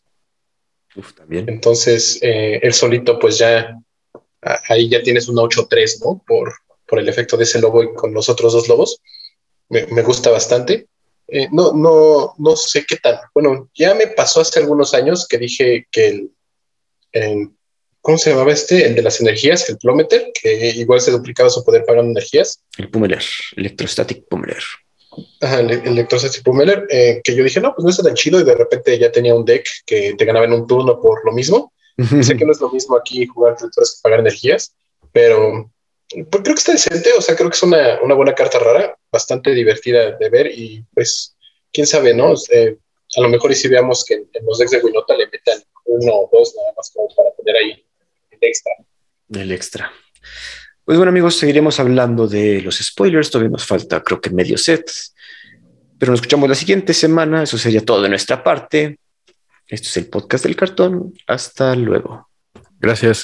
Uf, 0.95 1.12
también. 1.12 1.49
Entonces, 1.49 2.18
eh, 2.22 2.62
él 2.64 2.74
solito, 2.74 3.20
pues 3.20 3.40
ya, 3.40 3.78
ahí 4.70 4.88
ya 4.88 5.03
tienes 5.03 5.28
un 5.28 5.36
8-3, 5.36 5.99
¿no? 6.06 6.24
Por, 6.26 6.53
por 6.88 6.99
el 6.99 7.10
efecto 7.10 7.38
de 7.38 7.44
ese 7.44 7.60
lobo 7.60 7.84
y 7.84 7.94
con 7.94 8.14
los 8.14 8.30
otros 8.30 8.53
dos 8.53 8.68
lobos. 8.68 9.02
Me, 9.70 9.86
me 9.88 10.03
gusta 10.03 10.30
bastante. 10.30 10.88
Eh, 11.28 11.48
no, 11.52 11.74
no, 11.74 12.36
no 12.38 12.56
sé 12.56 12.86
qué 12.88 12.98
tal. 12.98 13.20
Bueno, 13.34 13.70
ya 13.74 13.95
me 13.95 14.07
pasó 14.07 14.41
hace 14.41 14.60
algunos 14.60 14.94
años 14.94 15.28
que 15.28 15.38
dije 15.38 15.88
que 15.91 16.28
el, 17.12 17.52
¿cómo 18.02 18.18
se 18.18 18.30
llamaba 18.30 18.52
este? 18.52 18.86
El 18.86 18.95
de 18.95 19.02
las 19.02 19.20
energías, 19.22 19.68
el 19.70 19.78
Plometer, 19.78 20.32
que 20.40 20.70
igual 20.70 21.02
se 21.02 21.12
duplicaba 21.12 21.49
su 21.49 21.64
poder 21.64 21.84
pagando 21.86 22.12
energías. 22.12 22.62
El 22.78 22.90
Pummeler, 22.90 23.24
Electrostatic 23.56 24.28
Pummeler. 24.28 24.64
Ajá, 25.41 25.62
el 25.62 25.72
Electrostatic 25.72 26.44
Pummeler, 26.44 26.86
eh, 26.90 27.22
que 27.24 27.36
yo 27.36 27.44
dije, 27.44 27.60
no, 27.60 27.74
pues 27.74 27.84
no 27.84 27.90
está 27.90 28.03
tan 28.03 28.16
chido 28.16 28.40
y 28.40 28.44
de 28.44 28.53
repente 28.53 28.99
ya 28.99 29.12
tenía 29.12 29.34
un 29.34 29.45
deck 29.45 29.66
que 29.86 30.14
te 30.16 30.26
ganaba 30.26 30.45
en 30.45 30.53
un 30.53 30.68
turno 30.68 30.99
por 31.02 31.26
lo 31.26 31.32
mismo. 31.32 31.74
sé 32.22 32.36
que 32.36 32.45
no 32.45 32.52
es 32.52 32.60
lo 32.60 32.70
mismo 32.70 32.98
aquí 32.98 33.26
jugar 33.26 33.56
criaturas 33.56 33.95
que 33.95 34.03
pagar 34.03 34.20
energías, 34.20 34.76
pero 35.12 35.72
pues 36.10 36.44
creo 36.44 36.56
que 36.56 36.60
está 36.60 36.72
decente, 36.72 37.11
o 37.18 37.22
sea, 37.22 37.36
creo 37.36 37.49
que 37.49 37.56
es 37.56 37.64
una, 37.64 37.99
buena 38.15 38.34
carta 38.34 38.60
rara, 38.60 38.98
bastante 39.11 39.52
divertida 39.52 40.11
de 40.11 40.30
ver 40.30 40.48
y 40.48 40.84
pues, 40.94 41.36
quién 41.72 41.88
sabe, 41.88 42.14
¿no? 42.14 42.34
A 42.34 43.22
lo 43.22 43.30
mejor 43.30 43.52
y 43.52 43.56
si 43.56 43.68
veamos 43.68 44.03
que 44.06 44.15
en, 44.15 44.45
los 44.45 44.57
decks 44.57 44.72
de 44.72 44.82
Winota 44.82 45.15
le 45.15 45.27
metan 45.27 45.60
uno 45.86 46.14
o 46.14 46.30
dos 46.32 46.53
nada 46.57 46.73
más 46.76 46.91
como 46.94 47.07
para 47.15 47.32
tener 47.32 47.56
ahí 47.56 47.86
el 48.32 48.40
extra. 48.41 48.73
El 49.34 49.52
extra. 49.52 49.91
Pues 50.84 50.98
bueno 50.98 51.10
amigos, 51.10 51.36
seguiremos 51.38 51.80
hablando 51.80 52.27
de 52.27 52.61
los 52.61 52.77
spoilers, 52.77 53.32
todavía 53.32 53.52
nos 53.52 53.65
falta 53.65 54.03
creo 54.03 54.22
que 54.22 54.30
medio 54.30 54.57
set, 54.57 54.91
pero 55.98 56.11
nos 56.11 56.19
escuchamos 56.19 56.49
la 56.49 56.56
siguiente 56.56 56.94
semana, 56.94 57.44
eso 57.44 57.57
sería 57.57 57.82
todo 57.82 58.02
de 58.02 58.10
nuestra 58.10 58.44
parte. 58.44 58.99
Esto 59.68 59.88
es 59.88 59.98
el 59.98 60.10
podcast 60.10 60.44
del 60.45 60.56
cartón, 60.56 61.14
hasta 61.26 61.76
luego. 61.76 62.30
Gracias. 62.86 63.24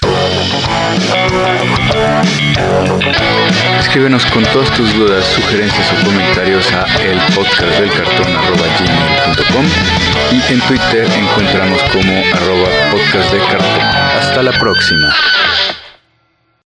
Escríbenos 3.80 4.26
con 4.26 4.44
todas 4.46 4.72
tus 4.72 4.92
dudas, 4.96 5.24
sugerencias 5.24 5.88
o 5.92 6.04
comentarios 6.04 6.74
a 6.74 6.86
el 7.04 7.20
podcast 7.36 7.80
del 7.80 7.92
cartón 7.92 8.26
y 10.32 10.52
en 10.52 10.60
Twitter 10.62 11.08
encontramos 11.16 11.80
como 11.92 12.24
arroba 12.34 12.70
podcast 12.90 13.32
de 13.32 13.40
cartón. 13.40 13.84
Hasta 14.20 14.42
la 14.42 14.52
próxima. 14.54 15.14